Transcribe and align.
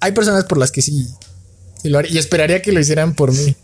hay 0.00 0.12
personas 0.12 0.44
por 0.44 0.58
las 0.58 0.70
que 0.70 0.82
sí, 0.82 1.06
lo 1.84 1.98
haría, 1.98 2.12
y 2.12 2.18
esperaría 2.18 2.62
que 2.62 2.72
lo 2.72 2.80
hicieran 2.80 3.14
por 3.14 3.32
mí. 3.32 3.54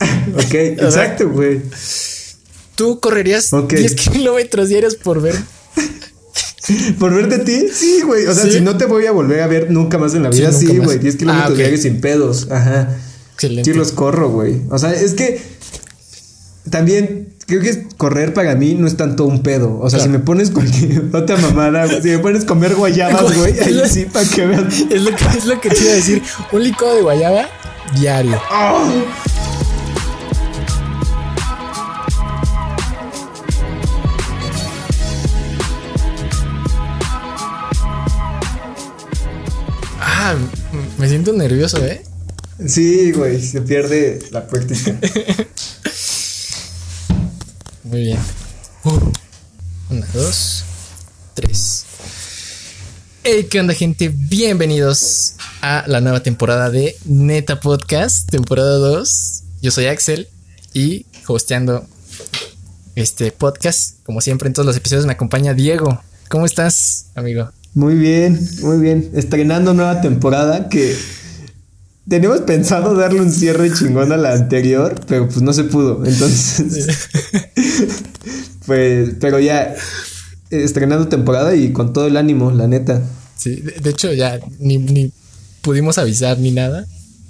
ok, 0.34 0.54
exacto, 0.54 1.28
güey. 1.28 1.62
¿Tú 2.74 3.00
correrías 3.00 3.50
10 3.68 3.94
kilómetros 3.94 4.68
diarios 4.68 4.94
por 4.94 5.20
ver? 5.20 5.34
¿Por 6.98 7.14
verte 7.14 7.36
a 7.36 7.44
ti? 7.44 7.66
Sí, 7.72 8.02
güey. 8.02 8.26
O 8.26 8.34
sea, 8.34 8.44
si 8.50 8.60
no 8.60 8.76
te 8.76 8.84
voy 8.84 9.06
a 9.06 9.12
volver 9.12 9.40
a 9.40 9.46
ver 9.46 9.70
nunca 9.70 9.98
más 9.98 10.14
en 10.14 10.22
la 10.22 10.30
vida, 10.30 10.52
sí, 10.52 10.78
güey. 10.78 10.98
10 10.98 11.16
kilómetros 11.16 11.52
ah, 11.52 11.54
diarios 11.54 11.80
sin 11.80 12.00
pedos. 12.00 12.48
Ajá. 12.50 12.96
Excelente. 13.34 13.72
Sí 13.72 13.76
los 13.76 13.92
corro, 13.92 14.30
güey. 14.30 14.62
O 14.70 14.78
sea, 14.78 14.92
es 14.92 15.14
que 15.14 15.40
también 16.70 17.34
creo 17.48 17.62
que 17.62 17.88
correr 17.96 18.34
para 18.34 18.54
mí 18.54 18.74
no 18.74 18.86
es 18.86 18.96
tanto 18.96 19.24
un 19.24 19.42
pedo. 19.42 19.78
O 19.80 19.88
sea, 19.88 20.00
si 20.00 20.08
me 20.10 20.18
pones 20.18 20.50
cualquier 20.50 21.04
otra 21.14 21.36
mamada, 21.38 21.88
si 22.00 22.08
me 22.10 22.18
pones 22.18 22.44
comer 22.44 22.74
guayabas, 22.74 23.34
güey, 23.34 23.58
ahí 23.58 23.80
sí, 23.88 24.04
para 24.04 24.28
que 24.28 24.46
veas. 24.46 24.74
Es 24.90 25.02
lo 25.02 25.16
que, 25.16 25.24
es 25.36 25.46
lo 25.46 25.60
que 25.60 25.70
te 25.70 25.80
iba 25.80 25.92
a 25.92 25.96
decir. 25.96 26.22
Un 26.52 26.62
licuado 26.62 26.96
de 26.96 27.02
guayaba 27.02 27.48
diario. 27.98 28.38
Ah. 28.50 28.86
Ah, 40.00 40.34
me 40.98 41.08
siento 41.08 41.32
nervioso, 41.32 41.82
¿eh? 41.82 42.02
Sí, 42.66 43.12
güey, 43.12 43.40
se 43.40 43.62
pierde 43.62 44.18
la 44.32 44.46
práctica. 44.46 44.98
Muy 47.88 48.00
bien. 48.02 48.18
una, 49.88 50.06
dos, 50.12 50.62
tres. 51.32 51.86
Hey, 53.24 53.46
¿qué 53.50 53.60
onda, 53.60 53.72
gente? 53.72 54.12
Bienvenidos 54.14 55.36
a 55.62 55.84
la 55.86 56.02
nueva 56.02 56.22
temporada 56.22 56.68
de 56.68 56.96
Neta 57.06 57.60
Podcast, 57.60 58.28
temporada 58.28 58.76
2. 58.76 59.42
Yo 59.62 59.70
soy 59.70 59.86
Axel 59.86 60.28
y 60.74 61.06
hosteando 61.28 61.86
este 62.94 63.32
podcast, 63.32 64.04
como 64.04 64.20
siempre 64.20 64.48
en 64.48 64.52
todos 64.52 64.66
los 64.66 64.76
episodios, 64.76 65.06
me 65.06 65.12
acompaña 65.12 65.54
Diego. 65.54 66.02
¿Cómo 66.28 66.44
estás, 66.44 67.06
amigo? 67.14 67.50
Muy 67.72 67.94
bien, 67.94 68.38
muy 68.60 68.80
bien. 68.80 69.10
Estrenando 69.14 69.72
nueva 69.72 70.02
temporada 70.02 70.68
que 70.68 70.94
Teníamos 72.08 72.40
pensado 72.40 72.94
darle 72.94 73.20
un 73.20 73.30
cierre 73.30 73.70
chingón 73.72 74.12
a 74.12 74.16
la 74.16 74.32
anterior, 74.32 74.98
pero 75.06 75.28
pues 75.28 75.42
no 75.42 75.52
se 75.52 75.64
pudo. 75.64 76.04
Entonces, 76.06 76.88
pues, 78.66 79.10
pero 79.20 79.38
ya 79.38 79.74
estrenando 80.50 81.08
temporada 81.08 81.54
y 81.54 81.72
con 81.72 81.92
todo 81.92 82.06
el 82.06 82.16
ánimo, 82.16 82.50
la 82.50 82.66
neta. 82.66 83.02
Sí, 83.36 83.56
de, 83.56 83.90
hecho 83.90 84.12
ya 84.12 84.40
ni, 84.58 85.12
pudimos 85.60 85.98
avisar 85.98 86.38
ni 86.38 86.50
nada. 86.50 86.86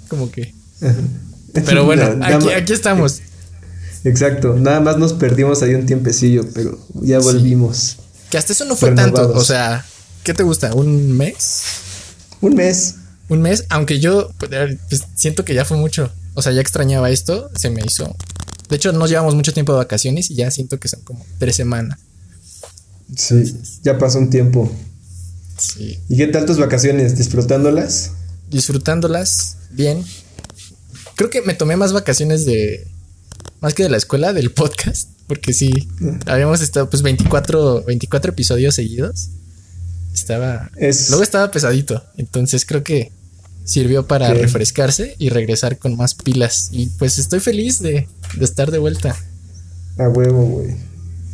Como 0.07 0.31
que. 0.31 0.53
Pero 1.53 1.83
bueno, 1.83 2.05
aquí, 2.55 2.71
estamos. 2.71 3.21
Exacto, 4.05 4.55
nada 4.57 4.79
más 4.79 4.97
nos 4.97 5.11
perdimos 5.11 5.61
ahí 5.61 5.73
un 5.73 5.85
tiempecillo, 5.85 6.45
pero 6.53 6.79
ya 7.01 7.19
volvimos. 7.19 7.97
Que 8.29 8.37
hasta 8.37 8.53
eso 8.53 8.63
no 8.63 8.77
fue 8.77 8.91
tanto. 8.91 9.33
O 9.33 9.43
sea, 9.43 9.85
¿qué 10.23 10.33
te 10.33 10.43
gusta? 10.43 10.73
¿Un 10.73 11.17
mes? 11.17 11.63
Un 12.39 12.55
mes 12.55 12.95
un 13.29 13.41
mes, 13.41 13.65
aunque 13.69 13.99
yo 13.99 14.31
pues, 14.37 14.77
pues, 14.89 15.03
siento 15.15 15.45
que 15.45 15.53
ya 15.53 15.65
fue 15.65 15.77
mucho. 15.77 16.11
O 16.33 16.41
sea, 16.41 16.51
ya 16.51 16.61
extrañaba 16.61 17.09
esto, 17.09 17.49
se 17.55 17.69
me 17.69 17.81
hizo. 17.85 18.15
De 18.69 18.75
hecho, 18.75 18.91
no 18.91 19.07
llevamos 19.07 19.35
mucho 19.35 19.53
tiempo 19.53 19.71
de 19.73 19.79
vacaciones 19.79 20.29
y 20.29 20.35
ya 20.35 20.51
siento 20.51 20.79
que 20.79 20.87
son 20.87 21.01
como 21.01 21.25
tres 21.37 21.55
semanas. 21.55 21.99
Sí, 23.15 23.55
ya 23.83 23.97
pasó 23.97 24.19
un 24.19 24.29
tiempo. 24.29 24.71
Sí. 25.57 25.99
¿Y 26.07 26.17
qué 26.17 26.27
tal 26.27 26.45
tus 26.45 26.57
vacaciones? 26.57 27.17
¿Disfrutándolas? 27.17 28.11
Disfrutándolas, 28.49 29.57
bien. 29.71 30.03
Creo 31.15 31.29
que 31.29 31.41
me 31.41 31.53
tomé 31.53 31.75
más 31.75 31.93
vacaciones 31.93 32.45
de. 32.45 32.87
Más 33.59 33.73
que 33.73 33.83
de 33.83 33.89
la 33.89 33.97
escuela, 33.97 34.31
del 34.31 34.51
podcast. 34.51 35.09
Porque 35.27 35.53
sí, 35.53 35.89
mm. 35.99 36.19
habíamos 36.27 36.61
estado 36.61 36.89
pues 36.89 37.01
24, 37.01 37.83
24 37.83 38.31
episodios 38.31 38.75
seguidos. 38.75 39.29
Estaba. 40.13 40.71
Luego 40.75 41.23
estaba 41.23 41.51
pesadito. 41.51 42.03
Entonces 42.17 42.65
creo 42.65 42.83
que 42.83 43.11
sirvió 43.69 44.07
para 44.07 44.33
refrescarse 44.33 45.15
y 45.19 45.29
regresar 45.29 45.77
con 45.77 45.95
más 45.95 46.15
pilas. 46.15 46.69
Y 46.71 46.87
pues 46.87 47.19
estoy 47.19 47.39
feliz 47.39 47.79
de, 47.79 48.07
estar 48.41 48.71
de 48.71 48.79
vuelta. 48.79 49.15
A 49.99 50.09
huevo, 50.09 50.43
güey. 50.43 50.75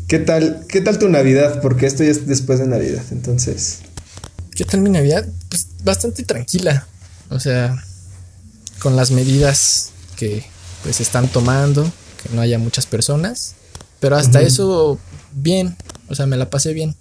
¿Qué 0.10 0.20
tal, 0.20 0.66
¿Qué 0.68 0.82
tal 0.82 1.00
tu 1.00 1.08
Navidad? 1.08 1.62
Porque 1.62 1.86
esto 1.86 2.04
ya 2.04 2.12
es 2.12 2.28
después 2.28 2.60
de 2.60 2.68
Navidad, 2.68 3.04
entonces. 3.12 3.80
¿Qué 4.54 4.66
tal 4.66 4.82
mi 4.82 4.90
Navidad? 4.90 5.26
Pues 5.48 5.68
bastante 5.86 6.24
tranquila. 6.24 6.86
O 7.30 7.40
sea, 7.40 7.82
con 8.80 8.98
las 8.98 9.12
medidas 9.12 9.92
que 10.18 10.44
pues 10.84 11.00
están 11.00 11.30
tomando, 11.30 11.90
que 12.22 12.36
no 12.36 12.42
haya 12.42 12.60
muchas 12.60 12.86
personas. 12.86 13.56
Pero 14.02 14.18
hasta 14.18 14.42
eso, 14.42 15.00
bien. 15.34 15.78
O 16.10 16.16
sea, 16.16 16.26
me 16.26 16.36
la 16.36 16.50
pasé 16.50 16.74
bien. 16.74 16.98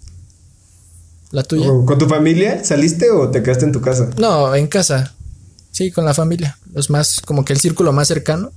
¿La 1.32 1.42
tuya? 1.42 1.66
¿Con 1.66 1.98
tu 1.98 2.06
familia 2.06 2.64
saliste 2.64 3.10
o 3.10 3.28
te 3.32 3.42
quedaste 3.42 3.64
en 3.64 3.72
tu 3.72 3.80
casa? 3.80 4.08
No, 4.16 4.54
en 4.54 4.68
casa. 4.68 5.13
Sí, 5.74 5.90
con 5.90 6.04
la 6.04 6.14
familia. 6.14 6.56
Los 6.72 6.88
más, 6.88 7.20
como 7.20 7.44
que 7.44 7.52
el 7.52 7.58
círculo 7.58 7.92
más 7.92 8.06
cercano. 8.06 8.52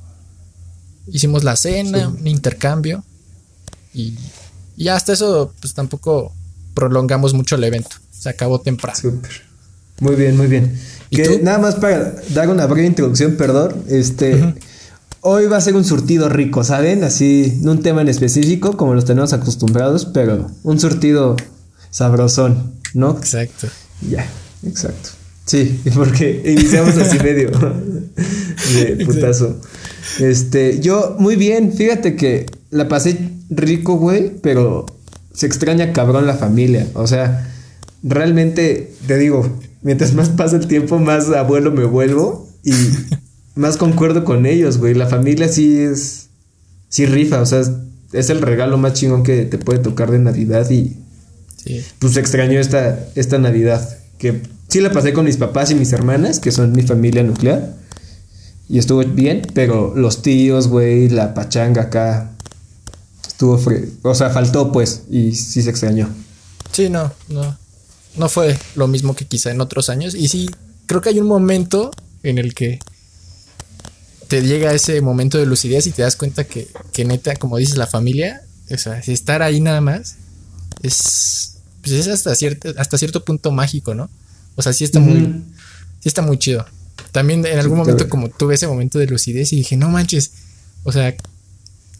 Hicimos 1.07 1.43
la 1.43 1.55
cena, 1.55 2.09
un 2.09 2.27
intercambio. 2.27 3.03
Y, 3.91 4.15
y 4.77 4.89
hasta 4.89 5.13
eso, 5.13 5.51
pues 5.59 5.73
tampoco 5.73 6.31
prolongamos 6.75 7.33
mucho 7.33 7.55
el 7.55 7.63
evento. 7.63 7.95
Se 8.11 8.29
acabó 8.29 8.61
temprano. 8.61 8.99
Súper. 8.99 9.31
Muy 9.99 10.13
bien, 10.13 10.37
muy 10.37 10.45
bien. 10.45 10.79
Que 11.09 11.39
nada 11.41 11.57
más 11.57 11.75
para 11.75 12.21
dar 12.35 12.49
una 12.49 12.67
breve 12.67 12.85
introducción, 12.85 13.35
perdón. 13.35 13.83
Este. 13.87 14.53
Hoy 15.21 15.47
va 15.47 15.57
a 15.57 15.61
ser 15.61 15.75
un 15.75 15.85
surtido 15.85 16.29
rico, 16.29 16.63
¿saben? 16.63 17.03
Así, 17.03 17.57
no 17.63 17.71
un 17.71 17.81
tema 17.81 18.01
en 18.01 18.09
específico, 18.09 18.77
como 18.77 18.93
los 18.93 19.05
tenemos 19.05 19.33
acostumbrados, 19.33 20.05
pero 20.05 20.51
un 20.61 20.79
surtido 20.79 21.35
sabrosón, 21.89 22.73
¿no? 22.93 23.17
Exacto. 23.17 23.67
Ya, 24.07 24.29
exacto. 24.63 25.16
Sí, 25.47 25.79
porque 25.95 26.43
iniciamos 26.45 26.97
así 26.97 27.17
medio 27.23 27.49
de 27.49 29.05
putazo. 29.05 29.59
Este, 30.19 30.79
yo 30.79 31.15
muy 31.19 31.35
bien, 31.35 31.73
fíjate 31.73 32.15
que 32.15 32.45
la 32.69 32.87
pasé 32.87 33.17
rico, 33.49 33.95
güey, 33.95 34.33
pero 34.41 34.85
se 35.33 35.45
extraña 35.45 35.93
cabrón 35.93 36.27
la 36.27 36.35
familia. 36.35 36.87
O 36.93 37.07
sea, 37.07 37.49
realmente 38.03 38.93
te 39.07 39.17
digo, 39.17 39.57
mientras 39.81 40.13
más 40.13 40.29
pasa 40.29 40.57
el 40.57 40.67
tiempo, 40.67 40.99
más 40.99 41.29
abuelo 41.29 41.71
me 41.71 41.85
vuelvo 41.85 42.49
y 42.63 42.73
más 43.55 43.77
concuerdo 43.77 44.25
con 44.25 44.45
ellos, 44.45 44.77
güey. 44.77 44.93
La 44.95 45.07
familia 45.07 45.47
sí 45.47 45.79
es, 45.79 46.27
sí 46.89 47.05
rifa, 47.05 47.41
o 47.41 47.45
sea, 47.45 47.61
es 48.11 48.29
el 48.29 48.41
regalo 48.41 48.77
más 48.77 48.93
chingón 48.93 49.23
que 49.23 49.45
te 49.45 49.57
puede 49.57 49.79
tocar 49.79 50.11
de 50.11 50.19
Navidad 50.19 50.69
y 50.69 50.97
pues 51.99 52.17
extrañó 52.17 52.59
esta, 52.59 53.07
esta 53.15 53.37
Navidad. 53.37 53.97
Que 54.17 54.41
sí 54.67 54.81
la 54.81 54.91
pasé 54.91 55.13
con 55.13 55.25
mis 55.25 55.37
papás 55.37 55.71
y 55.71 55.75
mis 55.75 55.93
hermanas, 55.93 56.39
que 56.39 56.51
son 56.51 56.71
mi 56.71 56.83
familia 56.83 57.23
nuclear. 57.23 57.75
Y 58.69 58.79
estuvo 58.79 59.03
bien, 59.03 59.43
pero 59.53 59.93
los 59.95 60.21
tíos, 60.21 60.67
güey, 60.67 61.09
la 61.09 61.33
pachanga 61.33 61.83
acá. 61.83 62.31
Estuvo 63.25 63.57
frío. 63.57 63.87
O 64.03 64.13
sea, 64.13 64.29
faltó 64.29 64.71
pues. 64.71 65.03
Y 65.09 65.35
sí 65.35 65.61
se 65.61 65.69
extrañó. 65.69 66.09
Sí, 66.71 66.89
no, 66.89 67.13
no. 67.29 67.57
No 68.15 68.29
fue 68.29 68.57
lo 68.75 68.87
mismo 68.87 69.15
que 69.15 69.25
quizá 69.25 69.51
en 69.51 69.61
otros 69.61 69.89
años. 69.89 70.15
Y 70.15 70.27
sí, 70.27 70.49
creo 70.85 71.01
que 71.01 71.09
hay 71.09 71.19
un 71.19 71.27
momento 71.27 71.91
en 72.23 72.37
el 72.37 72.53
que 72.53 72.79
te 74.27 74.41
llega 74.41 74.73
ese 74.73 74.99
momento 75.01 75.37
de 75.37 75.45
lucidez 75.45 75.87
y 75.87 75.91
te 75.91 76.01
das 76.01 76.17
cuenta 76.17 76.43
que, 76.43 76.67
que 76.91 77.05
neta, 77.05 77.35
como 77.35 77.57
dices, 77.57 77.77
la 77.77 77.87
familia, 77.87 78.41
o 78.69 78.77
sea, 78.77 78.99
estar 78.99 79.41
ahí 79.41 79.61
nada 79.61 79.79
más 79.79 80.17
es 80.83 81.53
pues 81.81 81.93
es 81.93 82.07
hasta 82.07 82.35
cierto, 82.35 82.73
hasta 82.77 82.97
cierto 82.97 83.23
punto 83.23 83.51
mágico, 83.51 83.95
¿no? 83.95 84.09
O 84.57 84.61
sea, 84.61 84.73
sí 84.73 84.83
está 84.83 84.99
muy, 84.99 85.43
sí 85.99 86.09
está 86.09 86.21
muy 86.21 86.37
chido. 86.37 86.65
También 87.13 87.45
en 87.45 87.57
algún 87.57 87.77
momento 87.77 88.09
como 88.09 88.29
tuve 88.29 88.55
ese 88.55 88.67
momento 88.67 88.99
de 88.99 89.07
lucidez 89.07 89.53
y 89.53 89.57
dije, 89.57 89.77
no 89.77 89.89
manches, 89.89 90.31
o 90.83 90.91
sea, 90.91 91.15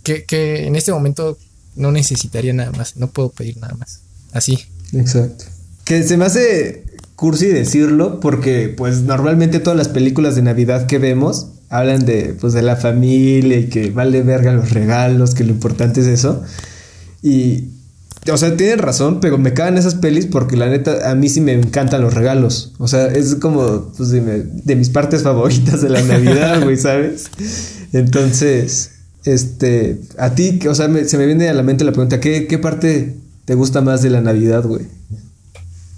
que, 0.03 0.25
que 0.25 0.67
en 0.67 0.75
este 0.75 0.91
momento 0.91 1.37
no 1.75 1.91
necesitaría 1.91 2.51
nada 2.53 2.71
más, 2.71 2.97
no 2.97 3.07
puedo 3.07 3.29
pedir 3.29 3.57
nada 3.57 3.75
más. 3.75 4.01
Así. 4.33 4.59
Exacto. 4.93 5.45
Que 5.85 6.03
se 6.03 6.17
me 6.17 6.25
hace 6.25 6.83
cursi 7.15 7.47
decirlo 7.47 8.19
porque 8.19 8.69
pues 8.69 9.01
normalmente 9.03 9.59
todas 9.59 9.77
las 9.77 9.87
películas 9.87 10.35
de 10.35 10.41
Navidad 10.41 10.85
que 10.85 10.99
vemos 10.99 11.47
hablan 11.69 12.05
de 12.05 12.35
pues 12.39 12.53
de 12.53 12.61
la 12.61 12.75
familia 12.75 13.57
y 13.57 13.69
que 13.69 13.89
vale 13.91 14.21
verga 14.21 14.53
los 14.53 14.71
regalos, 14.71 15.33
que 15.33 15.43
lo 15.43 15.51
importante 15.51 16.01
es 16.01 16.07
eso. 16.07 16.43
Y 17.21 17.69
o 18.31 18.37
sea, 18.37 18.55
tienen 18.57 18.79
razón, 18.79 19.19
pero 19.19 19.37
me 19.37 19.53
cagan 19.53 19.77
esas 19.77 19.95
pelis 19.95 20.25
porque 20.25 20.57
la 20.57 20.67
neta 20.67 21.09
a 21.09 21.15
mí 21.15 21.29
sí 21.29 21.41
me 21.41 21.53
encantan 21.53 22.01
los 22.01 22.13
regalos. 22.13 22.73
O 22.77 22.87
sea, 22.87 23.07
es 23.07 23.35
como 23.35 23.91
pues, 23.95 24.09
de, 24.09 24.75
mis 24.75 24.89
partes 24.89 25.23
favoritas 25.23 25.81
de 25.81 25.89
la 25.89 26.01
Navidad, 26.01 26.61
güey, 26.63 26.77
¿sabes? 26.77 27.29
Entonces, 27.93 28.91
este, 29.23 30.01
a 30.17 30.35
ti, 30.35 30.59
o 30.67 30.75
sea, 30.75 30.87
se 31.05 31.17
me 31.17 31.25
viene 31.25 31.49
a 31.49 31.53
la 31.53 31.63
mente 31.63 31.83
la 31.83 31.91
pregunta, 31.91 32.19
¿qué, 32.19 32.47
¿qué 32.47 32.57
parte 32.57 33.15
te 33.45 33.55
gusta 33.55 33.81
más 33.81 34.01
de 34.01 34.09
la 34.09 34.21
Navidad, 34.21 34.63
güey? 34.63 34.85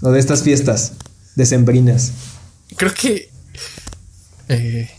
O 0.01 0.11
de 0.11 0.19
estas 0.19 0.43
fiestas 0.43 0.93
decembrinas. 1.35 2.11
Creo 2.75 2.93
que 2.93 3.29
eh, 4.49 4.89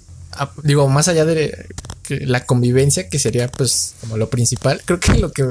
digo, 0.63 0.89
más 0.89 1.09
allá 1.09 1.25
de 1.25 1.67
la 2.11 2.45
convivencia, 2.45 3.09
que 3.09 3.19
sería 3.19 3.49
pues 3.49 3.95
como 4.01 4.17
lo 4.17 4.31
principal, 4.31 4.83
creo 4.85 5.01
que 5.01 5.15
lo 5.19 5.33
que, 5.33 5.45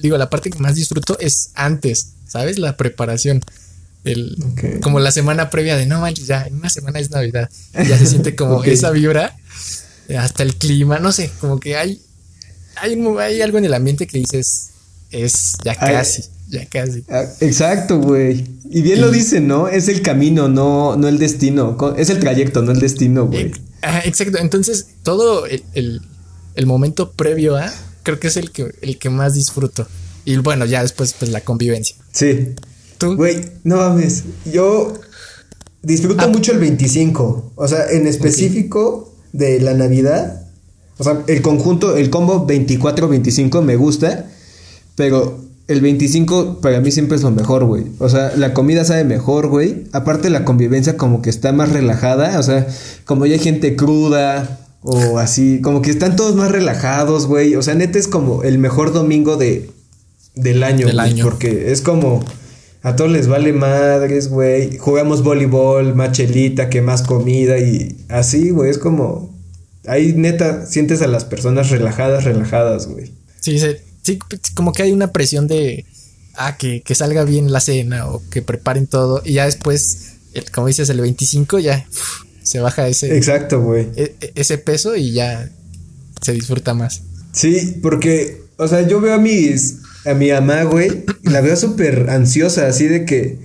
digo, 0.00 0.16
la 0.18 0.30
parte 0.30 0.50
que 0.50 0.58
más 0.58 0.74
disfruto 0.74 1.18
es 1.18 1.50
antes, 1.54 2.12
¿sabes? 2.26 2.58
La 2.58 2.76
preparación. 2.76 3.40
El, 4.04 4.36
Como 4.82 4.98
la 4.98 5.12
semana 5.12 5.48
previa 5.48 5.76
de 5.76 5.86
no 5.86 6.00
manches, 6.00 6.26
ya 6.26 6.44
en 6.46 6.56
una 6.56 6.70
semana 6.70 6.98
es 6.98 7.10
Navidad. 7.10 7.48
ya 7.72 7.96
se 7.96 8.06
siente 8.06 8.34
como 8.36 8.64
esa 8.64 8.90
vibra, 8.90 9.36
hasta 10.18 10.42
el 10.42 10.56
clima, 10.56 10.98
no 10.98 11.12
sé, 11.12 11.30
como 11.40 11.60
que 11.60 11.76
hay, 11.76 12.02
hay, 12.76 12.98
hay 13.20 13.40
algo 13.42 13.58
en 13.58 13.64
el 13.64 13.74
ambiente 13.74 14.06
que 14.06 14.18
dices, 14.18 14.70
es 15.10 15.52
ya 15.64 15.76
casi, 15.76 16.24
ya 16.52 16.66
casi. 16.66 17.02
Ah, 17.08 17.24
exacto, 17.40 17.98
güey. 17.98 18.44
Y 18.70 18.82
bien 18.82 19.00
lo 19.00 19.10
dicen, 19.10 19.48
¿no? 19.48 19.68
Es 19.68 19.88
el 19.88 20.02
camino, 20.02 20.48
no, 20.48 20.96
no 20.96 21.08
el 21.08 21.18
destino. 21.18 21.76
Es 21.96 22.10
el 22.10 22.20
trayecto, 22.20 22.60
no 22.60 22.72
el 22.72 22.78
destino, 22.78 23.26
güey. 23.26 23.50
exacto. 24.04 24.38
Entonces, 24.38 24.86
todo 25.02 25.46
el, 25.46 26.02
momento 26.66 27.12
previo 27.12 27.56
a, 27.56 27.72
creo 28.02 28.20
que 28.20 28.28
es 28.28 28.36
el 28.36 28.50
que, 28.50 28.70
el 28.82 28.98
que 28.98 29.08
más 29.08 29.34
disfruto. 29.34 29.88
Y 30.26 30.36
bueno, 30.36 30.66
ya 30.66 30.82
después, 30.82 31.14
pues 31.18 31.30
la 31.30 31.40
convivencia. 31.40 31.96
Sí. 32.12 32.50
¿Tú? 32.98 33.16
Güey, 33.16 33.40
no 33.64 33.76
mames. 33.76 34.24
Yo 34.44 34.92
disfruto 35.82 36.24
ah. 36.24 36.28
mucho 36.28 36.52
el 36.52 36.58
25. 36.58 37.52
O 37.56 37.66
sea, 37.68 37.90
en 37.90 38.06
específico 38.06 39.14
de 39.32 39.58
la 39.58 39.72
Navidad. 39.72 40.46
O 40.98 41.04
sea, 41.04 41.24
el 41.28 41.40
conjunto, 41.40 41.96
el 41.96 42.10
combo 42.10 42.46
24-25 42.46 43.62
me 43.62 43.76
gusta. 43.76 44.26
Pero 44.96 45.41
el 45.68 45.80
25 45.80 46.60
para 46.60 46.80
mí 46.80 46.90
siempre 46.90 47.16
es 47.16 47.22
lo 47.22 47.30
mejor, 47.30 47.64
güey. 47.64 47.84
O 47.98 48.08
sea, 48.08 48.32
la 48.36 48.52
comida 48.52 48.84
sabe 48.84 49.04
mejor, 49.04 49.46
güey. 49.48 49.84
Aparte 49.92 50.30
la 50.30 50.44
convivencia 50.44 50.96
como 50.96 51.22
que 51.22 51.30
está 51.30 51.52
más 51.52 51.70
relajada. 51.70 52.38
O 52.38 52.42
sea, 52.42 52.66
como 53.04 53.26
ya 53.26 53.34
hay 53.34 53.38
gente 53.38 53.76
cruda 53.76 54.58
o 54.82 55.18
así, 55.18 55.60
como 55.60 55.80
que 55.80 55.90
están 55.90 56.16
todos 56.16 56.34
más 56.34 56.50
relajados, 56.50 57.26
güey. 57.26 57.54
O 57.54 57.62
sea, 57.62 57.74
neta 57.74 57.98
es 57.98 58.08
como 58.08 58.42
el 58.42 58.58
mejor 58.58 58.92
domingo 58.92 59.36
de, 59.36 59.70
del 60.34 60.62
año, 60.64 60.86
del 60.86 61.00
año. 61.00 61.24
Porque 61.24 61.72
es 61.72 61.80
como... 61.80 62.24
A 62.84 62.96
todos 62.96 63.12
les 63.12 63.28
vale 63.28 63.52
madres, 63.52 64.28
güey. 64.28 64.76
Jugamos 64.76 65.22
voleibol, 65.22 65.94
machelita, 65.94 66.68
que 66.68 66.82
más 66.82 67.02
comida 67.02 67.58
y 67.58 67.96
así, 68.08 68.50
güey. 68.50 68.70
Es 68.70 68.78
como... 68.78 69.32
Ahí 69.86 70.12
neta 70.16 70.66
sientes 70.66 71.00
a 71.02 71.06
las 71.06 71.24
personas 71.24 71.70
relajadas, 71.70 72.24
relajadas, 72.24 72.88
güey. 72.88 73.12
Sí, 73.38 73.60
sí 73.60 73.76
sí, 74.02 74.18
como 74.54 74.72
que 74.72 74.82
hay 74.82 74.92
una 74.92 75.12
presión 75.12 75.46
de, 75.46 75.86
ah, 76.34 76.56
que, 76.56 76.82
salga 76.94 77.24
bien 77.24 77.52
la 77.52 77.60
cena 77.60 78.06
o 78.08 78.22
que 78.30 78.42
preparen 78.42 78.86
todo 78.86 79.22
y 79.24 79.34
ya 79.34 79.46
después, 79.46 80.14
como 80.52 80.66
dices, 80.66 80.88
el 80.88 81.00
25 81.00 81.58
ya 81.58 81.86
se 82.42 82.60
baja 82.60 82.88
ese... 82.88 83.16
Exacto, 83.16 83.60
güey. 83.60 83.88
E, 83.96 84.14
e, 84.20 84.32
ese 84.34 84.58
peso 84.58 84.96
y 84.96 85.12
ya 85.12 85.50
se 86.20 86.32
disfruta 86.32 86.74
más. 86.74 87.02
Sí, 87.32 87.78
porque, 87.82 88.42
o 88.56 88.68
sea, 88.68 88.86
yo 88.86 89.00
veo 89.00 89.14
a 89.14 89.18
mis, 89.18 89.78
a 90.04 90.14
mi 90.14 90.30
mamá, 90.30 90.64
güey, 90.64 91.04
la 91.22 91.40
veo 91.40 91.56
súper 91.56 92.10
ansiosa, 92.10 92.66
así 92.66 92.86
de 92.88 93.04
que 93.04 93.38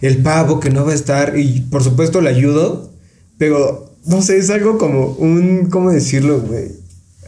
el 0.00 0.18
pavo 0.18 0.60
que 0.60 0.70
no 0.70 0.84
va 0.84 0.92
a 0.92 0.94
estar 0.94 1.38
y 1.38 1.60
por 1.62 1.82
supuesto 1.82 2.20
la 2.20 2.30
ayudo, 2.30 2.92
pero 3.38 3.96
no 4.06 4.22
sé, 4.22 4.38
es 4.38 4.50
algo 4.50 4.78
como 4.78 5.08
un, 5.12 5.66
¿cómo 5.70 5.90
decirlo, 5.90 6.40
güey? 6.40 6.83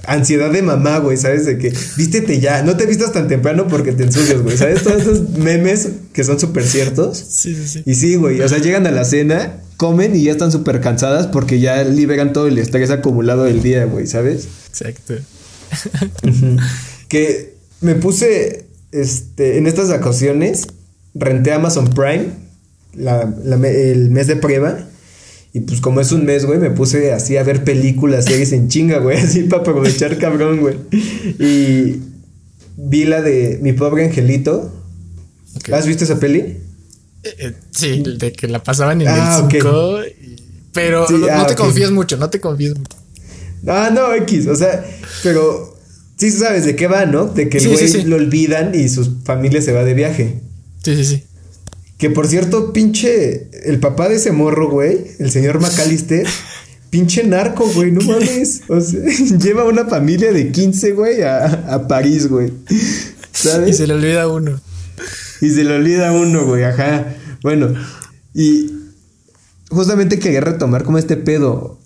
Ansiedad 0.06 0.50
de 0.50 0.62
mamá, 0.62 0.98
güey, 0.98 1.16
¿sabes? 1.16 1.46
De 1.46 1.58
que 1.58 1.72
vístete 1.96 2.40
ya, 2.40 2.62
no 2.62 2.76
te 2.76 2.86
vistas 2.86 3.12
tan 3.12 3.28
temprano 3.28 3.66
porque 3.68 3.92
te 3.92 4.04
ensucias, 4.04 4.42
güey, 4.42 4.56
¿sabes? 4.56 4.82
Todos 4.82 5.02
esos 5.02 5.30
memes 5.30 5.88
que 6.12 6.24
son 6.24 6.38
súper 6.38 6.64
ciertos. 6.64 7.18
Sí, 7.18 7.54
sí, 7.54 7.68
sí. 7.68 7.82
Y 7.84 7.94
sí, 7.94 8.16
güey, 8.16 8.40
o 8.40 8.48
sea, 8.48 8.58
llegan 8.58 8.86
a 8.86 8.90
la 8.90 9.04
cena, 9.04 9.60
comen 9.76 10.16
y 10.16 10.22
ya 10.22 10.32
están 10.32 10.52
súper 10.52 10.80
cansadas 10.80 11.26
porque 11.26 11.60
ya 11.60 11.82
liberan 11.84 12.32
todo 12.32 12.46
el 12.46 12.58
estrés 12.58 12.90
acumulado 12.90 13.44
del 13.44 13.62
día, 13.62 13.84
güey, 13.84 14.06
¿sabes? 14.06 14.48
Exacto. 14.68 15.14
que 17.08 17.54
me 17.80 17.94
puse, 17.94 18.66
este, 18.92 19.58
en 19.58 19.66
estas 19.66 19.90
ocasiones, 19.90 20.66
renté 21.14 21.52
Amazon 21.52 21.90
Prime, 21.92 22.28
el 22.94 24.10
mes 24.10 24.26
de 24.26 24.36
prueba. 24.36 24.86
Y 25.56 25.60
pues 25.60 25.80
como 25.80 26.02
es 26.02 26.12
un 26.12 26.26
mes, 26.26 26.44
güey, 26.44 26.58
me 26.58 26.68
puse 26.68 27.14
así 27.14 27.38
a 27.38 27.42
ver 27.42 27.64
películas, 27.64 28.26
series 28.26 28.52
en 28.52 28.68
chinga, 28.68 28.98
güey, 28.98 29.16
así 29.24 29.44
para 29.44 29.62
aprovechar 29.62 30.18
cabrón, 30.18 30.60
güey. 30.60 30.76
Y 30.92 32.02
vi 32.76 33.06
la 33.06 33.22
de 33.22 33.58
Mi 33.62 33.72
pobre 33.72 34.04
angelito. 34.04 34.70
¿Has 35.72 35.86
visto 35.86 36.04
esa 36.04 36.20
peli? 36.20 36.40
Eh, 36.40 37.36
eh, 37.38 37.52
sí, 37.70 38.04
de 38.18 38.32
que 38.32 38.48
la 38.48 38.62
pasaban 38.62 39.00
en 39.00 39.08
el 39.08 39.14
5. 39.50 39.66
Ah, 39.66 40.02
pero 40.74 41.08
no, 41.08 41.26
ah, 41.30 41.46
te 41.46 41.54
confíes 41.54 41.90
mucho, 41.90 42.18
no 42.18 42.28
te 42.28 42.38
confíes 42.38 42.76
mucho. 42.76 42.98
Ah, 43.66 43.88
no, 43.90 44.12
X, 44.12 44.48
o 44.48 44.56
sea, 44.56 44.84
pero 45.22 45.74
sí 46.16 46.30
sabes 46.32 46.66
de 46.66 46.76
qué 46.76 46.86
va, 46.86 47.06
¿no? 47.06 47.28
De 47.28 47.48
que 47.48 47.56
el 47.56 47.68
güey 47.68 48.04
lo 48.04 48.16
olvidan 48.16 48.74
y 48.74 48.90
su 48.90 49.22
familia 49.24 49.62
se 49.62 49.72
va 49.72 49.84
de 49.84 49.94
viaje. 49.94 50.42
Sí, 50.84 50.96
sí, 50.96 51.04
sí. 51.06 51.24
Que 51.98 52.10
por 52.10 52.28
cierto, 52.28 52.72
pinche, 52.72 53.48
el 53.64 53.80
papá 53.80 54.08
de 54.08 54.16
ese 54.16 54.32
morro, 54.32 54.70
güey, 54.70 55.06
el 55.18 55.30
señor 55.30 55.60
McAllister, 55.60 56.26
pinche 56.90 57.24
narco, 57.24 57.66
güey, 57.74 57.90
no 57.90 58.02
mames. 58.02 58.62
O 58.68 58.80
sea, 58.80 59.00
lleva 59.38 59.64
una 59.64 59.86
familia 59.86 60.32
de 60.32 60.52
15, 60.52 60.92
güey, 60.92 61.22
a, 61.22 61.86
París, 61.88 62.28
güey. 62.28 62.52
¿Sabes? 63.32 63.70
Y 63.70 63.72
se 63.74 63.86
le 63.86 63.94
olvida 63.94 64.28
uno. 64.28 64.60
Y 65.40 65.50
se 65.50 65.64
le 65.64 65.74
olvida 65.74 66.12
uno, 66.12 66.44
güey, 66.44 66.64
ajá. 66.64 67.14
Bueno, 67.42 67.72
y 68.34 68.70
justamente 69.70 70.18
quería 70.18 70.40
retomar 70.42 70.84
como 70.84 70.98
este 70.98 71.16
pedo. 71.16 71.78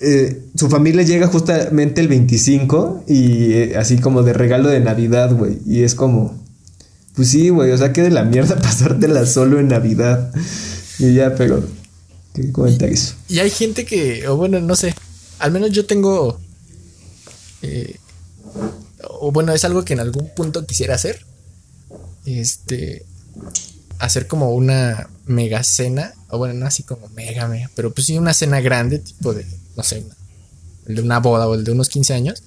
Eh, 0.00 0.42
su 0.54 0.68
familia 0.68 1.02
llega 1.02 1.26
justamente 1.26 2.00
el 2.00 2.06
25 2.06 3.04
y 3.08 3.52
eh, 3.52 3.76
así 3.76 3.98
como 3.98 4.22
de 4.22 4.32
regalo 4.32 4.68
de 4.68 4.78
Navidad, 4.78 5.34
güey. 5.34 5.58
Y 5.66 5.82
es 5.82 5.96
como, 5.96 6.36
pues 7.18 7.30
sí, 7.30 7.48
güey, 7.48 7.72
o 7.72 7.76
sea, 7.76 7.92
que 7.92 8.02
de 8.02 8.12
la 8.12 8.22
mierda 8.22 8.54
pasártela 8.62 9.26
solo 9.26 9.58
en 9.58 9.66
Navidad. 9.66 10.32
Y 11.00 11.14
ya, 11.14 11.34
pero. 11.34 11.66
¿Qué 12.32 12.52
comentar 12.52 12.88
eso? 12.88 13.16
Y 13.28 13.40
hay 13.40 13.50
gente 13.50 13.84
que, 13.84 14.28
o 14.28 14.36
bueno, 14.36 14.60
no 14.60 14.76
sé. 14.76 14.94
Al 15.40 15.50
menos 15.50 15.72
yo 15.72 15.84
tengo. 15.84 16.38
Eh, 17.62 17.96
o 19.02 19.32
bueno, 19.32 19.52
es 19.52 19.64
algo 19.64 19.84
que 19.84 19.94
en 19.94 20.00
algún 20.00 20.32
punto 20.32 20.64
quisiera 20.64 20.94
hacer. 20.94 21.26
Este. 22.24 23.04
Hacer 23.98 24.28
como 24.28 24.54
una 24.54 25.10
mega 25.26 25.64
cena. 25.64 26.14
O 26.28 26.38
bueno, 26.38 26.54
no 26.54 26.66
así 26.66 26.84
como 26.84 27.08
mega, 27.16 27.48
mega. 27.48 27.68
Pero 27.74 27.92
pues 27.92 28.06
sí, 28.06 28.16
una 28.16 28.32
cena 28.32 28.60
grande, 28.60 29.00
tipo 29.00 29.34
de. 29.34 29.44
No 29.76 29.82
sé, 29.82 30.04
el 30.86 30.94
de 30.94 31.02
una 31.02 31.18
boda 31.18 31.48
o 31.48 31.56
el 31.56 31.64
de 31.64 31.72
unos 31.72 31.88
15 31.88 32.14
años 32.14 32.44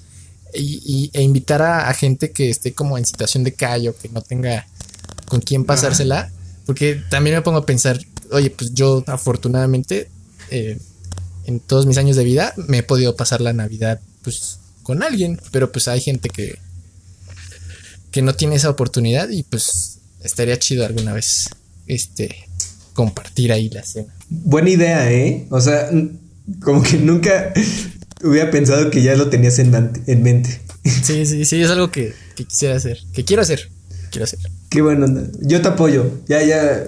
y, 0.53 1.09
e 1.13 1.21
invitar 1.21 1.61
a, 1.61 1.93
gente 1.93 2.31
que 2.31 2.49
esté 2.49 2.73
como 2.73 2.97
en 2.97 3.05
situación 3.05 3.43
de 3.43 3.53
callo, 3.53 3.95
que 3.97 4.09
no 4.09 4.21
tenga 4.21 4.67
con 5.27 5.41
quién 5.41 5.65
pasársela, 5.65 6.31
porque 6.65 7.01
también 7.09 7.35
me 7.35 7.41
pongo 7.41 7.59
a 7.59 7.65
pensar, 7.65 7.99
oye, 8.31 8.49
pues 8.49 8.73
yo 8.73 9.03
afortunadamente 9.07 10.09
eh, 10.49 10.77
en 11.45 11.59
todos 11.59 11.85
mis 11.85 11.97
años 11.97 12.15
de 12.15 12.23
vida 12.23 12.53
me 12.67 12.79
he 12.79 12.83
podido 12.83 13.15
pasar 13.15 13.41
la 13.41 13.53
Navidad 13.53 13.99
pues 14.23 14.59
con 14.83 15.03
alguien, 15.03 15.39
pero 15.51 15.71
pues 15.71 15.87
hay 15.87 16.01
gente 16.01 16.29
que 16.29 16.59
que 18.11 18.21
no 18.21 18.35
tiene 18.35 18.55
esa 18.55 18.69
oportunidad 18.69 19.29
y 19.29 19.43
pues 19.43 19.99
estaría 20.21 20.59
chido 20.59 20.85
alguna 20.85 21.13
vez 21.13 21.49
este 21.87 22.47
compartir 22.93 23.51
ahí 23.51 23.69
la 23.69 23.83
cena. 23.83 24.13
Buena 24.29 24.69
idea, 24.69 25.11
¿eh? 25.11 25.47
O 25.49 25.61
sea, 25.61 25.89
como 26.61 26.83
que 26.83 26.97
nunca 26.97 27.53
Hubiera 28.23 28.51
pensado 28.51 28.89
que 28.91 29.01
ya 29.01 29.15
lo 29.15 29.29
tenías 29.29 29.59
en, 29.59 29.71
mente. 30.23 30.61
Sí, 30.83 31.25
sí, 31.25 31.45
sí, 31.45 31.61
es 31.61 31.69
algo 31.69 31.91
que, 31.91 32.13
quisiera 32.35 32.75
hacer, 32.75 32.97
que 33.13 33.23
quiero 33.23 33.43
hacer, 33.43 33.69
quiero 34.09 34.23
hacer. 34.23 34.39
Qué 34.69 34.81
bueno, 34.81 35.05
yo 35.39 35.61
te 35.61 35.67
apoyo, 35.67 36.09
ya, 36.27 36.41
ya, 36.41 36.87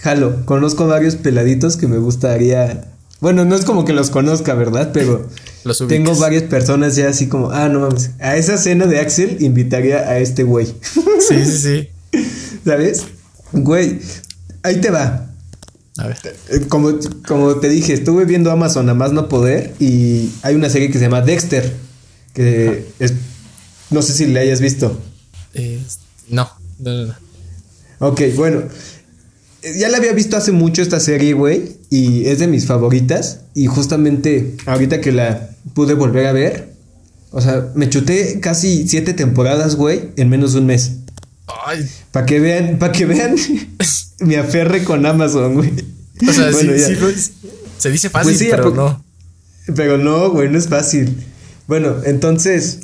jalo, 0.00 0.44
conozco 0.44 0.86
varios 0.86 1.16
peladitos 1.16 1.78
que 1.78 1.86
me 1.86 1.96
gustaría, 1.96 2.92
bueno, 3.20 3.46
no 3.46 3.54
es 3.54 3.64
como 3.64 3.86
que 3.86 3.94
los 3.94 4.10
conozca, 4.10 4.54
¿verdad? 4.54 4.90
Pero 4.92 5.26
tengo 5.88 6.14
varias 6.16 6.42
personas 6.44 6.96
ya 6.96 7.08
así 7.08 7.28
como, 7.28 7.50
ah, 7.50 7.68
no 7.68 7.80
mames, 7.80 8.10
a 8.18 8.36
esa 8.36 8.58
cena 8.58 8.86
de 8.86 9.00
Axel 9.00 9.38
invitaría 9.40 10.00
a 10.00 10.18
este 10.18 10.42
güey. 10.42 10.66
Sí, 10.66 11.44
sí, 11.46 11.88
sí. 12.12 12.20
¿Sabes? 12.64 13.04
Güey, 13.52 14.00
ahí 14.62 14.80
te 14.80 14.90
va. 14.90 15.29
A 15.96 16.06
ver. 16.06 16.16
Eh, 16.50 16.66
como, 16.68 16.92
como 17.26 17.56
te 17.56 17.68
dije, 17.68 17.92
estuve 17.92 18.24
viendo 18.24 18.50
Amazon 18.50 18.88
a 18.88 18.94
más 18.94 19.12
no 19.12 19.28
poder 19.28 19.74
y 19.78 20.30
hay 20.42 20.54
una 20.54 20.70
serie 20.70 20.88
que 20.90 20.98
se 20.98 21.04
llama 21.04 21.22
Dexter, 21.22 21.72
que 22.32 22.86
es, 22.98 23.14
no 23.90 24.02
sé 24.02 24.12
si 24.12 24.26
le 24.26 24.40
hayas 24.40 24.60
visto. 24.60 25.00
no, 26.28 26.50
no, 26.78 27.06
no, 27.06 27.14
Ok, 27.98 28.22
bueno. 28.36 28.62
Ya 29.78 29.90
la 29.90 29.98
había 29.98 30.14
visto 30.14 30.38
hace 30.38 30.52
mucho 30.52 30.80
esta 30.80 31.00
serie, 31.00 31.34
güey, 31.34 31.76
y 31.90 32.24
es 32.26 32.38
de 32.38 32.46
mis 32.46 32.64
favoritas. 32.66 33.40
Y 33.54 33.66
justamente 33.66 34.56
ahorita 34.64 35.02
que 35.02 35.12
la 35.12 35.50
pude 35.74 35.92
volver 35.92 36.26
a 36.26 36.32
ver, 36.32 36.72
o 37.30 37.40
sea, 37.40 37.70
me 37.74 37.90
chuté 37.90 38.40
casi 38.40 38.88
siete 38.88 39.12
temporadas, 39.12 39.76
güey, 39.76 40.12
en 40.16 40.30
menos 40.30 40.54
de 40.54 40.60
un 40.60 40.66
mes. 40.66 40.92
Para 42.10 42.26
que 42.26 42.40
vean, 42.40 42.78
para 42.78 42.92
que 42.92 43.06
vean 43.06 43.36
me 44.20 44.36
aferre 44.36 44.84
con 44.84 45.04
Amazon, 45.06 45.54
güey. 45.54 45.72
O 46.28 46.32
sea, 46.32 46.52
sí, 46.52 46.68
sí, 46.78 47.32
Se 47.78 47.90
dice 47.90 48.10
fácil, 48.10 48.36
pues 48.36 48.50
pero 48.50 48.70
no. 48.74 49.04
Pero 49.74 49.98
no, 49.98 50.30
güey, 50.30 50.48
no 50.48 50.58
es 50.58 50.68
fácil. 50.68 51.16
Bueno, 51.66 51.96
entonces. 52.04 52.80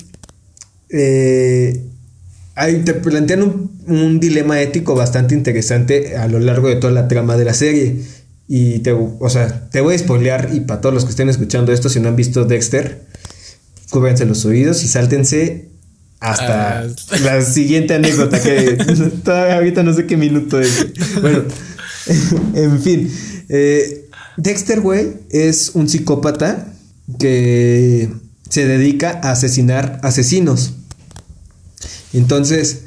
Eh, 0.89 1.83
ahí 2.55 2.83
te 2.85 2.95
plantean 2.95 3.43
un, 3.43 3.71
un, 3.89 4.21
dilema 4.21 4.61
ético 4.61 4.95
bastante 4.95 5.35
interesante 5.35 6.17
a 6.17 6.29
lo 6.29 6.39
largo 6.39 6.69
de 6.69 6.77
toda 6.77 6.93
la 6.93 7.09
trama 7.09 7.37
de 7.37 7.45
la 7.45 7.55
serie. 7.55 7.97
Y 8.49 8.79
te, 8.79 8.93
o 8.93 9.29
sea, 9.29 9.69
te 9.71 9.81
voy 9.81 9.97
a 9.97 9.99
spoilear 9.99 10.51
y 10.53 10.61
para 10.61 10.81
todos 10.81 10.95
los 10.95 11.05
que 11.05 11.11
estén 11.11 11.29
escuchando 11.29 11.73
esto, 11.73 11.89
si 11.89 11.99
no 11.99 12.09
han 12.09 12.17
visto 12.17 12.45
Dexter, 12.45 13.05
cúbranse 13.91 14.25
los 14.25 14.45
oídos 14.45 14.85
y 14.85 14.89
sáltense 14.89 15.69
hasta 16.21 16.81
ah. 16.81 16.87
la 17.23 17.43
siguiente 17.43 17.95
anécdota 17.95 18.41
que 18.41 18.77
todavía 19.25 19.57
ahorita 19.57 19.83
no 19.83 19.93
sé 19.93 20.07
qué 20.07 20.17
minuto 20.17 20.61
es. 20.61 20.87
Bueno, 21.21 21.45
en 22.55 22.81
fin. 22.81 23.13
Eh, 23.49 24.09
Dexter, 24.37 24.81
güey, 24.81 25.15
es 25.31 25.71
un 25.75 25.89
psicópata 25.89 26.73
que 27.19 28.11
se 28.49 28.67
dedica 28.67 29.21
a 29.23 29.33
asesinar 29.33 30.01
asesinos. 30.03 30.75
Entonces, 32.13 32.83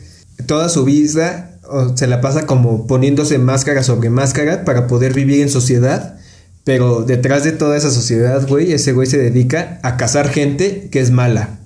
toda 0.45 0.69
su 0.69 0.85
vida 0.85 1.59
se 1.95 2.07
la 2.07 2.21
pasa 2.21 2.45
como 2.45 2.87
poniéndose 2.87 3.37
máscara 3.37 3.83
sobre 3.83 4.09
máscara 4.09 4.65
para 4.65 4.87
poder 4.87 5.13
vivir 5.13 5.41
en 5.41 5.49
sociedad. 5.49 6.17
Pero 6.63 7.01
detrás 7.01 7.43
de 7.43 7.51
toda 7.51 7.77
esa 7.77 7.89
sociedad, 7.89 8.47
güey, 8.47 8.73
ese 8.73 8.91
güey 8.91 9.07
se 9.07 9.17
dedica 9.17 9.79
a 9.81 9.97
cazar 9.97 10.29
gente 10.29 10.89
que 10.91 10.99
es 10.99 11.09
mala. 11.09 11.58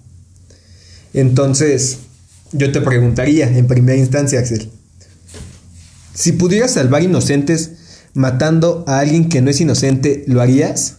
Entonces, 1.13 2.00
yo 2.51 2.72
te 2.72 2.82
preguntaría 2.82 3.48
en 3.48 3.67
primera 3.67 3.98
instancia, 3.98 4.39
Axel, 4.39 4.70
si 6.13 6.34
pudieras 6.34 6.74
salvar 6.74 7.03
inocentes 7.03 7.72
matando 8.13 8.84
a 8.88 9.00
alguien 9.00 9.29
que 9.29 9.41
no 9.41 9.50
es 9.50 9.60
inocente, 9.62 10.24
¿lo 10.27 10.41
harías? 10.41 10.98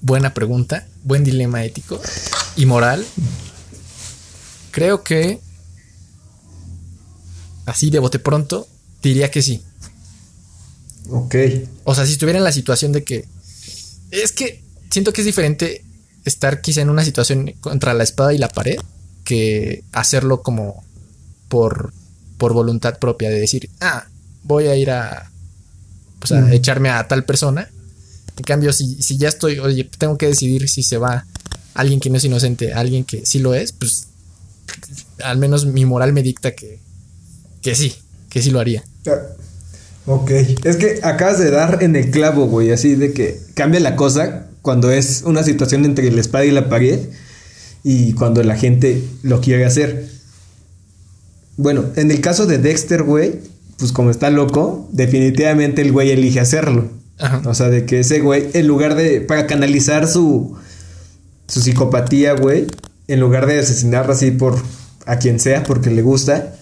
Buena 0.00 0.34
pregunta, 0.34 0.86
buen 1.04 1.22
dilema 1.22 1.64
ético 1.64 2.00
y 2.56 2.66
moral. 2.66 3.06
Creo 4.72 5.04
que 5.04 5.40
así 7.66 7.90
de 7.90 8.00
bote 8.00 8.18
pronto 8.18 8.66
diría 9.02 9.30
que 9.30 9.42
sí. 9.42 9.62
Ok. 11.10 11.36
O 11.84 11.94
sea, 11.94 12.06
si 12.06 12.12
estuviera 12.12 12.38
en 12.38 12.44
la 12.44 12.52
situación 12.52 12.92
de 12.92 13.04
que 13.04 13.26
es 14.10 14.32
que 14.32 14.62
siento 14.90 15.12
que 15.12 15.20
es 15.20 15.26
diferente 15.26 15.84
estar 16.24 16.60
quizá 16.60 16.80
en 16.80 16.90
una 16.90 17.04
situación 17.04 17.54
contra 17.60 17.94
la 17.94 18.04
espada 18.04 18.32
y 18.32 18.38
la 18.38 18.48
pared 18.48 18.76
que 19.24 19.84
hacerlo 19.92 20.42
como 20.42 20.84
por, 21.48 21.92
por 22.38 22.52
voluntad 22.52 22.98
propia 22.98 23.30
de 23.30 23.40
decir, 23.40 23.70
ah, 23.80 24.06
voy 24.42 24.66
a 24.66 24.76
ir 24.76 24.90
a, 24.90 25.30
pues 26.18 26.32
a 26.32 26.52
echarme 26.52 26.90
a 26.90 27.06
tal 27.06 27.24
persona. 27.24 27.68
En 28.36 28.44
cambio, 28.44 28.72
si, 28.72 29.02
si 29.02 29.18
ya 29.18 29.28
estoy, 29.28 29.58
oye, 29.58 29.88
tengo 29.98 30.16
que 30.16 30.26
decidir 30.26 30.68
si 30.68 30.82
se 30.82 30.96
va 30.96 31.26
alguien 31.74 32.00
que 32.00 32.10
no 32.10 32.16
es 32.16 32.24
inocente, 32.24 32.72
alguien 32.72 33.04
que 33.04 33.24
sí 33.26 33.38
lo 33.38 33.54
es, 33.54 33.72
pues 33.72 34.08
al 35.22 35.38
menos 35.38 35.66
mi 35.66 35.84
moral 35.84 36.12
me 36.12 36.22
dicta 36.22 36.52
que, 36.52 36.80
que 37.60 37.74
sí, 37.74 37.94
que 38.28 38.42
sí 38.42 38.50
lo 38.50 38.60
haría. 38.60 38.84
Ok, 40.06 40.30
es 40.30 40.76
que 40.76 41.00
acabas 41.02 41.38
de 41.38 41.50
dar 41.50 41.82
en 41.82 41.94
el 41.94 42.10
clavo, 42.10 42.46
güey, 42.46 42.72
así 42.72 42.96
de 42.96 43.12
que 43.12 43.40
cambia 43.54 43.80
la 43.80 43.94
cosa 43.94 44.48
cuando 44.62 44.90
es 44.90 45.22
una 45.26 45.42
situación 45.42 45.84
entre 45.84 46.10
la 46.10 46.20
espada 46.20 46.44
y 46.44 46.52
la 46.52 46.68
pared 46.68 47.00
y 47.82 48.12
cuando 48.14 48.42
la 48.42 48.56
gente 48.56 49.02
lo 49.22 49.40
quiere 49.40 49.64
hacer. 49.64 50.08
Bueno, 51.56 51.84
en 51.96 52.10
el 52.10 52.20
caso 52.20 52.46
de 52.46 52.58
Dexter, 52.58 53.02
güey, 53.02 53.40
pues 53.78 53.92
como 53.92 54.10
está 54.10 54.30
loco, 54.30 54.88
definitivamente 54.92 55.82
el 55.82 55.92
güey 55.92 56.10
elige 56.10 56.40
hacerlo. 56.40 56.88
O 57.44 57.54
sea, 57.54 57.68
de 57.68 57.84
que 57.84 58.00
ese 58.00 58.20
güey, 58.20 58.48
en 58.54 58.66
lugar 58.66 58.94
de, 58.94 59.20
para 59.20 59.46
canalizar 59.46 60.08
su, 60.08 60.56
su 61.46 61.60
psicopatía, 61.60 62.32
güey, 62.32 62.66
en 63.08 63.20
lugar 63.20 63.46
de 63.46 63.58
asesinar 63.58 64.10
así 64.10 64.30
por 64.30 64.60
a 65.06 65.18
quien 65.18 65.40
sea 65.40 65.64
porque 65.64 65.90
le 65.90 66.02
gusta, 66.02 66.54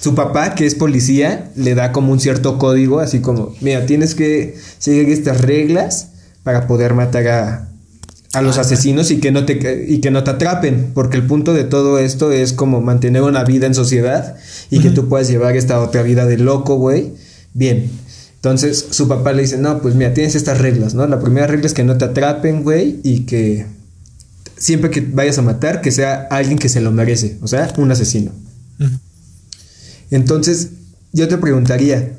su 0.00 0.14
papá, 0.14 0.54
que 0.54 0.66
es 0.66 0.74
policía, 0.74 1.50
le 1.56 1.74
da 1.74 1.92
como 1.92 2.12
un 2.12 2.20
cierto 2.20 2.58
código, 2.58 3.00
así 3.00 3.20
como, 3.20 3.54
mira, 3.60 3.84
tienes 3.86 4.14
que 4.14 4.56
seguir 4.78 5.08
estas 5.10 5.40
reglas 5.40 6.08
para 6.48 6.66
poder 6.66 6.94
matar 6.94 7.28
a, 7.28 7.68
a 8.32 8.40
los 8.40 8.56
asesinos 8.56 9.10
y 9.10 9.20
que, 9.20 9.30
no 9.30 9.44
te, 9.44 9.84
y 9.86 10.00
que 10.00 10.10
no 10.10 10.24
te 10.24 10.30
atrapen, 10.30 10.92
porque 10.94 11.18
el 11.18 11.26
punto 11.26 11.52
de 11.52 11.64
todo 11.64 11.98
esto 11.98 12.32
es 12.32 12.54
como 12.54 12.80
mantener 12.80 13.20
una 13.20 13.44
vida 13.44 13.66
en 13.66 13.74
sociedad 13.74 14.34
y 14.70 14.80
que 14.80 14.88
tú 14.88 15.10
puedas 15.10 15.28
llevar 15.28 15.56
esta 15.56 15.78
otra 15.82 16.02
vida 16.02 16.24
de 16.24 16.38
loco, 16.38 16.76
güey. 16.76 17.12
Bien. 17.52 17.90
Entonces 18.36 18.82
su 18.92 19.08
papá 19.08 19.34
le 19.34 19.42
dice, 19.42 19.58
no, 19.58 19.82
pues 19.82 19.94
mira, 19.94 20.14
tienes 20.14 20.36
estas 20.36 20.56
reglas, 20.56 20.94
¿no? 20.94 21.06
La 21.06 21.20
primera 21.20 21.46
regla 21.46 21.66
es 21.66 21.74
que 21.74 21.84
no 21.84 21.98
te 21.98 22.06
atrapen, 22.06 22.62
güey, 22.62 22.98
y 23.02 23.26
que 23.26 23.66
siempre 24.56 24.88
que 24.88 25.02
vayas 25.02 25.36
a 25.36 25.42
matar, 25.42 25.82
que 25.82 25.92
sea 25.92 26.28
alguien 26.30 26.58
que 26.58 26.70
se 26.70 26.80
lo 26.80 26.92
merece, 26.92 27.36
o 27.42 27.46
sea, 27.46 27.70
un 27.76 27.92
asesino. 27.92 28.32
Entonces, 30.10 30.70
yo 31.12 31.28
te 31.28 31.36
preguntaría, 31.36 32.16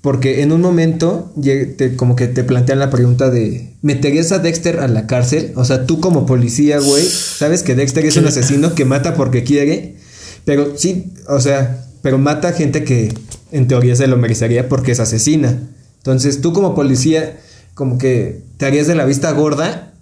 porque 0.00 0.42
en 0.42 0.52
un 0.52 0.60
momento 0.60 1.32
te, 1.42 1.96
como 1.96 2.14
que 2.14 2.28
te 2.28 2.44
plantean 2.44 2.78
la 2.78 2.90
pregunta 2.90 3.30
de, 3.30 3.74
¿meterías 3.82 4.30
a 4.30 4.38
Dexter 4.38 4.78
a 4.80 4.88
la 4.88 5.06
cárcel? 5.06 5.52
O 5.56 5.64
sea, 5.64 5.86
tú 5.86 6.00
como 6.00 6.24
policía, 6.24 6.78
güey, 6.78 7.04
sabes 7.04 7.62
que 7.62 7.74
Dexter 7.74 8.06
es 8.06 8.16
un 8.16 8.26
asesino 8.26 8.74
que 8.74 8.84
mata 8.84 9.14
porque 9.14 9.42
quiere, 9.42 9.96
pero 10.44 10.76
sí, 10.76 11.12
o 11.26 11.40
sea, 11.40 11.84
pero 12.02 12.18
mata 12.18 12.48
a 12.48 12.52
gente 12.52 12.84
que 12.84 13.12
en 13.50 13.66
teoría 13.66 13.96
se 13.96 14.06
lo 14.06 14.16
merecería 14.16 14.68
porque 14.68 14.92
es 14.92 15.00
asesina. 15.00 15.58
Entonces, 15.96 16.40
tú 16.40 16.52
como 16.52 16.76
policía, 16.76 17.40
como 17.74 17.98
que 17.98 18.42
te 18.56 18.66
harías 18.66 18.86
de 18.86 18.94
la 18.94 19.04
vista 19.04 19.32
gorda 19.32 19.94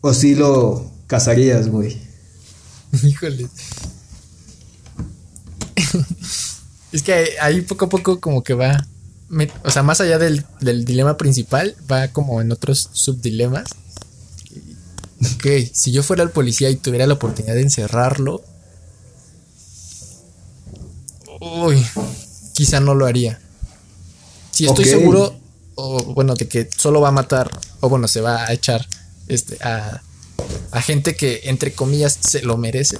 o 0.00 0.14
sí 0.14 0.34
lo 0.34 0.90
cazarías, 1.06 1.68
güey. 1.68 1.98
Híjole. 3.02 3.48
es 6.92 7.02
que 7.02 7.28
ahí 7.40 7.60
poco 7.60 7.84
a 7.84 7.88
poco 7.90 8.18
como 8.18 8.42
que 8.42 8.54
va 8.54 8.86
o 9.64 9.70
sea, 9.70 9.82
más 9.82 10.00
allá 10.00 10.18
del, 10.18 10.44
dilema 10.84 11.16
principal, 11.16 11.74
va 11.90 12.08
como 12.08 12.40
en 12.40 12.52
otros 12.52 12.90
subdilemas. 12.92 13.70
Ok, 15.34 15.46
si 15.72 15.92
yo 15.92 16.02
fuera 16.02 16.22
el 16.22 16.30
policía 16.30 16.68
y 16.68 16.76
tuviera 16.76 17.06
la 17.06 17.14
oportunidad 17.14 17.54
de 17.54 17.62
encerrarlo, 17.62 18.42
uy, 21.40 21.82
quizá 22.52 22.80
no 22.80 22.94
lo 22.94 23.06
haría. 23.06 23.40
Si 24.50 24.66
estoy 24.66 24.84
seguro, 24.84 25.34
o 25.76 26.02
bueno, 26.12 26.34
de 26.34 26.48
que 26.48 26.68
solo 26.76 27.00
va 27.00 27.08
a 27.08 27.12
matar, 27.12 27.50
o 27.80 27.88
bueno, 27.88 28.08
se 28.08 28.20
va 28.20 28.44
a 28.44 28.52
echar 28.52 28.86
este, 29.28 29.56
a, 29.64 30.02
a 30.72 30.82
gente 30.82 31.16
que, 31.16 31.42
entre 31.44 31.72
comillas, 31.72 32.18
se 32.20 32.42
lo 32.42 32.58
merece, 32.58 32.98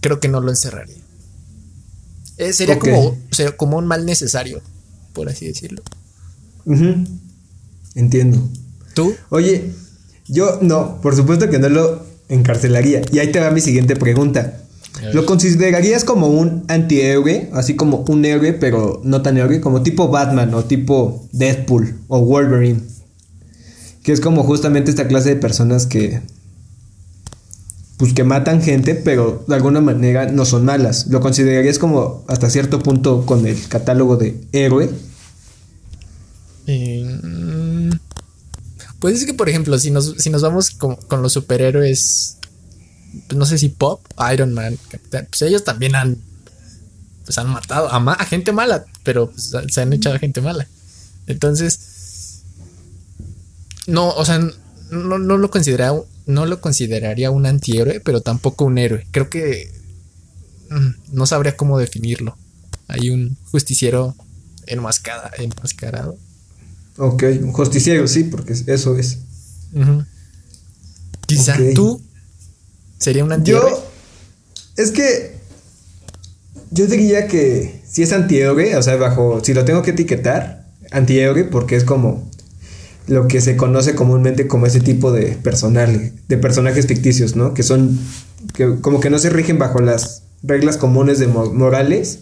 creo 0.00 0.18
que 0.18 0.28
no 0.28 0.40
lo 0.40 0.50
encerraría. 0.50 1.09
Eh, 2.40 2.54
sería 2.54 2.78
como, 2.78 3.18
como 3.58 3.76
un 3.76 3.86
mal 3.86 4.06
necesario, 4.06 4.62
por 5.12 5.28
así 5.28 5.46
decirlo. 5.46 5.82
Entiendo. 7.94 8.48
¿Tú? 8.94 9.14
Oye, 9.28 9.72
yo 10.26 10.58
no, 10.62 11.02
por 11.02 11.14
supuesto 11.14 11.50
que 11.50 11.58
no 11.58 11.68
lo 11.68 12.02
encarcelaría. 12.30 13.02
Y 13.12 13.18
ahí 13.18 13.30
te 13.30 13.40
va 13.40 13.50
mi 13.50 13.60
siguiente 13.60 13.94
pregunta. 13.94 14.56
¿Lo 15.12 15.26
considerarías 15.26 16.04
como 16.04 16.28
un 16.28 16.64
antihéroe? 16.68 17.50
Así 17.52 17.76
como 17.76 18.04
un 18.08 18.24
héroe, 18.24 18.54
pero 18.54 19.02
no 19.04 19.20
tan 19.20 19.36
héroe, 19.36 19.60
como 19.60 19.82
tipo 19.82 20.08
Batman 20.08 20.54
o 20.54 20.64
tipo 20.64 21.28
Deadpool 21.32 21.94
o 22.08 22.20
Wolverine. 22.20 22.80
Que 24.02 24.12
es 24.12 24.20
como 24.20 24.44
justamente 24.44 24.90
esta 24.90 25.08
clase 25.08 25.28
de 25.30 25.36
personas 25.36 25.86
que 25.86 26.22
pues 28.00 28.14
que 28.14 28.24
matan 28.24 28.62
gente, 28.62 28.94
pero 28.94 29.44
de 29.46 29.54
alguna 29.54 29.82
manera 29.82 30.24
no 30.24 30.46
son 30.46 30.64
malas. 30.64 31.08
¿Lo 31.08 31.20
considerarías 31.20 31.78
como 31.78 32.24
hasta 32.28 32.48
cierto 32.48 32.78
punto 32.78 33.26
con 33.26 33.46
el 33.46 33.68
catálogo 33.68 34.16
de 34.16 34.40
héroe? 34.52 34.88
Eh, 36.66 37.90
pues 39.00 39.16
es 39.16 39.26
que, 39.26 39.34
por 39.34 39.50
ejemplo, 39.50 39.78
si 39.78 39.90
nos, 39.90 40.14
si 40.16 40.30
nos 40.30 40.40
vamos 40.40 40.70
con, 40.70 40.96
los 41.20 41.34
superhéroes, 41.34 42.38
pues 43.26 43.36
no 43.36 43.44
sé 43.44 43.58
si 43.58 43.68
Pop, 43.68 44.00
Iron 44.32 44.54
Man, 44.54 44.78
pues 45.10 45.42
ellos 45.42 45.64
también 45.64 45.94
han, 45.94 46.16
pues 47.26 47.36
han 47.36 47.50
matado 47.50 47.90
a, 47.92 48.24
gente 48.24 48.52
mala, 48.52 48.86
pero 49.04 49.30
pues, 49.30 49.52
se 49.68 49.80
han 49.82 49.92
echado 49.92 50.16
a 50.16 50.20
gente 50.20 50.40
mala. 50.40 50.66
Entonces, 51.26 52.40
no, 53.86 54.08
o 54.08 54.24
sea, 54.24 54.38
no, 54.90 55.18
no 55.18 55.36
lo 55.36 55.50
considera 55.50 55.92
no 56.30 56.46
lo 56.46 56.60
consideraría 56.60 57.30
un 57.30 57.46
antihéroe, 57.46 58.00
pero 58.00 58.20
tampoco 58.20 58.64
un 58.64 58.78
héroe. 58.78 59.06
Creo 59.10 59.28
que 59.28 59.70
mm, 60.70 60.90
no 61.12 61.26
sabría 61.26 61.56
cómo 61.56 61.78
definirlo. 61.78 62.36
Hay 62.88 63.10
un 63.10 63.36
justiciero 63.50 64.14
enmascarado. 64.66 65.30
enmascarado. 65.38 66.16
Ok, 66.96 67.24
un 67.42 67.52
justiciero, 67.52 68.06
sí, 68.06 68.24
porque 68.24 68.52
eso 68.52 68.96
es. 68.96 69.18
Quizá 71.26 71.56
tú 71.74 72.02
sería 72.98 73.24
un 73.24 73.32
antihéroe. 73.32 73.70
Yo, 73.70 73.90
es 74.76 74.90
que 74.90 75.36
yo 76.70 76.86
diría 76.86 77.26
que 77.26 77.82
si 77.88 78.02
es 78.02 78.12
antihéroe, 78.12 78.76
o 78.76 78.82
sea, 78.82 78.96
bajo, 78.96 79.42
si 79.42 79.54
lo 79.54 79.64
tengo 79.64 79.82
que 79.82 79.90
etiquetar, 79.90 80.66
antihéroe, 80.90 81.44
porque 81.44 81.76
es 81.76 81.84
como 81.84 82.29
lo 83.10 83.26
que 83.26 83.40
se 83.40 83.56
conoce 83.56 83.96
comúnmente 83.96 84.46
como 84.46 84.66
ese 84.66 84.78
tipo 84.78 85.10
de 85.10 85.32
personal, 85.32 86.12
de 86.28 86.38
personajes 86.38 86.86
ficticios, 86.86 87.34
¿no? 87.34 87.54
Que 87.54 87.64
son, 87.64 87.98
que 88.54 88.76
como 88.80 89.00
que 89.00 89.10
no 89.10 89.18
se 89.18 89.30
rigen 89.30 89.58
bajo 89.58 89.80
las 89.80 90.22
reglas 90.44 90.76
comunes 90.76 91.18
de 91.18 91.26
morales 91.26 92.20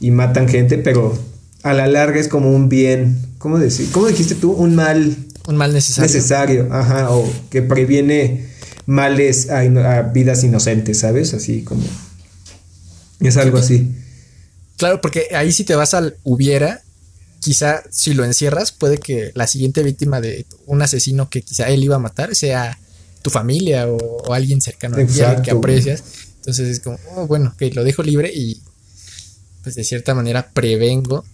y 0.00 0.10
matan 0.10 0.46
gente, 0.46 0.76
pero 0.76 1.18
a 1.62 1.72
la 1.72 1.86
larga 1.86 2.20
es 2.20 2.28
como 2.28 2.54
un 2.54 2.68
bien, 2.68 3.18
¿cómo 3.38 3.58
decir? 3.58 3.88
¿Cómo 3.90 4.06
dijiste 4.06 4.34
tú? 4.34 4.52
Un 4.52 4.74
mal. 4.74 5.16
Un 5.46 5.56
mal 5.56 5.72
necesario. 5.72 6.06
Necesario, 6.06 6.68
ajá, 6.70 7.10
o 7.10 7.26
que 7.48 7.62
previene 7.62 8.48
males 8.84 9.48
a, 9.48 9.60
a 9.60 10.02
vidas 10.02 10.44
inocentes, 10.44 10.98
¿sabes? 10.98 11.32
Así 11.32 11.62
como... 11.62 11.82
Es 13.20 13.38
algo 13.38 13.56
así. 13.56 13.94
Claro, 14.76 15.00
porque 15.00 15.28
ahí 15.34 15.52
si 15.52 15.64
te 15.64 15.74
vas 15.74 15.94
al 15.94 16.18
hubiera, 16.22 16.82
quizá 17.40 17.82
si 17.90 18.14
lo 18.14 18.24
encierras, 18.24 18.72
puede 18.72 18.98
que 18.98 19.32
la 19.34 19.46
siguiente 19.46 19.82
víctima 19.82 20.20
de 20.20 20.46
un 20.66 20.82
asesino 20.82 21.28
que 21.30 21.42
quizá 21.42 21.68
él 21.68 21.84
iba 21.84 21.96
a 21.96 22.00
matar 22.00 22.34
sea 22.34 22.78
tu 23.22 23.30
familia 23.30 23.88
o, 23.88 24.32
alguien 24.32 24.60
cercano 24.60 24.96
a 24.96 25.06
ti 25.06 25.42
que 25.42 25.50
aprecias. 25.50 26.02
Entonces 26.36 26.68
es 26.68 26.80
como, 26.80 26.98
oh, 27.14 27.26
bueno, 27.26 27.54
que 27.58 27.70
lo 27.72 27.84
dejo 27.84 28.02
libre 28.02 28.32
y 28.34 28.60
pues 29.62 29.74
de 29.74 29.84
cierta 29.84 30.14
manera 30.14 30.50
prevengo. 30.50 31.24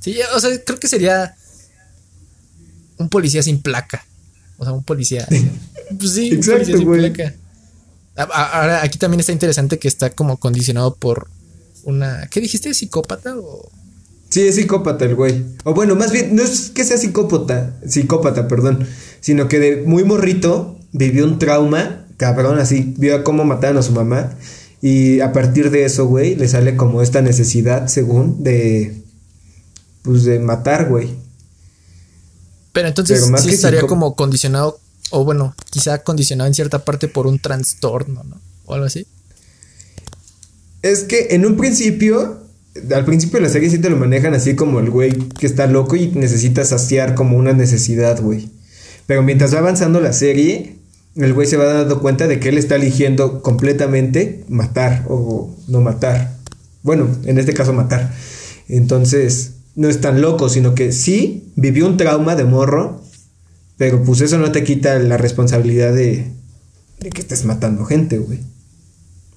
Sí, 0.00 0.16
o 0.34 0.40
sea, 0.40 0.50
creo 0.64 0.80
que 0.80 0.88
sería 0.88 1.36
un 2.98 3.08
policía 3.08 3.42
sin 3.42 3.60
placa. 3.60 4.04
O 4.58 4.64
sea, 4.64 4.72
un 4.72 4.84
policía. 4.84 5.26
Pues 5.98 6.12
sí, 6.12 6.32
un 6.32 6.42
policía 6.42 6.78
sin 6.78 6.90
placa. 6.90 7.34
Ahora, 8.16 8.82
aquí 8.82 8.98
también 8.98 9.20
está 9.20 9.32
interesante 9.32 9.78
que 9.78 9.88
está 9.88 10.08
como 10.08 10.38
condicionado 10.38 10.94
por 10.94 11.28
una. 11.84 12.28
¿Qué 12.28 12.40
dijiste? 12.40 12.72
¿Psicópata 12.72 13.36
o.? 13.36 13.70
Sí, 14.32 14.48
es 14.48 14.54
psicópata 14.54 15.04
el 15.04 15.14
güey. 15.14 15.44
O 15.64 15.74
bueno, 15.74 15.94
más 15.94 16.10
bien, 16.10 16.34
no 16.34 16.42
es 16.42 16.70
que 16.70 16.84
sea 16.84 16.96
psicópata, 16.96 17.78
psicópata, 17.86 18.48
perdón, 18.48 18.88
sino 19.20 19.46
que 19.46 19.58
de 19.58 19.82
muy 19.82 20.04
morrito 20.04 20.78
vivió 20.92 21.26
un 21.26 21.38
trauma, 21.38 22.06
cabrón, 22.16 22.58
así, 22.58 22.94
vio 22.96 23.24
cómo 23.24 23.44
mataron 23.44 23.76
a 23.76 23.82
su 23.82 23.92
mamá. 23.92 24.34
Y 24.80 25.20
a 25.20 25.34
partir 25.34 25.70
de 25.70 25.84
eso, 25.84 26.06
güey, 26.06 26.34
le 26.34 26.48
sale 26.48 26.78
como 26.78 27.02
esta 27.02 27.20
necesidad, 27.20 27.88
según, 27.88 28.42
de. 28.42 29.02
Pues 30.00 30.24
de 30.24 30.38
matar, 30.38 30.88
güey. 30.88 31.10
Pero 32.72 32.88
entonces 32.88 33.30
sí 33.42 33.50
estaría 33.50 33.82
como 33.82 34.16
condicionado, 34.16 34.80
o 35.10 35.26
bueno, 35.26 35.54
quizá 35.68 36.02
condicionado 36.02 36.48
en 36.48 36.54
cierta 36.54 36.86
parte 36.86 37.06
por 37.06 37.26
un 37.26 37.38
trastorno, 37.38 38.24
¿no? 38.24 38.40
O 38.64 38.72
algo 38.72 38.86
así. 38.86 39.06
Es 40.80 41.02
que 41.02 41.28
en 41.32 41.44
un 41.44 41.58
principio 41.58 42.41
al 42.94 43.04
principio 43.04 43.38
de 43.38 43.46
la 43.46 43.52
serie 43.52 43.70
sí 43.70 43.78
te 43.78 43.90
lo 43.90 43.96
manejan 43.96 44.34
así 44.34 44.54
como 44.54 44.80
el 44.80 44.90
güey 44.90 45.12
que 45.12 45.46
está 45.46 45.66
loco 45.66 45.96
y 45.96 46.08
necesita 46.08 46.64
saciar 46.64 47.14
como 47.14 47.36
una 47.36 47.52
necesidad, 47.52 48.20
güey. 48.20 48.50
Pero 49.06 49.22
mientras 49.22 49.54
va 49.54 49.58
avanzando 49.58 50.00
la 50.00 50.12
serie, 50.12 50.76
el 51.16 51.34
güey 51.34 51.46
se 51.46 51.56
va 51.56 51.64
dando 51.64 52.00
cuenta 52.00 52.26
de 52.26 52.40
que 52.40 52.48
él 52.48 52.58
está 52.58 52.76
eligiendo 52.76 53.42
completamente 53.42 54.44
matar 54.48 55.04
o 55.08 55.54
no 55.68 55.80
matar. 55.80 56.36
Bueno, 56.82 57.08
en 57.24 57.38
este 57.38 57.52
caso 57.52 57.72
matar. 57.72 58.14
Entonces, 58.68 59.52
no 59.74 59.88
es 59.88 60.00
tan 60.00 60.22
loco, 60.22 60.48
sino 60.48 60.74
que 60.74 60.92
sí 60.92 61.52
vivió 61.56 61.86
un 61.86 61.96
trauma 61.96 62.36
de 62.36 62.44
morro, 62.44 63.02
pero 63.76 64.02
pues 64.02 64.20
eso 64.22 64.38
no 64.38 64.50
te 64.52 64.64
quita 64.64 64.98
la 64.98 65.18
responsabilidad 65.18 65.92
de, 65.92 66.32
de 67.00 67.10
que 67.10 67.20
estés 67.20 67.44
matando 67.44 67.84
gente, 67.84 68.18
güey. 68.18 68.40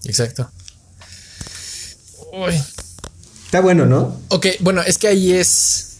Exacto. 0.05 0.49
Uy, 2.31 2.53
Está 3.55 3.63
bueno, 3.63 3.85
¿no? 3.85 4.19
Ok, 4.27 4.47
bueno, 4.59 4.81
es 4.81 4.97
que 4.97 5.07
ahí 5.07 5.31
es. 5.31 5.99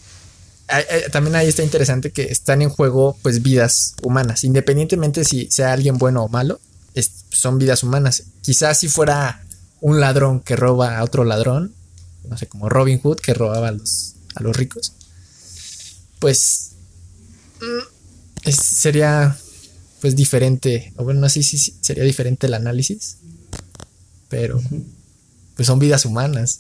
También 1.13 1.37
ahí 1.37 1.47
está 1.47 1.63
interesante 1.63 2.11
que 2.11 2.23
están 2.23 2.61
en 2.61 2.67
juego, 2.67 3.17
pues, 3.21 3.41
vidas 3.41 3.95
humanas. 4.03 4.43
Independientemente 4.43 5.23
si 5.23 5.49
sea 5.49 5.71
alguien 5.71 5.97
bueno 5.97 6.25
o 6.25 6.27
malo, 6.27 6.59
son 7.29 7.57
vidas 7.57 7.81
humanas. 7.81 8.23
Quizás 8.41 8.79
si 8.79 8.89
fuera 8.89 9.41
un 9.79 10.01
ladrón 10.01 10.41
que 10.41 10.57
roba 10.57 10.97
a 10.97 11.03
otro 11.05 11.23
ladrón, 11.23 11.73
no 12.27 12.37
sé, 12.37 12.47
como 12.47 12.67
Robin 12.67 12.99
Hood 12.99 13.21
que 13.21 13.33
robaba 13.33 13.69
a 13.69 13.71
los, 13.71 14.15
a 14.35 14.43
los 14.43 14.53
ricos, 14.57 14.91
pues 16.19 16.71
sería 18.51 19.37
pues 20.01 20.17
diferente, 20.17 20.91
o 20.97 21.05
bueno, 21.05 21.21
no 21.21 21.29
sé 21.29 21.41
si 21.41 21.57
sería 21.57 22.03
diferente 22.03 22.47
el 22.47 22.53
análisis, 22.53 23.15
pero 24.27 24.61
pues 25.55 25.65
son 25.65 25.79
vidas 25.79 26.03
humanas. 26.03 26.59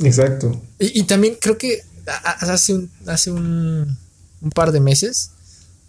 Exacto. 0.00 0.62
Y, 0.78 1.02
también 1.04 1.36
creo 1.40 1.58
que 1.58 1.82
hace 2.24 2.74
un, 2.74 2.90
hace 3.06 3.30
un, 3.30 3.98
par 4.54 4.72
de 4.72 4.80
meses, 4.80 5.30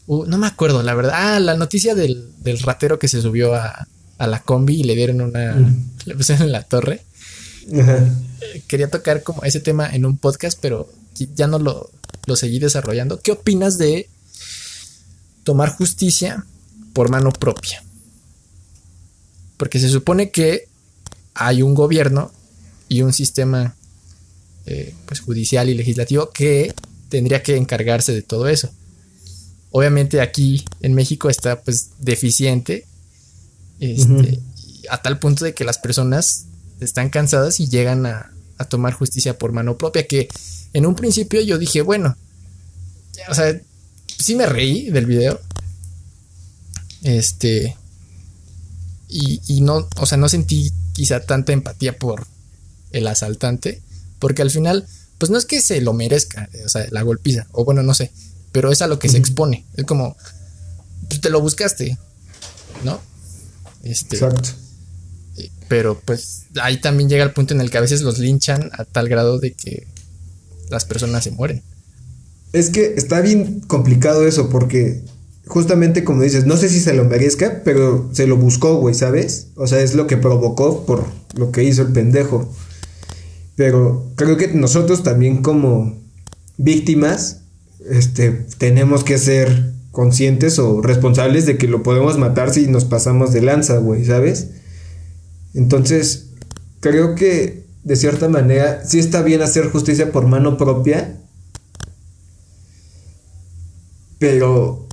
no 0.08 0.38
me 0.38 0.48
acuerdo, 0.48 0.82
la 0.84 0.96
verdad. 0.96 1.14
Ah, 1.16 1.40
la 1.40 1.56
noticia 1.56 1.96
del, 1.96 2.32
ratero 2.62 2.98
que 2.98 3.08
se 3.08 3.22
subió 3.22 3.54
a, 3.54 3.88
la 4.18 4.42
combi 4.42 4.82
y 4.82 4.84
le 4.84 4.96
dieron 4.96 5.22
una. 5.22 5.54
Mm. 5.54 5.90
Le 6.06 6.16
pusieron 6.16 6.48
en 6.48 6.52
la 6.52 6.64
torre. 6.64 7.02
Quería 8.68 8.90
tocar 8.90 9.22
como 9.22 9.44
ese 9.44 9.60
tema 9.60 9.94
en 9.94 10.06
un 10.06 10.18
podcast, 10.18 10.58
pero 10.60 10.90
ya 11.36 11.46
no 11.46 11.60
lo, 11.60 11.92
lo 12.26 12.36
seguí 12.36 12.58
desarrollando. 12.58 13.20
¿Qué 13.20 13.32
opinas 13.32 13.78
de 13.78 14.10
tomar 15.44 15.70
justicia 15.70 16.46
por 16.94 17.10
mano 17.12 17.32
propia? 17.32 17.84
Porque 19.58 19.78
se 19.78 19.90
supone 19.90 20.32
que 20.32 20.68
hay 21.36 21.62
un 21.62 21.76
gobierno 21.76 22.32
y 22.88 23.04
un 23.04 23.14
sistema 23.14 23.76
eh, 24.72 24.94
pues 25.08 25.20
judicial 25.20 25.68
y 25.68 25.74
legislativo 25.74 26.30
que 26.30 26.76
tendría 27.10 27.42
que 27.42 27.58
encargarse 27.58 28.14
de 28.14 28.22
todo 28.22 28.48
eso. 28.48 28.70
Obviamente 29.72 30.22
aquí 30.22 30.64
en 30.82 30.94
México 30.94 31.28
está 31.28 31.60
pues 31.60 31.90
deficiente 31.98 32.86
este, 33.80 34.40
a 34.92 35.02
tal 35.02 35.18
punto 35.18 35.44
de 35.44 35.56
que 35.56 35.64
las 35.64 35.80
personas 35.80 36.46
están 36.80 37.10
cansadas 37.10 37.60
y 37.60 37.68
llegan 37.68 38.06
a, 38.06 38.32
tomar 38.70 38.94
justicia 38.94 39.38
por 39.38 39.54
mano 39.54 39.78
propia 39.78 40.06
que 40.06 40.28
en 40.74 40.86
un 40.86 40.94
principio 40.94 41.40
yo 41.40 41.58
dije 41.58 41.82
bueno 41.82 42.18
o 43.30 43.34
sea 43.34 43.58
sí 44.18 44.36
me 44.36 44.46
reí 44.46 44.90
del 44.90 45.06
video 45.06 45.40
este 47.04 47.78
y, 49.08 49.42
y 49.48 49.62
no 49.62 49.88
o 49.96 50.06
sea 50.06 50.18
no 50.18 50.28
sentí 50.28 50.74
quizá 50.92 51.22
tanta 51.22 51.54
empatía 51.54 51.98
por 51.98 52.28
el 52.92 53.08
asaltante 53.08 53.82
porque 54.20 54.42
al 54.42 54.52
final, 54.52 54.86
pues 55.18 55.30
no 55.30 55.38
es 55.38 55.46
que 55.46 55.62
se 55.62 55.82
lo 55.82 55.94
merezca, 55.94 56.50
o 56.66 56.70
sea, 56.70 56.86
la 56.92 57.02
golpiza, 57.02 57.48
o 57.52 57.66
bueno, 57.66 57.84
no 57.84 57.94
sé, 57.94 58.12
pero 58.52 58.72
es 58.72 58.82
a 58.82 58.88
lo 58.88 59.00
que 59.00 59.10
se 59.10 59.18
expone. 59.18 59.66
Es 59.76 59.86
como, 59.86 60.16
pues 61.08 61.22
te 61.22 61.30
lo 61.30 61.42
buscaste, 61.42 61.98
¿no? 62.84 63.00
Este, 63.84 64.18
Exacto. 64.18 64.50
Eh, 65.38 65.50
pero 65.68 66.00
pues 66.00 66.44
ahí 66.62 66.80
también 66.82 67.10
llega 67.10 67.24
el 67.24 67.32
punto 67.32 67.54
en 67.54 67.62
el 67.62 67.72
que 67.72 67.78
a 67.78 67.82
veces 67.82 68.02
los 68.02 68.20
linchan 68.20 68.70
a 68.74 68.86
tal 68.86 69.10
grado 69.10 69.40
de 69.40 69.54
que 69.54 69.88
las 70.70 70.86
personas 70.86 71.24
se 71.24 71.32
mueren. 71.32 71.64
Es 72.52 72.70
que 72.70 72.94
está 72.96 73.22
bien 73.22 73.62
complicado 73.62 74.26
eso 74.26 74.50
porque 74.50 75.04
justamente 75.46 76.04
como 76.04 76.22
dices, 76.22 76.46
no 76.46 76.58
sé 76.58 76.70
si 76.70 76.80
se 76.80 76.94
lo 76.94 77.06
merezca, 77.06 77.62
pero 77.64 78.10
se 78.14 78.28
lo 78.28 78.38
buscó, 78.38 78.76
güey, 78.76 78.96
¿sabes? 78.96 79.48
O 79.56 79.68
sea, 79.68 79.82
es 79.82 79.96
lo 79.96 80.08
que 80.08 80.18
provocó 80.18 80.86
por 80.86 81.06
lo 81.36 81.52
que 81.52 81.64
hizo 81.64 81.82
el 81.82 81.92
pendejo. 81.92 82.52
Pero 83.60 84.10
creo 84.16 84.38
que 84.38 84.48
nosotros 84.54 85.04
también 85.04 85.42
como 85.42 85.98
víctimas 86.56 87.42
este, 87.90 88.46
tenemos 88.58 89.04
que 89.04 89.18
ser 89.18 89.74
conscientes 89.92 90.60
o 90.60 90.82
responsables 90.82 91.46
de 91.46 91.58
que 91.58 91.68
lo 91.68 91.84
podemos 91.84 92.18
matar 92.18 92.54
si 92.54 92.68
nos 92.68 92.86
pasamos 92.86 93.34
de 93.34 93.42
lanza, 93.42 93.76
güey, 93.80 94.06
¿sabes? 94.06 94.52
Entonces, 95.54 96.28
creo 96.80 97.16
que 97.16 97.66
de 97.84 97.98
cierta 97.98 98.30
manera 98.30 98.86
sí 98.86 98.98
está 98.98 99.24
bien 99.24 99.42
hacer 99.42 99.70
justicia 99.70 100.14
por 100.14 100.26
mano 100.26 100.58
propia, 100.58 101.20
pero 104.20 104.88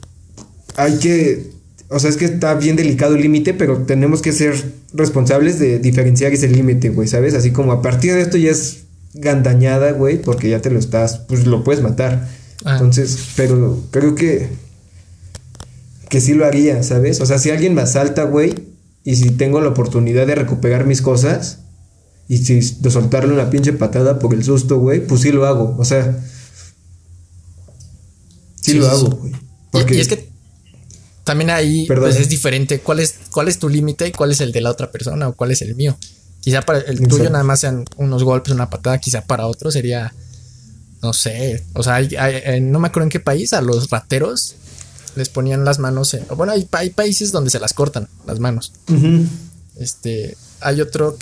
hay 0.74 0.98
que 0.98 1.52
o 1.88 1.98
sea, 1.98 2.10
es 2.10 2.16
que 2.16 2.24
está 2.24 2.54
bien 2.54 2.76
delicado 2.76 3.14
el 3.14 3.22
límite, 3.22 3.54
pero 3.54 3.82
tenemos 3.82 4.22
que 4.22 4.32
ser 4.32 4.54
responsables 4.92 5.58
de 5.58 5.78
diferenciar 5.78 6.32
ese 6.32 6.48
límite, 6.48 6.90
güey, 6.90 7.06
¿sabes? 7.08 7.34
Así 7.34 7.52
como 7.52 7.72
a 7.72 7.82
partir 7.82 8.14
de 8.14 8.22
esto 8.22 8.36
ya 8.36 8.50
es 8.50 8.84
gandañada, 9.14 9.92
güey, 9.92 10.20
porque 10.20 10.50
ya 10.50 10.60
te 10.60 10.70
lo 10.70 10.78
estás, 10.78 11.18
pues 11.28 11.46
lo 11.46 11.64
puedes 11.64 11.82
matar. 11.82 12.28
Ah. 12.64 12.72
Entonces, 12.74 13.18
pero 13.36 13.82
creo 13.90 14.14
que 14.14 14.48
que 16.08 16.20
sí 16.20 16.34
lo 16.34 16.46
haría, 16.46 16.82
¿sabes? 16.82 17.20
O 17.20 17.26
sea, 17.26 17.38
si 17.38 17.50
alguien 17.50 17.74
me 17.74 17.82
asalta, 17.82 18.24
güey, 18.24 18.54
y 19.04 19.16
si 19.16 19.30
tengo 19.30 19.60
la 19.60 19.68
oportunidad 19.68 20.26
de 20.26 20.34
recuperar 20.34 20.86
mis 20.86 21.02
cosas 21.02 21.60
y 22.28 22.38
si 22.38 22.60
de 22.60 22.90
soltarle 22.90 23.32
una 23.32 23.50
pinche 23.50 23.72
patada 23.72 24.18
por 24.18 24.34
el 24.34 24.44
susto, 24.44 24.78
güey, 24.78 25.06
pues 25.06 25.20
sí 25.22 25.32
lo 25.32 25.46
hago, 25.46 25.76
o 25.78 25.84
sea, 25.84 26.18
sí, 28.60 28.74
lo 28.74 28.88
hago, 28.88 29.10
güey. 29.10 29.32
Porque 29.70 29.96
y 29.96 30.00
es 30.00 30.08
que 30.08 30.28
también 31.26 31.50
ahí 31.50 31.86
pues, 31.88 32.16
es 32.16 32.28
diferente. 32.28 32.78
¿Cuál 32.78 33.00
es, 33.00 33.16
cuál 33.32 33.48
es 33.48 33.58
tu 33.58 33.68
límite 33.68 34.06
y 34.06 34.12
cuál 34.12 34.30
es 34.30 34.40
el 34.40 34.52
de 34.52 34.60
la 34.60 34.70
otra 34.70 34.92
persona 34.92 35.28
o 35.28 35.34
cuál 35.34 35.50
es 35.50 35.60
el 35.60 35.74
mío? 35.74 35.98
Quizá 36.40 36.62
para 36.62 36.78
el 36.78 37.06
tuyo 37.08 37.28
nada 37.28 37.42
más 37.42 37.60
sean 37.60 37.84
unos 37.96 38.22
golpes, 38.22 38.54
una 38.54 38.70
patada, 38.70 38.98
quizá 38.98 39.22
para 39.22 39.48
otro 39.48 39.72
sería 39.72 40.14
no 41.02 41.12
sé, 41.12 41.64
o 41.74 41.82
sea, 41.82 42.00
no 42.60 42.78
me 42.78 42.88
acuerdo 42.88 43.04
en 43.04 43.10
qué 43.10 43.20
país, 43.20 43.52
a 43.52 43.60
los 43.60 43.90
rateros 43.90 44.56
les 45.16 45.28
ponían 45.28 45.64
las 45.64 45.78
manos 45.78 46.14
en... 46.14 46.26
Bueno, 46.36 46.52
hay, 46.52 46.90
países 46.90 47.32
donde 47.32 47.50
se 47.50 47.58
las 47.58 47.72
cortan 47.72 48.08
las 48.26 48.38
manos. 48.38 48.72
Este, 49.76 50.36
hay 50.60 50.80
otro 50.80 51.16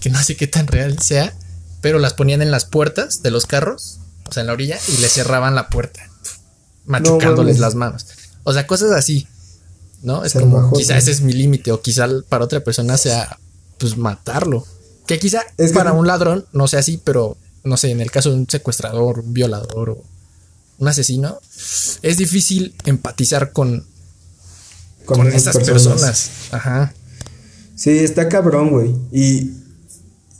que, 0.00 0.10
no 0.10 0.22
sé 0.22 0.36
qué 0.36 0.46
tan 0.46 0.66
real 0.66 0.98
sea, 1.00 1.34
pero 1.80 1.98
las 1.98 2.14
ponían 2.14 2.42
en 2.42 2.50
las 2.50 2.64
puertas 2.64 3.22
de 3.22 3.30
los 3.30 3.46
carros, 3.46 3.98
o 4.28 4.32
sea, 4.32 4.42
en 4.42 4.46
la 4.46 4.52
orilla, 4.52 4.78
y 4.88 5.00
le 5.00 5.08
cerraban 5.08 5.54
la 5.54 5.68
puerta, 5.68 6.08
machucándoles 6.86 7.58
las 7.58 7.74
manos. 7.74 8.06
O 8.44 8.52
sea, 8.52 8.66
cosas 8.66 8.92
así, 8.92 9.26
¿no? 10.02 10.24
Es 10.24 10.32
como, 10.34 10.72
quizá 10.72 10.96
ese 10.96 11.10
es 11.10 11.20
mi 11.20 11.32
límite, 11.32 11.72
o 11.72 11.80
quizá 11.80 12.08
para 12.28 12.44
otra 12.44 12.60
persona 12.60 12.96
sea, 12.96 13.38
pues, 13.78 13.96
matarlo. 13.96 14.66
Que 15.06 15.18
quizá 15.18 15.42
es 15.58 15.72
para 15.72 15.92
un 15.92 16.06
ladrón 16.06 16.46
no 16.52 16.68
sea 16.68 16.80
así, 16.80 17.00
pero 17.02 17.36
no 17.64 17.76
sé, 17.76 17.90
en 17.90 18.00
el 18.00 18.10
caso 18.10 18.30
de 18.30 18.36
un 18.36 18.48
secuestrador, 18.48 19.20
un 19.20 19.32
violador 19.32 19.90
o 19.90 20.04
un 20.78 20.88
asesino, 20.88 21.38
es 22.02 22.16
difícil 22.16 22.74
empatizar 22.84 23.52
con, 23.52 23.86
con, 25.04 25.26
esas 25.28 25.56
personas. 25.58 26.30
Ajá. 26.50 26.92
Sí, 27.76 27.90
está 27.98 28.28
cabrón, 28.28 28.70
güey. 28.70 28.94
Y 29.12 29.52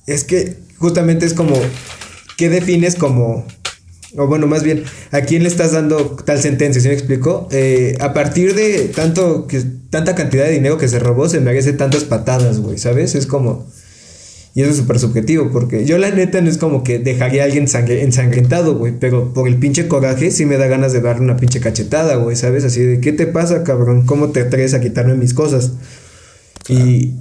es 0.06 0.24
que 0.24 0.58
justamente 0.78 1.26
es 1.26 1.34
como, 1.34 1.54
¿qué 2.36 2.48
defines 2.48 2.96
como... 2.96 3.46
O 4.16 4.26
bueno, 4.26 4.46
más 4.46 4.62
bien, 4.62 4.84
¿a 5.10 5.22
quién 5.22 5.42
le 5.42 5.48
estás 5.48 5.72
dando 5.72 6.16
tal 6.24 6.38
sentencia? 6.38 6.82
¿Sí 6.82 6.88
me 6.88 6.94
explico? 6.94 7.48
Eh, 7.50 7.96
a 8.00 8.12
partir 8.12 8.54
de 8.54 8.90
tanto 8.94 9.46
que, 9.46 9.62
tanta 9.88 10.14
cantidad 10.14 10.44
de 10.44 10.52
dinero 10.52 10.76
que 10.76 10.88
se 10.88 10.98
robó, 10.98 11.28
se 11.28 11.40
merece 11.40 11.72
tantas 11.72 12.04
patadas, 12.04 12.60
güey, 12.60 12.78
¿sabes? 12.78 13.14
Es 13.14 13.26
como... 13.26 13.66
Y 14.54 14.60
eso 14.60 14.70
es 14.70 14.76
súper 14.76 14.98
subjetivo, 14.98 15.50
porque 15.50 15.86
yo 15.86 15.96
la 15.96 16.10
neta 16.10 16.42
no 16.42 16.50
es 16.50 16.58
como 16.58 16.84
que 16.84 16.98
dejaría 16.98 17.40
a 17.40 17.46
alguien 17.46 17.64
ensangrentado, 17.64 18.76
güey, 18.76 18.92
pero 19.00 19.32
por 19.32 19.48
el 19.48 19.56
pinche 19.56 19.88
coraje 19.88 20.30
sí 20.30 20.44
me 20.44 20.58
da 20.58 20.66
ganas 20.66 20.92
de 20.92 21.00
darle 21.00 21.22
una 21.22 21.38
pinche 21.38 21.60
cachetada, 21.60 22.16
güey, 22.16 22.36
¿sabes? 22.36 22.64
Así 22.64 22.82
de, 22.82 23.00
¿qué 23.00 23.14
te 23.14 23.26
pasa, 23.26 23.64
cabrón? 23.64 24.04
¿Cómo 24.04 24.28
te 24.28 24.42
atreves 24.42 24.74
a 24.74 24.80
quitarme 24.80 25.14
mis 25.14 25.32
cosas? 25.32 25.72
Y, 26.68 27.14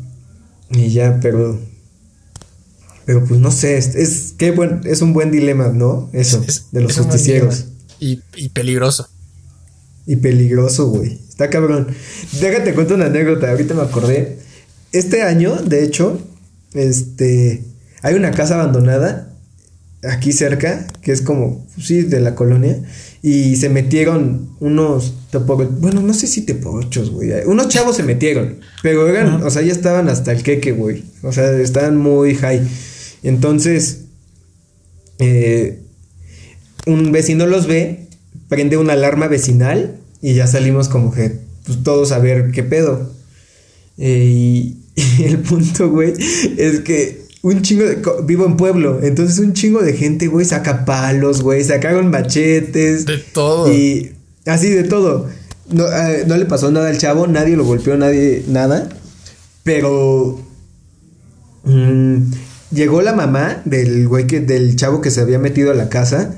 y 0.71 0.89
ya, 0.91 1.19
pero... 1.21 1.57
Pero 3.11 3.25
pues 3.25 3.41
no 3.41 3.51
sé, 3.51 3.75
es, 3.75 3.93
es, 3.95 4.35
qué 4.37 4.51
buen, 4.51 4.79
es 4.85 5.01
un 5.01 5.11
buen 5.11 5.31
dilema, 5.31 5.67
¿no? 5.67 6.09
Eso, 6.13 6.41
de 6.71 6.79
los 6.79 6.97
justicieros. 6.97 7.65
Y, 7.99 8.21
y 8.37 8.47
peligroso. 8.47 9.09
Y 10.05 10.15
peligroso, 10.15 10.87
güey. 10.87 11.19
Está 11.27 11.49
cabrón. 11.49 11.87
Déjate 12.39 12.73
cuento 12.73 12.95
una 12.95 13.07
anécdota, 13.07 13.51
ahorita 13.51 13.73
me 13.73 13.81
acordé. 13.81 14.37
Este 14.93 15.23
año, 15.23 15.57
de 15.57 15.83
hecho, 15.83 16.25
este, 16.73 17.65
hay 18.01 18.13
una 18.13 18.31
casa 18.31 18.53
abandonada 18.53 19.33
aquí 20.09 20.31
cerca, 20.31 20.87
que 21.01 21.11
es 21.11 21.21
como, 21.21 21.67
sí, 21.77 22.03
de 22.03 22.21
la 22.21 22.33
colonia, 22.33 22.81
y 23.21 23.57
se 23.57 23.67
metieron 23.67 24.55
unos 24.61 25.15
bueno, 25.79 26.01
no 26.01 26.13
sé 26.13 26.27
si 26.27 26.43
teporochos, 26.43 27.09
güey, 27.09 27.31
unos 27.45 27.67
chavos 27.67 27.97
se 27.97 28.03
metieron, 28.03 28.59
pero 28.81 29.07
eran, 29.07 29.43
o 29.43 29.49
sea, 29.49 29.61
ya 29.61 29.71
estaban 29.73 30.07
hasta 30.07 30.31
el 30.31 30.43
queque, 30.43 30.71
güey, 30.71 31.03
o 31.23 31.33
sea, 31.33 31.51
estaban 31.51 31.97
muy 31.97 32.35
high. 32.35 32.61
Entonces, 33.23 34.05
eh, 35.19 35.79
un 36.85 37.11
vecino 37.11 37.45
los 37.45 37.67
ve, 37.67 38.07
prende 38.47 38.77
una 38.77 38.93
alarma 38.93 39.27
vecinal 39.27 39.97
y 40.21 40.33
ya 40.33 40.47
salimos 40.47 40.89
como 40.89 41.11
que 41.11 41.39
pues, 41.65 41.83
todos 41.83 42.11
a 42.11 42.19
ver 42.19 42.51
qué 42.51 42.63
pedo. 42.63 43.11
Eh, 43.97 44.25
y, 44.25 44.77
y 45.19 45.23
el 45.23 45.39
punto, 45.39 45.89
güey, 45.89 46.13
es 46.57 46.79
que 46.81 47.21
un 47.43 47.61
chingo 47.61 47.83
de. 47.83 48.01
Vivo 48.23 48.45
en 48.45 48.57
pueblo, 48.57 48.99
entonces 49.01 49.39
un 49.39 49.53
chingo 49.53 49.81
de 49.81 49.93
gente, 49.93 50.27
güey, 50.27 50.45
saca 50.45 50.85
palos, 50.85 51.41
güey, 51.41 51.63
sacaron 51.63 52.09
machetes. 52.09 53.05
De 53.05 53.17
todo. 53.17 53.71
Y 53.71 54.11
así 54.45 54.69
de 54.69 54.83
todo. 54.83 55.27
No, 55.69 55.87
eh, 55.87 56.25
no 56.27 56.37
le 56.37 56.45
pasó 56.45 56.71
nada 56.71 56.89
al 56.89 56.97
chavo, 56.97 57.27
nadie 57.27 57.55
lo 57.55 57.65
golpeó, 57.65 57.97
nadie, 57.97 58.43
nada. 58.47 58.89
Pero. 59.63 60.39
Mm, 61.63 62.31
llegó 62.71 63.01
la 63.01 63.13
mamá 63.13 63.61
del 63.65 64.07
güey 64.07 64.27
que, 64.27 64.39
del 64.39 64.75
chavo 64.75 65.01
que 65.01 65.11
se 65.11 65.21
había 65.21 65.39
metido 65.39 65.71
a 65.71 65.75
la 65.75 65.89
casa. 65.89 66.35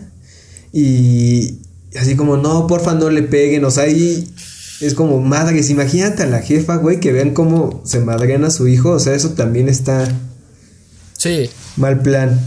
Y 0.72 1.60
así 2.00 2.16
como, 2.16 2.38
no, 2.38 2.68
porfa, 2.68 2.94
no 2.94 3.10
le 3.10 3.24
peguen. 3.24 3.64
O 3.66 3.72
sea, 3.72 3.84
ahí 3.84 4.34
es 4.82 4.94
como 4.94 5.20
madres, 5.22 5.70
imagínate 5.70 6.24
a 6.24 6.28
la 6.28 6.42
jefa, 6.42 6.76
güey, 6.76 7.00
que 7.00 7.12
vean 7.12 7.34
cómo 7.34 7.82
se 7.86 8.00
madrean 8.00 8.44
a 8.44 8.52
su 8.52 8.68
hijo, 8.68 8.92
o 8.92 9.00
sea, 9.00 9.14
eso 9.14 9.32
también 9.32 9.70
está... 9.70 10.08
Sí. 11.18 11.50
Mal 11.78 12.02
plan. 12.02 12.40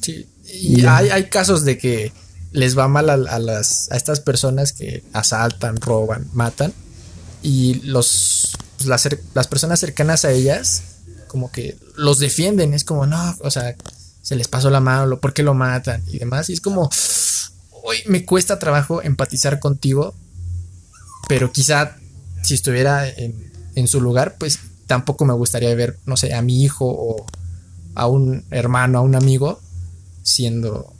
Sí. 0.00 0.26
Y, 0.44 0.84
hay, 0.86 1.10
hay, 1.10 1.24
casos 1.24 1.64
de 1.64 1.78
que 1.78 2.12
les 2.52 2.76
va 2.76 2.88
mal 2.88 3.10
a, 3.10 3.38
las, 3.38 3.90
a 3.92 3.96
estas 3.96 4.20
personas 4.20 4.72
que 4.72 5.04
asaltan, 5.12 5.76
roban, 5.76 6.26
matan, 6.32 6.72
y 7.42 7.74
los, 7.84 8.56
pues, 8.78 8.88
las, 8.88 9.08
las 9.34 9.46
personas 9.46 9.78
cercanas 9.78 10.24
a 10.24 10.32
ellas 10.32 10.82
como 11.28 11.52
que 11.52 11.76
los 11.96 12.18
defienden, 12.18 12.74
es 12.74 12.84
como, 12.84 13.06
no, 13.06 13.36
o 13.40 13.50
sea, 13.50 13.76
se 14.22 14.36
les 14.36 14.48
pasó 14.48 14.70
la 14.70 14.80
mano, 14.80 15.20
¿por 15.20 15.32
qué 15.32 15.42
lo 15.42 15.54
matan? 15.54 16.02
Y 16.08 16.18
demás, 16.18 16.50
y 16.50 16.54
es 16.54 16.60
como, 16.60 16.90
hoy 17.84 17.98
me 18.06 18.24
cuesta 18.24 18.58
trabajo 18.58 19.02
empatizar 19.02 19.60
contigo 19.60 20.14
pero 21.28 21.52
quizá 21.52 21.96
si 22.42 22.54
estuviera 22.54 23.06
en, 23.06 23.86
su 23.86 24.00
lugar, 24.00 24.34
pues 24.38 24.58
tampoco 24.88 25.24
me 25.24 25.34
gustaría 25.34 25.72
ver, 25.74 25.98
no 26.04 26.16
sé, 26.16 26.34
a 26.34 26.42
mi 26.42 26.64
hijo 26.64 26.86
o 26.86 27.26
a 27.94 28.08
un 28.08 28.44
hermano, 28.50 28.98
a 28.98 29.02
un 29.02 29.14
amigo 29.14 29.60
siendo 30.24 30.92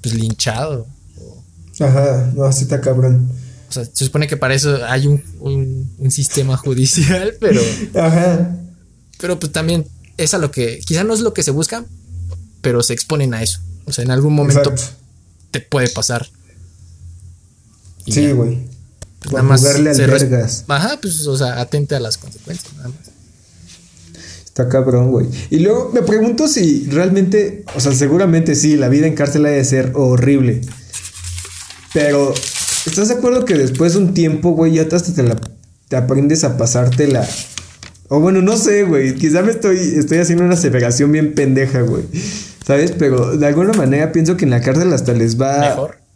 pues 0.00 0.14
linchado. 0.14 0.86
Ajá, 1.80 2.32
no, 2.34 2.44
así 2.44 2.62
está 2.62 2.80
cabrón. 2.80 3.28
O 3.68 3.72
sea, 3.72 3.84
se 3.84 4.06
supone 4.06 4.26
que 4.26 4.38
para 4.38 4.54
eso 4.54 4.78
hay 4.86 5.06
un, 5.06 5.22
un, 5.98 6.10
sistema 6.10 6.56
judicial, 6.56 7.34
pero. 7.40 7.60
Ajá. 7.94 8.56
Pero 9.18 9.38
pues 9.38 9.52
también 9.52 9.86
es 10.16 10.34
a 10.34 10.38
lo 10.38 10.50
que. 10.50 10.80
Quizá 10.84 11.04
no 11.04 11.14
es 11.14 11.20
lo 11.20 11.34
que 11.34 11.42
se 11.42 11.50
busca, 11.50 11.84
pero 12.60 12.82
se 12.82 12.92
exponen 12.92 13.34
a 13.34 13.42
eso. 13.42 13.60
O 13.86 13.92
sea, 13.92 14.04
en 14.04 14.10
algún 14.10 14.34
momento 14.34 14.74
te 15.50 15.60
puede 15.60 15.88
pasar. 15.88 16.28
sí, 18.06 18.30
güey. 18.32 18.76
Pues 19.20 19.32
nada 19.32 19.42
más 19.42 19.64
al 19.64 19.86
Ajá, 20.68 20.98
pues, 21.00 21.26
o 21.26 21.36
sea, 21.36 21.60
atente 21.60 21.96
a 21.96 22.00
las 22.00 22.16
consecuencias, 22.18 22.72
nada 22.74 22.90
más. 22.90 23.16
Está 24.44 24.68
cabrón, 24.68 25.10
güey. 25.10 25.26
Y 25.50 25.58
luego 25.58 25.90
me 25.92 26.02
pregunto 26.02 26.48
si 26.48 26.86
realmente, 26.86 27.64
o 27.74 27.80
sea, 27.80 27.92
seguramente 27.92 28.54
sí, 28.54 28.76
la 28.76 28.88
vida 28.88 29.06
en 29.06 29.14
cárcel 29.14 29.46
ha 29.46 29.50
de 29.50 29.64
ser 29.64 29.92
horrible. 29.94 30.60
Pero, 31.92 32.32
¿estás 32.86 33.08
de 33.08 33.14
acuerdo 33.14 33.44
que 33.44 33.54
después 33.54 33.94
de 33.94 33.98
un 33.98 34.14
tiempo, 34.14 34.50
güey, 34.50 34.74
ya 34.74 34.82
hasta 34.82 35.12
te, 35.12 35.22
la, 35.22 35.36
te 35.88 35.96
aprendes 35.96 36.44
a 36.44 36.56
pasártela? 36.56 37.28
O 38.08 38.20
bueno, 38.20 38.42
no 38.42 38.56
sé, 38.56 38.84
güey. 38.84 39.14
Quizá 39.14 39.42
me 39.42 39.50
estoy, 39.50 39.78
estoy 39.78 40.18
haciendo 40.18 40.44
una 40.44 40.54
aseveración 40.54 41.10
bien 41.12 41.34
pendeja, 41.34 41.80
güey. 41.82 42.04
¿Sabes? 42.64 42.92
Pero 42.92 43.36
de 43.36 43.46
alguna 43.46 43.72
manera 43.72 44.12
pienso 44.12 44.36
que 44.36 44.44
en 44.44 44.50
la 44.50 44.60
cárcel 44.60 44.92
hasta 44.92 45.12
les 45.12 45.40
va. 45.40 45.60
Mejor 45.60 46.06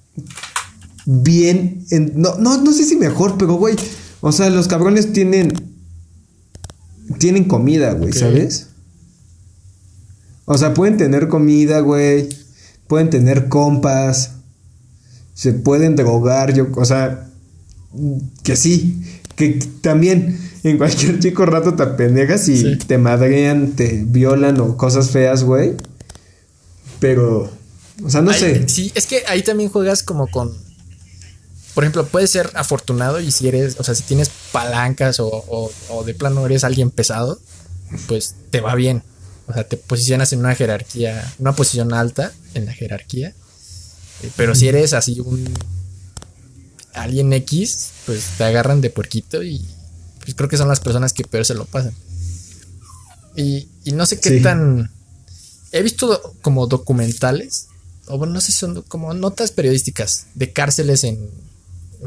bien. 1.10 1.84
no, 2.14 2.36
no, 2.36 2.62
no 2.62 2.72
sé 2.72 2.84
si 2.84 2.96
mejor, 2.96 3.36
pero 3.38 3.54
güey. 3.54 3.76
O 4.20 4.32
sea, 4.32 4.50
los 4.50 4.68
cabrones 4.68 5.12
tienen. 5.12 5.52
Tienen 7.18 7.44
comida, 7.44 7.92
güey, 7.92 8.12
¿sabes? 8.12 8.68
O 10.44 10.56
sea, 10.56 10.74
pueden 10.74 10.96
tener 10.96 11.28
comida, 11.28 11.80
güey. 11.80 12.28
Pueden 12.86 13.10
tener 13.10 13.48
compas. 13.48 14.34
Se 15.34 15.52
pueden 15.52 15.96
drogar, 15.96 16.54
yo, 16.54 16.68
o 16.74 16.84
sea, 16.84 17.28
que 18.44 18.56
sí. 18.56 19.02
Que 19.40 19.58
también 19.80 20.38
en 20.62 20.76
cualquier 20.76 21.18
chico 21.18 21.46
rato 21.46 21.74
te 21.74 21.86
pendejas 21.86 22.46
y 22.48 22.76
te 22.76 22.98
madrean, 22.98 23.72
te 23.72 24.04
violan 24.06 24.60
o 24.60 24.76
cosas 24.76 25.10
feas, 25.10 25.44
güey. 25.44 25.76
Pero, 26.98 27.50
o 28.04 28.10
sea, 28.10 28.20
no 28.20 28.34
sé. 28.34 28.68
Sí, 28.68 28.92
es 28.94 29.06
que 29.06 29.22
ahí 29.26 29.42
también 29.42 29.70
juegas 29.70 30.02
como 30.02 30.26
con 30.26 30.52
por 31.74 31.84
ejemplo, 31.84 32.04
puedes 32.06 32.30
ser 32.30 32.50
afortunado 32.54 33.20
y 33.20 33.30
si 33.30 33.48
eres, 33.48 33.76
o 33.78 33.84
sea, 33.84 33.94
si 33.94 34.02
tienes 34.02 34.30
palancas 34.52 35.16
o, 35.20 35.70
de 36.04 36.14
plano 36.14 36.44
eres 36.44 36.64
alguien 36.64 36.90
pesado, 36.90 37.40
pues 38.06 38.34
te 38.50 38.60
va 38.60 38.74
bien. 38.74 39.02
O 39.46 39.52
sea, 39.52 39.64
te 39.64 39.76
posicionas 39.76 40.32
en 40.32 40.40
una 40.40 40.54
jerarquía, 40.54 41.32
una 41.38 41.54
posición 41.54 41.94
alta 41.94 42.32
en 42.54 42.66
la 42.66 42.72
jerarquía. 42.72 43.34
Eh, 44.22 44.30
pero 44.36 44.54
si 44.54 44.68
eres 44.68 44.92
así 44.92 45.20
un 45.20 45.48
alguien 46.94 47.32
X, 47.32 47.90
pues 48.06 48.24
te 48.36 48.44
agarran 48.44 48.80
de 48.80 48.90
puerquito 48.90 49.42
y 49.42 49.64
pues 50.20 50.34
creo 50.34 50.48
que 50.48 50.56
son 50.56 50.68
las 50.68 50.80
personas 50.80 51.12
que 51.12 51.24
peor 51.24 51.44
se 51.44 51.54
lo 51.54 51.64
pasan. 51.64 51.94
Y, 53.36 53.68
no 53.92 54.06
sé 54.06 54.20
qué 54.20 54.40
tan... 54.40 54.90
He 55.72 55.82
visto 55.82 56.34
como 56.42 56.66
documentales, 56.66 57.68
o 58.06 58.18
bueno, 58.18 58.34
no 58.34 58.40
sé 58.40 58.52
si 58.52 58.58
son 58.58 58.82
como 58.82 59.14
notas 59.14 59.52
periodísticas 59.52 60.26
de 60.34 60.52
cárceles 60.52 61.04
en 61.04 61.30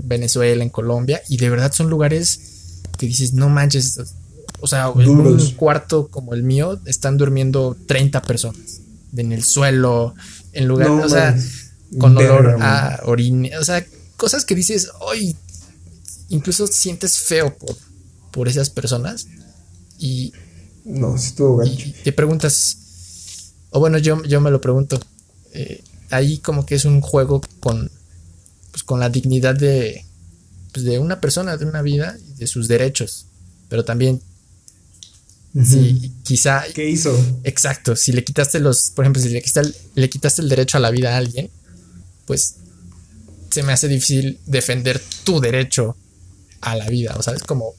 Venezuela, 0.04 0.64
en 0.64 0.70
Colombia, 0.70 1.22
y 1.30 1.38
de 1.38 1.50
verdad 1.50 1.72
son 1.72 1.90
lugares 1.90 2.82
que 2.98 3.08
dices, 3.08 3.34
no 3.34 3.50
manches, 3.50 4.00
o 4.60 4.68
sea, 4.68 4.92
en 4.96 5.10
un 5.10 5.52
cuarto 5.52 6.10
como 6.10 6.34
el 6.34 6.44
mío 6.44 6.80
están 6.86 7.18
durmiendo 7.18 7.78
30 7.88 8.22
personas 8.24 8.82
en 9.18 9.32
el 9.32 9.44
suelo, 9.44 10.16
En 10.52 10.68
lugar, 10.68 10.90
No, 10.90 11.04
o 11.04 11.10
sea, 11.10 11.32
man. 11.32 12.00
con 12.00 12.18
olor 12.18 12.58
a 12.62 13.00
orine. 13.06 13.58
O 13.58 13.64
sea, 13.64 13.86
cosas 14.24 14.46
que 14.46 14.56
dices, 14.56 14.90
hoy 15.02 15.36
incluso 16.30 16.66
sientes 16.68 17.18
feo 17.20 17.54
por, 17.58 17.76
por 18.32 18.48
esas 18.48 18.70
personas. 18.70 19.28
Y, 20.00 20.32
No, 20.86 21.18
sí 21.18 21.28
estuvo 21.28 21.62
y 21.66 21.94
te 22.06 22.14
preguntas, 22.14 22.78
o 23.70 23.82
bueno, 23.82 23.98
yo, 23.98 24.24
yo 24.24 24.40
me 24.40 24.50
lo 24.50 24.62
pregunto. 24.62 24.98
eh, 25.52 25.84
ahí 26.10 26.38
como 26.38 26.66
que 26.66 26.76
es 26.76 26.86
un 26.86 27.02
juego 27.02 27.42
con, 27.60 27.92
pues, 28.72 28.84
con 28.84 29.00
la 29.02 29.10
dignidad 29.10 29.56
de, 29.56 30.06
pues, 30.72 30.86
de 30.86 31.00
una 31.00 31.20
persona, 31.20 31.58
de 31.58 31.66
una 31.66 31.82
vida 31.82 32.16
y 32.36 32.40
de 32.40 32.48
sus 32.48 32.70
derechos. 32.70 33.26
Pero 33.68 33.84
también, 33.84 34.22
Ujú. 35.54 35.66
si 35.66 36.12
quizá 36.24 36.64
¿Qué 36.74 36.90
hizo? 36.90 37.12
Exacto, 37.44 37.96
si 37.98 38.12
le 38.14 38.24
quitaste 38.24 38.60
los, 38.62 38.92
por 38.96 39.04
ejemplo, 39.04 39.22
si 39.22 39.30
le 39.30 39.42
quitaste, 39.42 39.70
el, 39.70 39.76
le 39.96 40.10
quitaste 40.10 40.42
el 40.42 40.48
derecho 40.50 40.78
a 40.78 40.82
la 40.82 40.92
vida 40.92 41.14
a 41.14 41.18
alguien, 41.18 41.50
pues 42.26 42.56
se 43.54 43.64
me 43.64 43.74
hace 43.74 43.88
difícil 43.88 44.40
defender 44.46 45.02
tu 45.24 45.40
derecho 45.40 45.96
a 46.62 46.76
la 46.76 46.88
vida, 46.90 47.16
o 47.18 47.24
sea, 47.24 47.34
es 47.34 47.44
como 47.44 47.74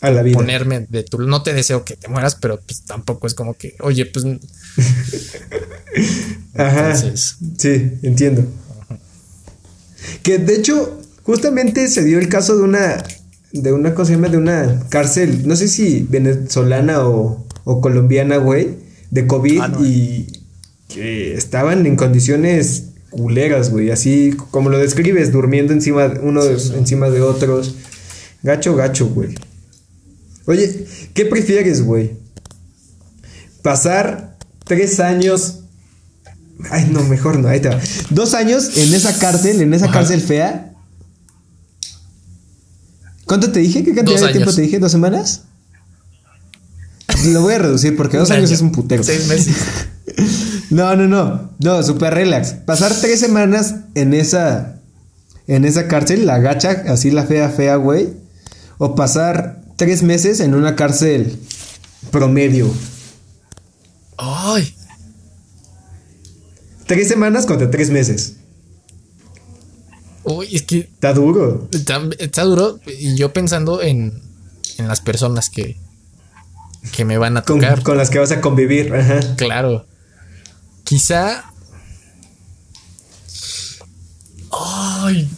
A 0.00 0.10
la 0.10 0.22
vida. 0.22 0.34
ponerme 0.34 0.86
de 0.88 1.02
tu, 1.02 1.18
no 1.20 1.42
te 1.42 1.52
deseo 1.52 1.84
que 1.84 1.96
te 1.96 2.08
mueras, 2.08 2.34
pero 2.34 2.60
pues 2.60 2.82
tampoco 2.82 3.26
es 3.26 3.34
como 3.34 3.54
que, 3.54 3.74
oye, 3.80 4.06
pues 4.06 4.24
Ajá. 6.54 6.86
entonces, 6.92 7.36
Sí, 7.58 7.92
entiendo. 8.02 8.44
Que 10.22 10.38
de 10.38 10.54
hecho, 10.56 11.00
justamente 11.22 11.88
se 11.88 12.02
dio 12.04 12.18
el 12.18 12.28
caso 12.28 12.56
de 12.56 12.62
una. 12.62 13.02
De 13.52 13.72
una 13.72 13.94
cosa 13.94 14.08
se 14.08 14.14
llama 14.14 14.28
de 14.28 14.38
una 14.38 14.86
cárcel. 14.88 15.46
No 15.46 15.56
sé 15.56 15.68
si 15.68 16.06
venezolana 16.08 17.06
o, 17.06 17.46
o 17.64 17.80
colombiana, 17.80 18.38
güey. 18.38 18.76
De 19.10 19.26
COVID 19.26 19.60
Ah, 19.60 19.68
no. 19.68 19.84
y. 19.84 20.26
Que 20.88 21.34
estaban 21.34 21.86
en 21.86 21.96
condiciones 21.96 22.84
culeras, 23.12 23.70
güey. 23.70 23.90
Así 23.92 24.34
como 24.50 24.68
lo 24.68 24.78
describes, 24.78 25.30
durmiendo 25.30 25.72
encima 25.72 26.08
de 26.08 26.18
uno 26.20 26.42
encima 26.42 27.08
de 27.10 27.20
otros. 27.20 27.76
Gacho, 28.42 28.74
gacho, 28.74 29.06
güey. 29.06 29.36
Oye, 30.46 30.86
¿qué 31.14 31.24
prefieres, 31.26 31.82
güey? 31.84 32.16
Pasar 33.62 34.36
tres 34.64 34.98
años 34.98 35.60
Ay, 36.70 36.88
no, 36.92 37.02
mejor 37.04 37.38
no, 37.38 37.48
ahí 37.48 37.60
te 37.60 37.68
va. 37.68 37.80
Dos 38.10 38.34
años 38.34 38.76
en 38.76 38.94
esa 38.94 39.18
cárcel, 39.18 39.60
en 39.62 39.74
esa 39.74 39.86
Ajá. 39.86 39.94
cárcel 39.94 40.20
fea. 40.20 40.72
¿Cuánto 43.24 43.50
te 43.50 43.60
dije? 43.60 43.82
¿Qué 43.82 43.94
cantidad 43.94 44.18
Dos 44.18 44.26
de 44.28 44.32
tiempo 44.32 44.50
años. 44.50 44.56
te 44.56 44.62
dije? 44.62 44.78
¿Dos 44.78 44.92
semanas? 44.92 45.42
Lo 47.26 47.42
voy 47.42 47.54
a 47.54 47.58
reducir 47.58 47.96
porque 47.96 48.16
dos 48.16 48.30
años 48.30 48.50
año. 48.50 48.54
es 48.54 48.60
un 48.60 48.72
putero. 48.72 49.02
seis 49.02 49.26
meses. 49.28 49.56
No, 50.72 50.96
no, 50.96 51.06
no. 51.06 51.50
No, 51.60 51.82
super 51.82 52.14
relax. 52.14 52.52
Pasar 52.54 52.92
tres 53.00 53.20
semanas 53.20 53.74
en 53.94 54.14
esa. 54.14 54.80
En 55.46 55.64
esa 55.64 55.86
cárcel, 55.88 56.24
la 56.24 56.38
gacha, 56.38 56.84
así 56.88 57.10
la 57.10 57.24
fea, 57.24 57.48
fea, 57.50 57.76
güey. 57.76 58.08
O 58.78 58.94
pasar 58.94 59.62
tres 59.76 60.02
meses 60.02 60.40
en 60.40 60.54
una 60.54 60.76
cárcel 60.76 61.38
promedio. 62.10 62.70
Ay, 64.16 64.74
Tres 66.86 67.08
semanas 67.08 67.46
contra 67.46 67.70
tres 67.70 67.90
meses. 67.90 68.36
uy, 70.24 70.48
es 70.54 70.62
que 70.62 70.78
Está 70.80 71.12
duro. 71.14 71.68
está, 71.72 72.00
está 72.18 72.42
duro 72.44 72.78
y 72.86 73.16
yo 73.16 73.32
pensando 73.32 73.80
en, 73.82 74.20
en 74.78 74.88
las 74.88 75.00
personas 75.00 75.48
que, 75.48 75.76
que 76.92 77.04
me 77.04 77.16
van 77.18 77.36
a 77.36 77.42
Con, 77.42 77.60
tocar. 77.60 77.82
con 77.82 77.96
las 77.96 78.10
que 78.10 78.18
vas 78.18 78.30
a 78.32 78.40
convivir. 78.40 78.94
Ajá. 78.94 79.20
Claro. 79.36 79.86
Quizá. 80.84 81.44
Ay. 84.50 85.28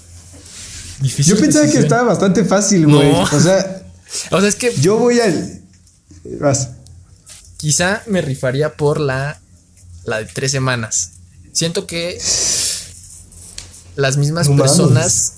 Difícil. 1.01 1.35
Yo 1.35 1.41
pensaba 1.41 1.67
que 1.71 1.79
estaba 1.79 2.03
bastante 2.05 2.45
fácil, 2.45 2.87
güey. 2.87 3.13
No. 3.13 3.23
O 3.23 3.41
sea, 3.41 3.81
O 4.31 4.41
sea, 4.41 4.49
es 4.49 4.55
que 4.55 4.75
yo 4.77 4.97
voy 4.99 5.21
al. 5.21 5.61
Vas. 6.41 6.71
quizá 7.57 8.03
me 8.07 8.21
rifaría 8.23 8.75
por 8.77 9.01
la. 9.01 9.41
La 10.05 10.19
de 10.19 10.27
tres 10.27 10.51
semanas. 10.51 11.11
Siento 11.53 11.87
que. 11.87 12.21
Las 13.97 14.17
mismas 14.17 14.49
No 14.49 14.55
mames. 14.55 14.71
personas. 14.73 15.33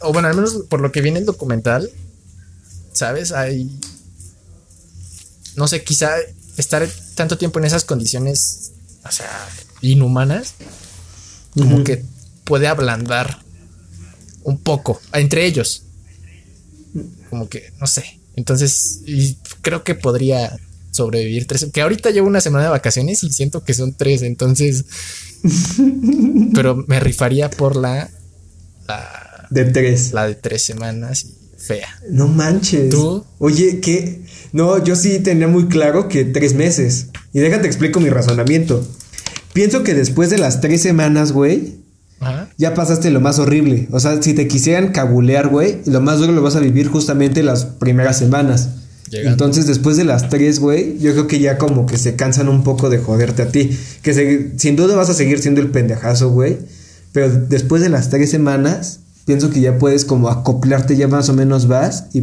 O 0.00 0.12
bueno, 0.12 0.28
al 0.28 0.34
menos 0.34 0.64
por 0.68 0.80
lo 0.80 0.92
que 0.92 1.00
viene 1.00 1.18
el 1.18 1.24
documental. 1.26 1.90
¿Sabes? 2.92 3.32
Hay. 3.32 3.70
No 5.56 5.66
sé, 5.68 5.82
quizá 5.84 6.10
estar 6.56 6.88
tanto 7.14 7.36
tiempo 7.36 7.58
en 7.58 7.64
esas 7.66 7.84
condiciones. 7.84 8.69
O 9.04 9.12
sea, 9.12 9.30
inhumanas. 9.80 10.54
como 11.54 11.82
que 11.84 12.04
puede 12.44 12.66
ablandar 12.68 13.38
un 14.42 14.58
poco 14.58 15.00
entre 15.12 15.46
ellos. 15.46 15.84
Como 17.28 17.48
que, 17.48 17.72
no 17.80 17.86
sé. 17.86 18.18
Entonces, 18.36 19.00
y 19.06 19.36
creo 19.62 19.84
que 19.84 19.94
podría 19.94 20.56
sobrevivir 20.90 21.46
tres. 21.46 21.66
Que 21.72 21.82
ahorita 21.82 22.10
llevo 22.10 22.26
una 22.26 22.40
semana 22.40 22.64
de 22.64 22.70
vacaciones 22.70 23.22
y 23.22 23.30
siento 23.32 23.62
que 23.64 23.74
son 23.74 23.94
tres, 23.94 24.22
entonces. 24.22 24.84
pero 26.54 26.76
me 26.86 27.00
rifaría 27.00 27.50
por 27.50 27.76
la, 27.76 28.10
la, 28.88 29.46
De 29.50 29.64
tres. 29.66 30.12
la 30.12 30.26
de 30.26 30.34
tres 30.34 30.62
semanas 30.62 31.24
y 31.24 31.36
fea. 31.58 31.88
No 32.10 32.28
manches. 32.28 32.90
¿Tú? 32.90 33.24
Oye, 33.38 33.80
¿qué? 33.80 34.22
No, 34.52 34.82
yo 34.82 34.96
sí 34.96 35.18
tenía 35.20 35.48
muy 35.48 35.66
claro 35.68 36.08
que 36.08 36.24
tres 36.24 36.54
meses. 36.54 37.08
Y 37.32 37.40
déjate 37.40 37.66
explico 37.66 38.00
mi 38.00 38.10
razonamiento. 38.10 38.86
Pienso 39.52 39.82
que 39.82 39.94
después 39.94 40.30
de 40.30 40.38
las 40.38 40.60
tres 40.60 40.82
semanas, 40.82 41.32
güey, 41.32 41.74
Ajá. 42.20 42.48
ya 42.58 42.74
pasaste 42.74 43.10
lo 43.10 43.20
más 43.20 43.38
horrible. 43.38 43.88
O 43.92 44.00
sea, 44.00 44.20
si 44.22 44.34
te 44.34 44.48
quisieran 44.48 44.92
cabulear, 44.92 45.48
güey, 45.48 45.78
lo 45.86 46.00
más 46.00 46.18
duro 46.18 46.32
lo 46.32 46.42
vas 46.42 46.56
a 46.56 46.60
vivir 46.60 46.88
justamente 46.88 47.42
las 47.42 47.64
primeras 47.64 48.18
semanas. 48.18 48.68
Llegando. 49.10 49.30
Entonces, 49.32 49.66
después 49.66 49.96
de 49.96 50.04
las 50.04 50.28
tres, 50.28 50.60
güey, 50.60 50.98
yo 51.00 51.12
creo 51.12 51.26
que 51.26 51.40
ya 51.40 51.58
como 51.58 51.84
que 51.86 51.98
se 51.98 52.14
cansan 52.14 52.48
un 52.48 52.62
poco 52.62 52.90
de 52.90 52.98
joderte 52.98 53.42
a 53.42 53.48
ti. 53.48 53.76
Que 54.02 54.14
se- 54.14 54.52
sin 54.56 54.76
duda 54.76 54.94
vas 54.94 55.10
a 55.10 55.14
seguir 55.14 55.40
siendo 55.40 55.60
el 55.60 55.70
pendejazo, 55.70 56.30
güey. 56.30 56.58
Pero 57.12 57.28
después 57.28 57.82
de 57.82 57.88
las 57.88 58.08
tres 58.08 58.30
semanas, 58.30 59.00
pienso 59.24 59.50
que 59.50 59.60
ya 59.60 59.78
puedes 59.78 60.04
como 60.04 60.28
acoplarte, 60.28 60.96
ya 60.96 61.08
más 61.08 61.28
o 61.28 61.34
menos 61.34 61.66
vas 61.66 62.04
y 62.12 62.22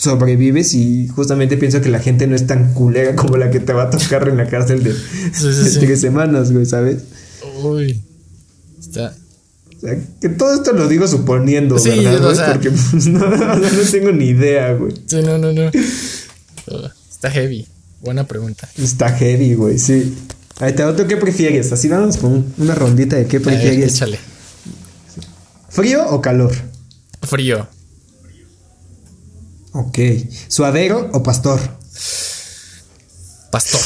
sobrevives. 0.00 0.74
Y 0.74 1.08
justamente 1.08 1.56
pienso 1.56 1.80
que 1.80 1.88
la 1.88 1.98
gente 2.00 2.26
no 2.26 2.34
es 2.36 2.46
tan 2.46 2.72
culera 2.74 3.14
como 3.16 3.36
la 3.36 3.50
que 3.50 3.60
te 3.60 3.72
va 3.72 3.84
a 3.84 3.90
tocar 3.90 4.28
en 4.28 4.36
la 4.36 4.46
cárcel 4.48 4.82
de, 4.82 4.92
Sí, 4.94 4.98
sí, 5.32 5.46
de 5.64 5.70
sí. 5.70 5.78
tres 5.80 6.00
semanas, 6.00 6.52
güey, 6.52 6.66
¿sabes? 6.66 7.02
Uy. 7.62 8.00
Está. 8.78 9.14
O 9.76 9.80
sea, 9.80 9.96
que 10.20 10.28
todo 10.28 10.54
esto 10.54 10.72
lo 10.72 10.88
digo 10.88 11.06
suponiendo, 11.06 11.76
¿verdad? 11.82 12.24
o 12.24 12.34
sea- 12.34 12.52
Porque 12.52 12.70
pues, 12.70 13.06
no, 13.08 13.28
no 13.28 13.60
tengo 13.90 14.10
ni 14.12 14.26
idea, 14.26 14.72
güey. 14.74 14.92
Sí, 15.06 15.16
no, 15.22 15.38
no, 15.38 15.52
no. 15.52 15.66
Uh, 15.68 16.88
Está 17.10 17.30
heavy. 17.30 17.66
Buena 18.00 18.26
pregunta. 18.26 18.68
Está 18.76 19.10
heavy, 19.10 19.54
güey, 19.54 19.78
sí. 19.78 20.14
Ahí 20.60 20.72
te 20.72 20.84
otro, 20.84 21.06
¿qué 21.06 21.16
prefieres? 21.16 21.70
Así 21.72 21.88
vamos 21.88 22.16
con 22.16 22.32
un- 22.32 22.54
una 22.58 22.74
rondita 22.74 23.14
de 23.16 23.26
qué 23.26 23.36
A 23.36 23.40
ver, 23.40 23.48
prefieres. 23.60 23.94
échale. 23.94 24.18
¿Frío 25.68 26.06
o 26.08 26.20
calor? 26.20 26.52
Frío. 27.22 27.68
Ok. 29.78 29.98
¿Suadero 30.48 31.08
o 31.12 31.22
pastor? 31.22 31.60
Pastor. 33.52 33.80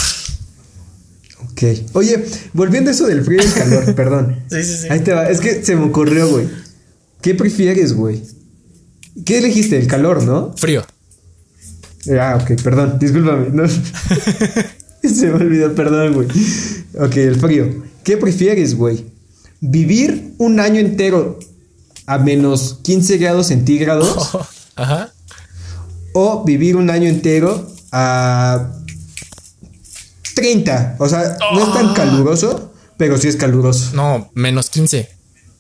Ok. 1.51 1.63
Oye, 1.93 2.25
volviendo 2.55 2.89
a 2.91 2.95
eso 2.95 3.07
del 3.07 3.23
frío 3.23 3.43
y 3.43 3.45
el 3.47 3.53
calor, 3.53 3.95
perdón. 3.95 4.43
Sí, 4.51 4.65
sí, 4.65 4.77
sí. 4.79 4.87
Ahí 4.89 5.01
te 5.01 5.13
va. 5.13 5.29
Es 5.29 5.41
que 5.41 5.63
se 5.63 5.77
me 5.77 5.85
ocurrió, 5.85 6.29
güey. 6.31 6.49
¿Qué 7.21 7.35
prefieres, 7.35 7.93
güey? 7.93 8.23
¿Qué 9.27 9.39
elegiste? 9.39 9.77
El 9.79 9.87
calor, 9.87 10.23
¿no? 10.23 10.55
Frío. 10.57 10.83
Ah, 12.19 12.39
ok, 12.41 12.63
perdón, 12.63 12.99
discúlpame. 12.99 13.51
no. 13.51 13.65
Se 15.03 15.27
me 15.27 15.35
olvidó, 15.35 15.75
perdón, 15.75 16.15
güey. 16.15 16.29
Ok, 16.99 17.17
el 17.17 17.37
frío. 17.37 17.83
¿Qué 18.03 18.17
prefieres, 18.17 18.77
güey? 18.77 19.05
¿Vivir 19.61 20.35
un 20.39 20.59
año 20.59 20.81
entero 20.81 21.39
a 22.07 22.19
menos 22.19 22.79
15 22.83 23.19
grados 23.19 23.49
centígrados? 23.49 24.31
Ajá. 24.77 25.13
¿O 26.15 26.45
vivir 26.45 26.77
un 26.77 26.91
año 26.91 27.09
entero 27.09 27.67
a 27.91 28.69
30? 30.35 30.97
O 30.99 31.09
sea, 31.09 31.37
no 31.55 31.67
es 31.67 31.73
tan 31.73 31.87
Ah. 31.89 31.95
caluroso, 31.95 32.73
pero 32.97 33.17
sí 33.19 33.29
es 33.29 33.37
caluroso. 33.37 33.95
No, 33.95 34.31
menos 34.35 34.71
15. 34.71 35.09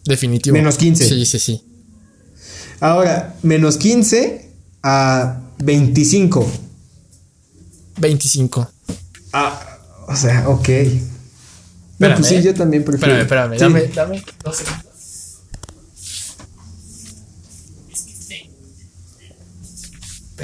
Definitivo. 0.04 0.54
Menos 0.54 0.76
15. 0.76 1.08
Sí, 1.08 1.24
sí, 1.26 1.38
sí. 1.38 1.64
Ahora, 2.80 3.34
menos 3.42 3.76
15 3.76 4.50
a 4.82 5.40
25. 5.58 6.50
25. 7.98 8.68
Ah, 9.32 9.78
o 10.08 10.16
sea, 10.16 10.48
ok. 10.48 10.68
No, 10.68 12.08
Espérame, 12.08 12.16
pues 12.18 12.26
sí, 12.28 12.42
yo 12.42 12.54
también 12.54 12.84
prefiero. 12.84 13.16
Espérame, 13.16 13.52
espérame. 13.54 13.80
Sí. 13.80 13.94
Dame, 13.94 14.16
dame 14.18 14.24
dos 14.42 14.56
segundos. 14.56 14.91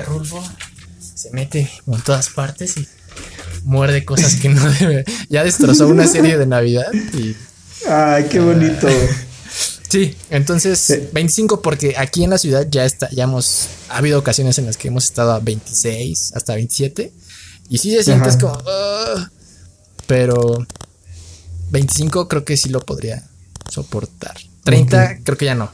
Perrulfo 0.05 0.43
se 1.15 1.31
mete 1.31 1.71
en 1.87 2.01
todas 2.03 2.29
partes 2.31 2.77
y 2.77 2.87
muerde 3.65 4.05
cosas 4.05 4.37
que 4.37 4.49
no 4.49 4.69
debe. 4.81 5.05
Ya 5.29 5.45
destrozó 5.45 5.89
una 5.89 6.07
serie 6.07 6.37
de 6.39 6.47
Navidad 6.47 6.93
y 7.15 7.37
Ay, 7.89 8.25
qué 8.31 8.41
bonito. 8.41 8.89
Sí, 9.89 10.17
entonces 10.31 10.91
Eh. 10.91 11.09
25 11.13 11.63
porque 11.63 11.95
aquí 11.97 12.23
en 12.25 12.31
la 12.31 12.39
ciudad 12.39 12.67
ya 12.71 12.85
está, 12.85 13.09
ya 13.11 13.25
hemos, 13.25 13.69
ha 13.89 13.99
habido 13.99 14.19
ocasiones 14.19 14.59
en 14.59 14.67
las 14.67 14.77
que 14.77 14.89
hemos 14.89 15.05
estado 15.05 15.33
a 15.33 15.41
26 15.41 16.33
hasta 16.35 16.55
27 16.55 17.13
y 17.71 17.79
sí 17.79 17.93
se 17.93 18.05
sientes 18.05 18.37
Ajá. 18.37 18.39
como, 18.39 18.63
"Ah", 18.67 19.31
pero 20.07 20.67
25 21.71 22.29
creo 22.29 22.45
que 22.45 22.57
sí 22.57 22.69
lo 22.69 22.81
podría 22.81 23.23
soportar. 23.71 24.37
30 24.65 25.19
creo 25.25 25.39
que 25.39 25.45
ya 25.47 25.55
no. 25.55 25.71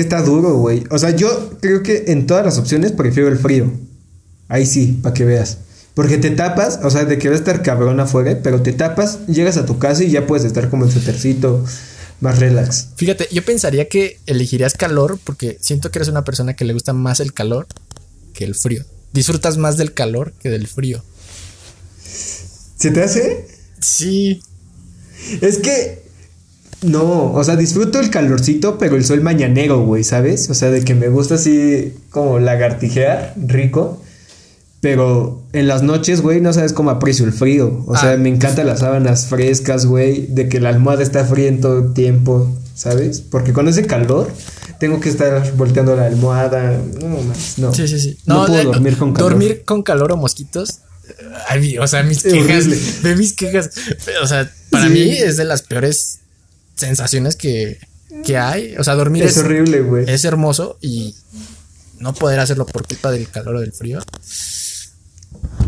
Que 0.00 0.04
está 0.04 0.22
duro, 0.22 0.54
güey. 0.54 0.84
O 0.88 0.98
sea, 0.98 1.10
yo 1.10 1.58
creo 1.60 1.82
que 1.82 2.04
en 2.06 2.26
todas 2.26 2.42
las 2.42 2.56
opciones 2.56 2.90
prefiero 2.90 3.28
el 3.28 3.36
frío. 3.36 3.70
Ahí 4.48 4.64
sí, 4.64 4.98
para 5.02 5.12
que 5.12 5.26
veas. 5.26 5.58
Porque 5.92 6.16
te 6.16 6.30
tapas, 6.30 6.80
o 6.82 6.88
sea, 6.88 7.04
de 7.04 7.18
que 7.18 7.28
va 7.28 7.34
a 7.34 7.38
estar 7.38 7.60
cabrón 7.62 8.00
afuera, 8.00 8.40
pero 8.42 8.62
te 8.62 8.72
tapas, 8.72 9.26
llegas 9.26 9.58
a 9.58 9.66
tu 9.66 9.78
casa 9.78 10.02
y 10.02 10.10
ya 10.10 10.26
puedes 10.26 10.46
estar 10.46 10.70
como 10.70 10.86
en 10.86 10.90
tu 10.90 11.00
tercito, 11.00 11.62
más 12.22 12.38
relax. 12.38 12.88
Fíjate, 12.96 13.28
yo 13.30 13.44
pensaría 13.44 13.90
que 13.90 14.18
elegirías 14.24 14.72
calor 14.72 15.18
porque 15.22 15.58
siento 15.60 15.90
que 15.90 15.98
eres 15.98 16.08
una 16.08 16.24
persona 16.24 16.56
que 16.56 16.64
le 16.64 16.72
gusta 16.72 16.94
más 16.94 17.20
el 17.20 17.34
calor 17.34 17.66
que 18.32 18.44
el 18.44 18.54
frío. 18.54 18.82
Disfrutas 19.12 19.58
más 19.58 19.76
del 19.76 19.92
calor 19.92 20.32
que 20.40 20.48
del 20.48 20.66
frío. 20.66 21.04
¿Se 22.78 22.90
te 22.90 23.02
hace? 23.02 23.48
Sí. 23.82 24.40
Es 25.42 25.58
que. 25.58 26.08
No, 26.82 27.32
o 27.32 27.44
sea, 27.44 27.56
disfruto 27.56 28.00
el 28.00 28.10
calorcito, 28.10 28.78
pero 28.78 28.96
el 28.96 29.04
sol 29.04 29.20
mañanero, 29.20 29.80
güey, 29.84 30.02
¿sabes? 30.04 30.48
O 30.50 30.54
sea, 30.54 30.70
de 30.70 30.82
que 30.82 30.94
me 30.94 31.08
gusta 31.08 31.34
así 31.34 31.94
como 32.10 32.38
lagartijear, 32.38 33.34
rico. 33.36 34.02
Pero 34.80 35.42
en 35.52 35.68
las 35.68 35.82
noches, 35.82 36.22
güey, 36.22 36.40
no 36.40 36.54
sabes 36.54 36.72
cómo 36.72 36.88
aprecio 36.90 37.26
el 37.26 37.34
frío. 37.34 37.84
O 37.86 37.96
sea, 37.98 38.12
Ah. 38.12 38.16
me 38.16 38.30
encantan 38.30 38.66
las 38.66 38.78
sábanas 38.80 39.26
frescas, 39.26 39.84
güey. 39.84 40.26
De 40.28 40.48
que 40.48 40.58
la 40.58 40.70
almohada 40.70 41.02
está 41.02 41.22
fría 41.26 41.48
en 41.48 41.60
todo 41.60 41.80
el 41.80 41.92
tiempo, 41.92 42.50
¿sabes? 42.74 43.20
Porque 43.20 43.52
con 43.52 43.68
ese 43.68 43.86
calor 43.86 44.32
tengo 44.78 44.98
que 45.00 45.10
estar 45.10 45.52
volteando 45.56 45.94
la 45.96 46.06
almohada. 46.06 46.80
No, 46.98 47.08
más, 47.24 47.58
no. 47.58 47.74
Sí, 47.74 47.86
sí, 47.88 48.00
sí. 48.00 48.16
No, 48.24 48.46
puedo 48.46 48.58
eh, 48.58 48.64
dormir 48.64 48.96
con 48.96 49.12
calor. 49.12 49.30
Dormir 49.32 49.62
con 49.66 49.82
calor 49.82 50.12
o 50.12 50.16
mosquitos. 50.16 50.78
ay, 51.48 51.76
o 51.76 51.86
sea, 51.86 52.02
mis 52.02 52.22
quejas. 52.22 52.66
Ve 53.02 53.16
mis 53.16 53.34
quejas. 53.34 53.68
O 54.22 54.26
sea, 54.26 54.50
para 54.70 54.86
Sí. 54.86 54.92
mí 54.94 55.10
es 55.18 55.36
de 55.36 55.44
las 55.44 55.60
peores 55.60 56.20
sensaciones 56.80 57.36
que, 57.36 57.78
que 58.24 58.36
hay. 58.38 58.76
O 58.76 58.84
sea, 58.84 58.94
dormir 58.94 59.22
Es 59.24 59.36
es, 59.36 59.44
horrible, 59.44 59.80
güey. 59.82 60.04
es 60.10 60.24
hermoso 60.24 60.78
y 60.80 61.14
no 61.98 62.14
poder 62.14 62.40
hacerlo 62.40 62.66
por 62.66 62.86
culpa 62.86 63.10
del 63.10 63.28
calor 63.28 63.56
o 63.56 63.60
del 63.60 63.72
frío. 63.72 64.00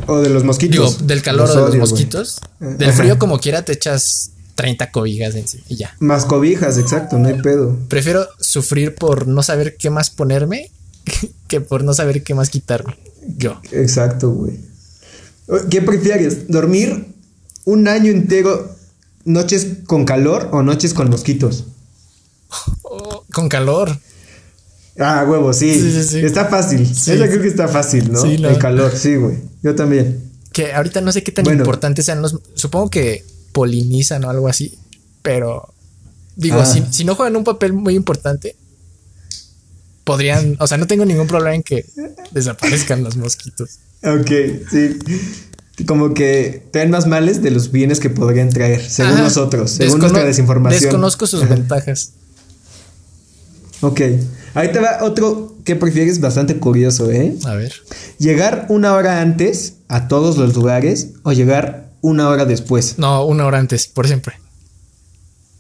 O 0.06 0.18
de 0.18 0.28
los 0.28 0.42
Digo, 0.42 0.46
mosquitos. 0.46 1.06
del 1.06 1.22
calor 1.22 1.48
Los 1.48 1.50
o 1.50 1.54
de 1.54 1.60
los 1.62 1.70
odio, 1.70 1.80
mosquitos. 1.80 2.40
Del 2.58 2.90
Ajá. 2.90 2.98
frío, 2.98 3.18
como 3.18 3.38
quiera, 3.38 3.64
te 3.64 3.72
echas 3.72 4.30
30 4.56 4.90
cobijas 4.90 5.34
encima 5.34 5.62
y 5.68 5.76
ya. 5.76 5.94
Más 6.00 6.24
cobijas, 6.24 6.76
exacto, 6.78 7.18
no 7.18 7.28
hay 7.28 7.40
pedo. 7.40 7.78
Prefiero 7.88 8.26
sufrir 8.40 8.94
por 8.94 9.26
no 9.28 9.42
saber 9.42 9.76
qué 9.76 9.90
más 9.90 10.10
ponerme 10.10 10.70
que 11.48 11.60
por 11.60 11.84
no 11.84 11.94
saber 11.94 12.22
qué 12.22 12.34
más 12.34 12.50
quitarme. 12.50 12.96
Yo. 13.36 13.60
Exacto, 13.70 14.30
güey. 14.30 14.58
¿Qué 15.70 15.80
prefieres? 15.82 16.48
¿Dormir 16.48 17.06
un 17.64 17.86
año 17.88 18.10
entero 18.10 18.74
noches 19.24 19.66
con 19.86 20.04
calor 20.04 20.48
o 20.52 20.62
noches 20.62 20.94
con 20.94 21.10
mosquitos? 21.10 21.64
Oh, 22.82 23.24
con 23.32 23.48
calor. 23.48 23.98
Ah, 24.98 25.24
huevo, 25.26 25.52
sí. 25.52 25.72
Sí, 25.74 25.90
sí, 25.92 26.04
sí. 26.04 26.18
Está 26.20 26.46
fácil. 26.46 26.86
Sí. 26.86 27.12
Esa 27.12 27.26
creo 27.28 27.40
que 27.40 27.48
está 27.48 27.66
fácil, 27.68 28.12
¿no? 28.12 28.20
Sí, 28.20 28.36
la- 28.38 28.50
El 28.50 28.58
calor, 28.58 28.94
sí, 28.94 29.16
güey. 29.16 29.38
Yo 29.62 29.74
también. 29.74 30.30
Que 30.52 30.74
ahorita 30.74 31.00
no 31.00 31.12
sé 31.12 31.22
qué 31.22 31.32
tan 31.32 31.44
Bueno. 31.44 31.60
importantes 31.62 32.04
sean 32.04 32.20
los. 32.20 32.38
Supongo 32.54 32.90
que 32.90 33.24
polinizan 33.52 34.22
o 34.24 34.30
algo 34.30 34.48
así. 34.48 34.78
Pero. 35.22 35.72
Digo, 36.36 36.60
Ah. 36.60 36.66
si, 36.66 36.84
si 36.90 37.04
no 37.04 37.14
juegan 37.14 37.36
un 37.36 37.44
papel 37.44 37.72
muy 37.72 37.94
importante. 37.94 38.54
Podrían. 40.04 40.56
O 40.58 40.66
sea, 40.66 40.76
no 40.78 40.86
tengo 40.86 41.04
ningún 41.04 41.26
problema 41.26 41.54
en 41.54 41.62
que 41.62 41.86
desaparezcan 42.32 43.02
los 43.04 43.16
mosquitos. 43.16 43.78
Ok, 44.02 44.30
sí. 44.70 44.98
Como 45.86 46.12
que 46.14 46.66
traen 46.70 46.90
más 46.90 47.06
males 47.06 47.42
de 47.42 47.50
los 47.50 47.72
bienes 47.72 47.98
que 47.98 48.10
podrían 48.10 48.50
traer, 48.50 48.82
según 48.88 49.12
Ajá. 49.14 49.22
nosotros, 49.22 49.70
según 49.70 49.94
Descono- 49.96 50.00
nuestra 50.00 50.24
desinformación. 50.24 50.82
Desconozco 50.82 51.26
sus 51.26 51.42
Ajá. 51.42 51.54
ventajas. 51.54 52.12
Ok. 53.80 54.00
Ahí 54.54 54.70
te 54.70 54.78
va 54.80 54.98
otro 55.02 55.56
que 55.64 55.74
prefieres 55.76 56.20
bastante 56.20 56.58
curioso, 56.58 57.10
¿eh? 57.10 57.34
A 57.46 57.54
ver. 57.54 57.72
¿Llegar 58.18 58.66
una 58.68 58.92
hora 58.94 59.20
antes 59.22 59.74
a 59.88 60.08
todos 60.08 60.36
los 60.36 60.54
lugares 60.54 61.08
o 61.22 61.32
llegar 61.32 61.90
una 62.02 62.28
hora 62.28 62.44
después? 62.44 62.98
No, 62.98 63.24
una 63.24 63.46
hora 63.46 63.58
antes, 63.58 63.86
por 63.88 64.06
siempre. 64.06 64.34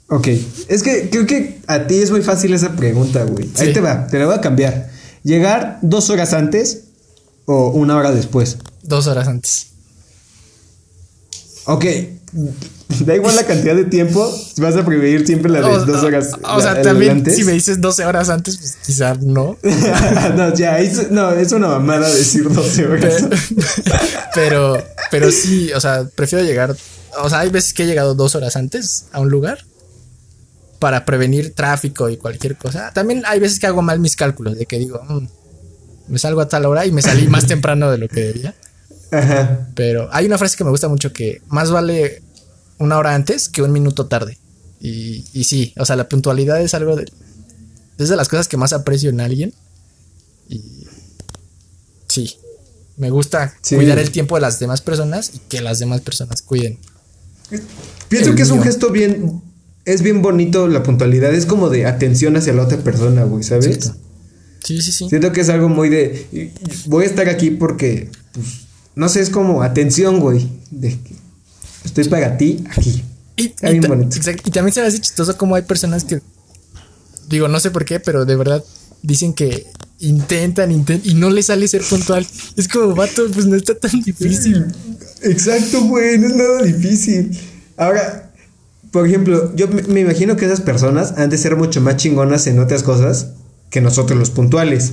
Ok. 0.08 0.28
Es 0.68 0.82
que 0.82 1.08
creo 1.08 1.26
que 1.26 1.60
a 1.66 1.86
ti 1.86 1.96
es 1.96 2.10
muy 2.10 2.20
fácil 2.22 2.52
esa 2.52 2.76
pregunta, 2.76 3.24
güey. 3.24 3.48
Ahí 3.56 3.72
te 3.72 3.80
va, 3.80 4.06
te 4.06 4.18
la 4.18 4.26
voy 4.26 4.34
a 4.34 4.40
cambiar. 4.42 4.90
¿Llegar 5.24 5.78
dos 5.82 6.10
horas 6.10 6.34
antes 6.34 6.82
o 7.46 7.68
una 7.70 7.96
hora 7.96 8.12
después? 8.12 8.58
Dos 8.82 9.06
horas 9.06 9.26
antes. 9.26 9.68
Ok. 11.66 11.84
Da 13.06 13.14
igual 13.16 13.34
la 13.34 13.44
cantidad 13.44 13.74
de 13.74 13.84
tiempo, 13.86 14.30
vas 14.58 14.76
a 14.76 14.84
preferir 14.84 15.26
siempre 15.26 15.50
la 15.50 15.60
de 15.60 15.64
O- 15.64 15.84
dos 15.86 16.02
horas. 16.04 16.28
O, 16.42 16.60
sea, 16.60 16.72
la- 16.72 16.78
el 16.80 16.84
también 16.84 17.12
antes. 17.12 17.36
si 17.36 17.42
me 17.44 17.52
dices 17.52 17.80
12 17.80 18.04
horas 18.04 18.28
antes, 18.28 18.58
pues 18.58 18.76
quizá 18.84 19.14
no. 19.14 19.56
no, 20.36 20.54
ya, 20.54 20.78
es, 20.78 21.10
no, 21.10 21.30
es 21.32 21.52
una 21.52 21.68
mamada 21.68 22.06
decir 22.10 22.46
12 22.52 22.86
horas. 22.86 23.24
Pero, 24.34 24.82
pero 25.10 25.30
sí, 25.32 25.72
o 25.72 25.80
sea, 25.80 26.04
prefiero 26.14 26.44
llegar. 26.44 26.76
O 27.22 27.28
sea, 27.30 27.40
hay 27.40 27.48
veces 27.50 27.72
que 27.72 27.84
he 27.84 27.86
llegado 27.86 28.14
dos 28.14 28.34
horas 28.34 28.56
antes 28.56 29.06
a 29.12 29.20
un 29.20 29.30
lugar 29.30 29.58
para 30.78 31.04
prevenir 31.06 31.54
tráfico 31.54 32.08
y 32.10 32.16
cualquier 32.18 32.56
cosa. 32.56 32.90
También 32.92 33.22
hay 33.26 33.40
veces 33.40 33.58
que 33.58 33.66
hago 33.66 33.80
mal 33.82 34.00
mis 34.00 34.16
cálculos, 34.16 34.56
de 34.58 34.66
que 34.66 34.78
digo, 34.78 35.00
"Mm, 35.08 35.26
me 36.08 36.18
salgo 36.18 36.40
a 36.42 36.48
tal 36.48 36.66
hora 36.66 36.84
y 36.86 36.92
me 36.92 37.00
salí 37.02 37.26
más 37.28 37.46
temprano 37.46 37.90
de 37.90 37.98
lo 37.98 38.08
que 38.08 38.20
debía. 38.20 38.54
Ajá. 39.12 39.68
Pero 39.74 40.08
hay 40.12 40.26
una 40.26 40.38
frase 40.38 40.56
que 40.56 40.64
me 40.64 40.70
gusta 40.70 40.88
mucho 40.88 41.12
que 41.12 41.40
más 41.48 41.70
vale 41.70 42.22
una 42.78 42.98
hora 42.98 43.14
antes 43.14 43.48
que 43.48 43.62
un 43.62 43.70
minuto 43.72 44.06
tarde. 44.06 44.38
Y, 44.80 45.24
y 45.32 45.44
sí, 45.44 45.72
o 45.78 45.84
sea, 45.84 45.94
la 45.96 46.08
puntualidad 46.08 46.60
es 46.60 46.74
algo 46.74 46.96
de... 46.96 47.04
Es 47.98 48.08
de 48.08 48.16
las 48.16 48.28
cosas 48.28 48.48
que 48.48 48.56
más 48.56 48.72
aprecio 48.72 49.10
en 49.10 49.20
alguien. 49.20 49.54
Y 50.48 50.60
sí, 52.08 52.36
me 52.96 53.10
gusta 53.10 53.54
Sí. 53.62 53.76
cuidar 53.76 53.98
el 53.98 54.10
tiempo 54.10 54.34
de 54.34 54.40
las 54.40 54.58
demás 54.58 54.80
personas 54.80 55.30
y 55.34 55.38
que 55.48 55.60
las 55.60 55.78
demás 55.78 56.00
personas 56.00 56.42
cuiden. 56.42 56.78
Pienso 58.08 58.30
El 58.30 58.36
que 58.36 58.42
es 58.42 58.50
un 58.50 58.62
gesto 58.62 58.90
bien. 58.90 59.42
Es 59.84 60.02
bien 60.02 60.22
bonito 60.22 60.68
la 60.68 60.82
puntualidad. 60.82 61.34
Es 61.34 61.44
como 61.46 61.68
de 61.68 61.86
atención 61.86 62.36
hacia 62.36 62.52
la 62.52 62.62
otra 62.62 62.78
persona, 62.78 63.24
güey, 63.24 63.42
¿sabes? 63.42 63.64
Cierto. 63.66 63.94
Sí, 64.64 64.80
sí, 64.80 64.92
sí. 64.92 65.08
Siento 65.08 65.32
que 65.32 65.40
es 65.40 65.48
algo 65.48 65.68
muy 65.68 65.88
de. 65.88 66.52
Voy 66.86 67.04
a 67.04 67.06
estar 67.08 67.28
aquí 67.28 67.50
porque. 67.50 68.08
pues, 68.32 68.46
no 68.94 69.08
sé, 69.08 69.20
es 69.20 69.30
como 69.30 69.62
atención, 69.62 70.20
güey. 70.20 70.48
De 70.70 70.90
que 70.90 71.14
estoy 71.84 72.04
para 72.08 72.36
ti 72.36 72.64
aquí. 72.70 73.02
Y, 73.36 73.46
Está 73.46 73.68
y 73.68 73.72
bien 73.72 73.82
ta- 73.82 73.88
bonito. 73.88 74.16
exacto. 74.16 74.42
Y 74.46 74.50
también 74.50 74.74
se 74.74 74.80
me 74.80 74.86
hace 74.86 75.00
chistoso 75.00 75.36
como 75.36 75.54
hay 75.54 75.62
personas 75.62 76.04
que, 76.04 76.20
digo, 77.28 77.48
no 77.48 77.58
sé 77.60 77.70
por 77.70 77.84
qué, 77.84 77.98
pero 78.00 78.24
de 78.24 78.36
verdad 78.36 78.62
dicen 79.02 79.32
que 79.34 79.66
intentan, 80.00 80.70
intentan 80.70 81.10
y 81.10 81.14
no 81.14 81.30
les 81.30 81.46
sale 81.46 81.66
ser 81.68 81.82
puntual. 81.82 82.26
Es 82.56 82.68
como, 82.68 82.94
vato, 82.94 83.22
pues 83.32 83.46
no 83.46 83.56
está 83.56 83.74
tan 83.74 84.00
difícil. 84.02 84.66
Exacto, 85.22 85.82
güey, 85.84 86.18
no 86.18 86.26
es 86.26 86.34
nada 86.36 86.62
difícil. 86.62 87.38
Ahora, 87.76 88.30
por 88.90 89.06
ejemplo, 89.06 89.54
yo 89.56 89.68
me, 89.68 90.00
imagino 90.00 90.36
que 90.36 90.44
esas 90.44 90.60
personas 90.60 91.14
han 91.16 91.30
de 91.30 91.38
ser 91.38 91.56
mucho 91.56 91.80
más 91.80 91.96
chingonas 91.96 92.46
en 92.46 92.58
otras 92.58 92.82
cosas 92.82 93.28
que 93.70 93.80
nosotros 93.80 94.18
los 94.18 94.30
puntuales. 94.30 94.92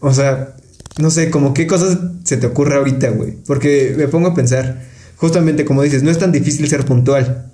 O 0.00 0.12
sea, 0.12 0.56
no 0.98 1.10
sé, 1.10 1.30
como 1.30 1.54
qué 1.54 1.66
cosas 1.66 1.98
se 2.24 2.36
te 2.36 2.46
ocurre 2.46 2.76
ahorita, 2.76 3.10
güey. 3.10 3.32
Porque 3.46 3.94
me 3.96 4.08
pongo 4.08 4.28
a 4.28 4.34
pensar, 4.34 4.82
justamente 5.16 5.64
como 5.64 5.82
dices, 5.82 6.02
no 6.02 6.10
es 6.10 6.18
tan 6.18 6.32
difícil 6.32 6.68
ser 6.68 6.84
puntual. 6.84 7.50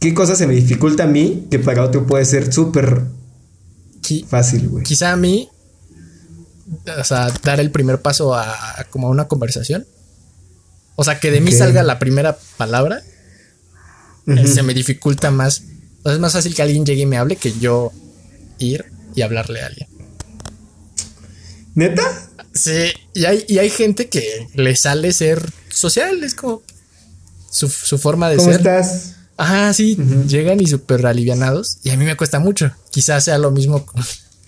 ¿Qué 0.00 0.14
cosa 0.14 0.34
se 0.34 0.46
me 0.46 0.54
dificulta 0.54 1.04
a 1.04 1.06
mí 1.06 1.46
que 1.50 1.58
para 1.58 1.84
otro 1.84 2.06
puede 2.06 2.24
ser 2.24 2.52
súper 2.52 3.02
fácil, 4.28 4.68
güey? 4.68 4.84
quizá 4.84 5.12
a 5.12 5.16
mí, 5.16 5.48
o 6.98 7.04
sea, 7.04 7.32
dar 7.42 7.60
el 7.60 7.70
primer 7.70 8.00
paso 8.00 8.34
a, 8.34 8.80
a 8.80 8.84
como 8.90 9.06
a 9.06 9.10
una 9.10 9.28
conversación. 9.28 9.86
O 10.96 11.04
sea, 11.04 11.18
que 11.18 11.30
de 11.30 11.40
mí 11.40 11.52
salga 11.52 11.82
la 11.82 11.98
primera 11.98 12.36
palabra, 12.58 13.02
eh, 14.26 14.46
se 14.46 14.62
me 14.62 14.74
dificulta 14.74 15.30
más. 15.30 15.62
O 16.00 16.02
sea, 16.04 16.12
es 16.12 16.18
más 16.18 16.32
fácil 16.32 16.54
que 16.54 16.62
alguien 16.62 16.84
llegue 16.84 17.02
y 17.02 17.06
me 17.06 17.16
hable 17.16 17.36
que 17.36 17.52
yo 17.58 17.92
ir 18.58 18.84
y 19.14 19.22
hablarle 19.22 19.62
a 19.62 19.66
alguien. 19.66 19.88
¿Neta? 21.74 22.02
Sí, 22.54 22.92
y 23.14 23.24
hay, 23.24 23.44
y 23.48 23.58
hay 23.58 23.70
gente 23.70 24.08
que 24.08 24.48
le 24.54 24.76
sale 24.76 25.12
ser 25.12 25.42
social, 25.70 26.22
es 26.22 26.34
como 26.34 26.62
su, 27.50 27.68
su 27.68 27.98
forma 27.98 28.28
de 28.28 28.36
¿Cómo 28.36 28.50
ser. 28.50 28.60
estás? 28.60 29.16
Ajá, 29.36 29.72
sí, 29.72 29.96
llegan 30.28 30.60
y 30.60 30.66
súper 30.66 31.06
alivianados. 31.06 31.78
Y 31.82 31.90
a 31.90 31.96
mí 31.96 32.04
me 32.04 32.16
cuesta 32.16 32.38
mucho. 32.38 32.70
Quizás 32.90 33.24
sea 33.24 33.38
lo 33.38 33.50
mismo 33.50 33.86
con, 33.86 34.02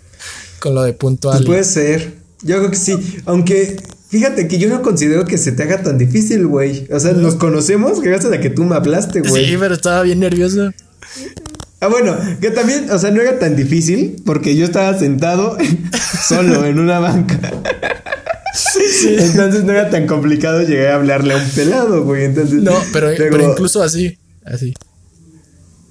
con 0.61 0.75
lo 0.75 0.83
de 0.83 0.93
puntual. 0.93 1.39
Pues 1.39 1.47
puede 1.47 1.65
ser. 1.65 2.15
Yo 2.43 2.59
creo 2.59 2.71
que 2.71 2.77
sí. 2.77 2.95
Aunque, 3.25 3.79
Fíjate 4.15 4.47
que 4.47 4.59
yo 4.59 4.69
no 4.69 4.81
considero 4.81 5.25
que 5.25 5.37
se 5.39 5.51
te 5.51 5.65
haga 5.65 5.83
tan 5.83 5.99
difícil, 5.99 6.47
güey. 6.47 6.87
O 6.93 7.01
sea, 7.01 7.15
nos 7.15 7.35
conocemos 7.35 8.01
gracias 8.01 8.33
a 8.33 8.39
que 8.39 8.49
tú 8.49 8.63
me 8.63 8.77
hablaste, 8.77 9.23
güey. 9.23 9.45
Sí, 9.45 9.57
pero 9.59 9.75
estaba 9.75 10.03
bien 10.03 10.21
nervioso. 10.21 10.71
Ah, 11.85 11.89
bueno, 11.89 12.17
que 12.41 12.51
también, 12.51 12.91
o 12.91 12.99
sea, 12.99 13.11
no 13.11 13.21
era 13.21 13.39
tan 13.39 13.57
difícil 13.57 14.17
porque 14.25 14.57
yo 14.57 14.65
estaba 14.65 14.99
sentado 14.99 15.59
solo 16.27 16.65
en 16.65 16.79
una 16.79 16.99
banca. 16.99 17.39
Entonces 19.07 19.65
no 19.65 19.73
era 19.73 19.91
tan 19.91 20.07
complicado 20.07 20.63
llegar 20.63 20.93
a 20.93 20.95
hablarle 20.95 21.35
a 21.35 21.37
un 21.37 21.51
pelado, 21.51 22.03
güey. 22.05 22.25
Entonces, 22.25 22.63
no, 22.63 22.73
pero, 22.91 23.09
pero, 23.19 23.51
incluso 23.51 23.83
así, 23.83 24.19
así. 24.47 24.73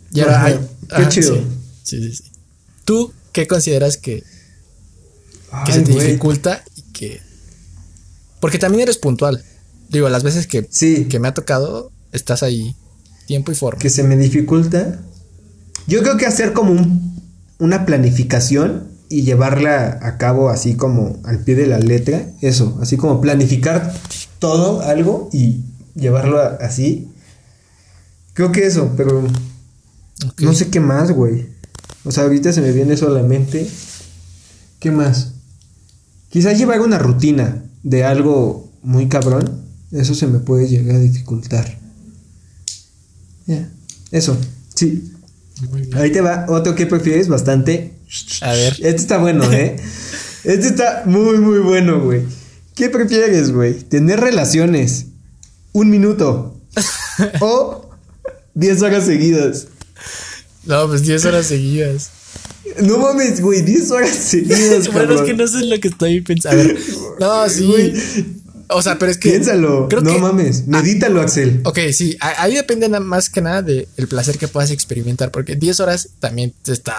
Ya, 0.10 0.44
ay, 0.44 0.60
qué 0.98 1.10
chido. 1.10 1.36
Sí, 1.84 2.02
sí, 2.02 2.16
sí, 2.16 2.24
¿Tú 2.86 3.14
qué 3.32 3.46
consideras 3.46 3.98
que, 3.98 4.24
que 5.64 5.74
se 5.74 5.82
te 5.82 5.92
dificulta 5.92 6.64
y 6.76 6.82
que... 6.92 7.22
Porque 8.40 8.58
también 8.58 8.82
eres 8.82 8.98
puntual. 8.98 9.44
Digo, 9.90 10.10
las 10.10 10.24
veces 10.24 10.48
que, 10.48 10.68
que 11.08 11.20
me 11.20 11.28
ha 11.28 11.36
tocado, 11.36 11.92
estás 12.12 12.42
ahí 12.42 12.76
tiempo 13.28 13.52
y 13.52 13.56
forma. 13.56 13.80
Que 13.80 13.92
se 13.92 14.02
me 14.02 14.18
dificulta. 14.18 15.00
Yo 15.88 16.02
creo 16.02 16.18
que 16.18 16.26
hacer 16.26 16.54
como 16.54 16.72
un, 16.72 17.22
una 17.60 17.86
planificación 17.86 18.88
y 19.10 19.24
llevarla 19.24 20.00
a 20.02 20.18
cabo 20.18 20.50
así 20.50 20.76
como 20.76 21.20
al 21.24 21.40
pie 21.40 21.56
de 21.56 21.68
la 21.68 21.80
letra, 21.80 22.26
eso, 22.42 22.78
así 22.82 22.98
como 22.98 23.22
planificar 23.22 23.94
todo 24.40 24.82
algo 24.82 25.30
y 25.32 25.62
llevarlo 25.96 26.42
así. 26.42 27.10
Creo 28.34 28.52
que 28.52 28.66
eso, 28.66 28.94
pero 28.98 29.24
no 30.40 30.54
sé 30.54 30.70
qué 30.70 30.80
más, 30.80 31.12
güey. 31.12 31.48
O 32.06 32.12
sea, 32.12 32.24
ahorita 32.24 32.52
se 32.52 32.62
me 32.62 32.72
viene 32.72 32.98
solamente. 32.98 33.70
¿Qué 34.80 34.92
más? 34.92 35.34
Quizás 36.30 36.58
llevar 36.58 36.82
una 36.82 36.98
rutina 36.98 37.64
de 37.84 38.04
algo 38.04 38.70
muy 38.82 39.08
cabrón. 39.08 39.62
Eso 39.92 40.16
se 40.16 40.28
me 40.28 40.40
puede 40.40 40.68
llegar 40.68 40.96
a 40.96 41.00
dificultar. 41.00 41.78
Ya. 43.46 43.70
Eso, 44.12 44.36
sí. 44.74 45.14
Ahí 45.94 46.12
te 46.12 46.22
va 46.22 46.46
otro 46.50 46.76
que 46.76 46.86
prefieres 46.86 47.28
bastante. 47.28 47.94
A 48.42 48.52
ver. 48.54 48.74
Este 48.74 48.96
está 48.96 49.18
bueno, 49.18 49.52
¿eh? 49.52 49.76
este 50.44 50.68
está 50.68 51.04
muy, 51.06 51.38
muy 51.38 51.60
bueno, 51.60 52.02
güey. 52.02 52.22
¿Qué 52.76 52.90
prefieres, 52.90 53.52
güey? 53.52 53.76
¿Tener 53.76 54.20
relaciones 54.20 55.08
un 55.74 55.90
minuto 55.90 56.60
o 57.40 57.90
10 58.56 58.82
horas 58.82 59.06
seguidas? 59.06 59.68
No, 60.66 60.88
pues 60.88 61.04
10 61.04 61.26
horas 61.26 61.46
seguidas. 61.48 62.10
No 62.82 62.98
mames, 62.98 63.42
güey, 63.42 63.62
10 63.62 63.92
horas 63.92 64.16
seguidas. 64.16 64.88
bueno, 64.94 65.14
es 65.14 65.22
que 65.22 65.34
no 65.34 65.48
sé 65.48 65.66
lo 65.66 65.80
que 65.80 65.90
estoy 65.90 66.22
pensando. 66.22 66.62
A 66.62 66.66
ver, 66.66 66.80
no, 67.20 67.50
sí. 67.50 68.43
O 68.70 68.82
sea, 68.82 68.98
pero 68.98 69.12
es 69.12 69.18
que. 69.18 69.30
Piénsalo. 69.30 69.88
no 70.02 70.20
mames. 70.20 70.62
Ah, 70.62 70.64
Medítalo, 70.68 71.22
Axel. 71.22 71.62
Ok, 71.64 71.80
sí. 71.92 72.18
Ahí 72.20 72.56
depende 72.56 72.88
más 73.00 73.30
que 73.30 73.42
nada 73.42 73.62
del 73.62 73.88
placer 74.10 74.38
que 74.38 74.48
puedas 74.48 74.72
experimentar. 74.72 75.32
Porque 75.32 75.56
10 75.56 75.80
horas 75.80 76.10
también 76.20 76.54
está. 76.66 76.96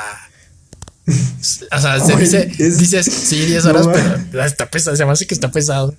O 1.07 1.81
sea, 1.81 2.01
se 2.01 2.17
dice, 2.19 2.47
dices, 2.47 3.07
sí, 3.07 3.45
10 3.47 3.65
horas, 3.67 3.89
pero 4.33 4.45
está 4.45 4.71
pesado. 4.71 4.97
Se 4.97 5.05
me 5.05 5.13
hace 5.13 5.27
que 5.27 5.35
está 5.35 5.51
pesado. 5.51 5.95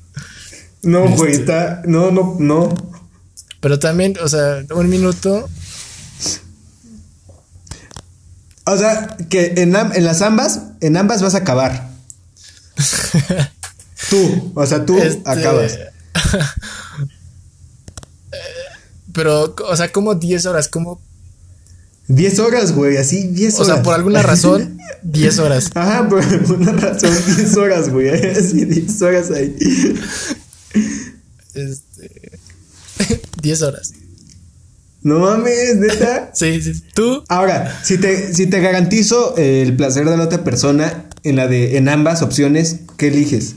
No, 0.84 1.08
güey, 1.10 1.32
este. 1.32 1.44
está. 1.44 1.82
No, 1.86 2.12
no, 2.12 2.38
no. 2.40 2.74
Pero 3.60 3.80
también, 3.80 4.16
o 4.22 4.28
sea, 4.28 4.64
un 4.76 4.90
minuto. 4.90 5.50
O 8.68 8.78
sea, 8.78 9.18
que 9.30 9.54
en, 9.58 9.76
en 9.76 10.04
las 10.04 10.22
ambas, 10.22 10.62
en 10.82 10.98
ambas 10.98 11.22
vas 11.22 11.36
a 11.36 11.40
acabar. 11.40 11.90
Tú, 14.10 14.52
o 14.56 14.66
sea, 14.66 14.86
tú 14.86 14.98
este, 14.98 15.22
acabas. 15.30 15.78
Pero, 19.14 19.56
o 19.68 19.76
sea, 19.78 19.92
como 19.92 20.16
10 20.16 20.46
horas, 20.46 20.68
como 20.68 21.02
10 22.08 22.40
horas, 22.40 22.74
güey, 22.74 22.98
así 22.98 23.28
10 23.30 23.56
horas. 23.56 23.68
O 23.70 23.74
sea, 23.74 23.84
por 23.84 23.96
alguna 23.96 24.22
razón, 24.22 24.78
10 25.04 25.40
horas. 25.40 25.72
Ajá, 25.74 26.08
por 26.08 26.22
alguna 26.22 26.74
razón, 26.74 27.12
10 27.26 27.58
horas, 27.58 27.90
güey. 27.90 28.10
Así 28.10 28.66
10 28.66 29.02
horas 29.02 29.32
ahí. 29.32 29.56
Este. 31.54 32.40
10 33.42 33.62
horas. 33.62 33.94
No 35.02 35.20
mames, 35.20 35.76
neta. 35.78 36.32
sí, 36.34 36.62
sí. 36.62 36.84
¿Tú? 36.96 37.24
Ahora, 37.28 37.80
si 37.84 37.98
te, 38.00 38.34
si 38.34 38.48
te 38.48 38.60
garantizo 38.60 39.36
el 39.38 39.76
placer 39.76 40.10
de 40.10 40.18
la 40.18 40.24
otra 40.24 40.44
persona 40.44 41.06
en 41.24 41.36
la 41.36 41.48
de 41.48 41.78
en 41.78 41.90
ambas 41.90 42.24
opciones, 42.24 42.78
¿qué 42.98 43.08
eliges? 43.10 43.56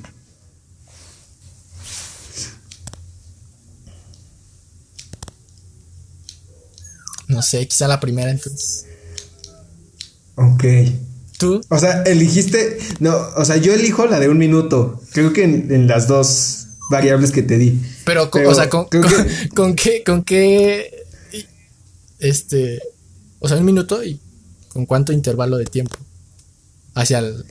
No 7.39 7.43
sé, 7.43 7.69
quizá 7.69 7.87
la 7.87 8.01
primera 8.01 8.33
entonces. 8.33 8.85
Ok. 10.35 10.65
¿Tú? 11.39 11.61
O 11.69 11.79
sea, 11.79 12.03
eligiste. 12.03 12.79
No, 12.99 13.17
o 13.37 13.45
sea, 13.45 13.59
yo 13.59 13.73
elijo 13.73 14.07
la 14.07 14.19
de 14.19 14.29
un 14.29 14.39
minuto. 14.39 15.01
Creo 15.13 15.33
que 15.33 15.45
en, 15.45 15.87
las 15.87 16.09
dos 16.09 16.67
variables 16.91 17.31
que 17.31 17.45
te 17.45 17.57
di. 17.57 17.81
Pero, 18.05 18.29
o 18.29 18.55
sea, 18.57 18.69
con, 18.69 18.89
con, 19.55 19.77
qué, 19.77 20.03
con 20.05 20.25
qué. 20.25 21.05
Este. 22.19 22.83
O 23.39 23.47
sea, 23.47 23.59
un 23.59 23.65
minuto 23.65 24.03
y 24.03 24.21
con 24.67 24.85
cuánto 24.85 25.13
intervalo 25.13 25.59
de 25.59 25.67
tiempo. 25.67 25.97
Hacia 26.97 27.21
el. 27.21 27.45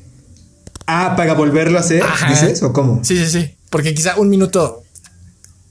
Ah, 0.86 1.14
para 1.16 1.34
volverlo 1.34 1.78
a 1.78 1.82
hacer, 1.82 2.04
dices, 2.28 2.62
o 2.62 2.74
cómo? 2.74 3.06
Sí, 3.06 3.18
sí, 3.18 3.32
sí. 3.32 3.56
Porque 3.70 3.96
quizá 3.96 4.18
un 4.18 4.28
minuto 4.28 4.84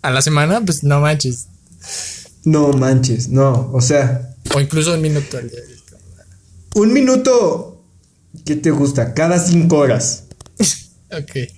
a 0.01 0.11
la 0.11 0.23
semana, 0.23 0.63
pues 0.65 0.85
no 0.85 1.03
manches. 1.03 1.49
No 2.47 2.73
manches, 2.73 3.29
no, 3.29 3.73
o 3.73 3.81
sea. 3.81 4.37
O 4.55 4.61
incluso 4.61 4.95
un 4.95 5.03
minuto 5.03 5.37
al 5.37 5.51
día. 5.51 5.59
Un 6.77 6.93
minuto, 6.93 7.83
¿qué 8.45 8.55
te 8.55 8.71
gusta? 8.71 9.15
Cada 9.15 9.41
cinco 9.41 9.79
horas. 9.79 10.25
ok. 11.11 11.51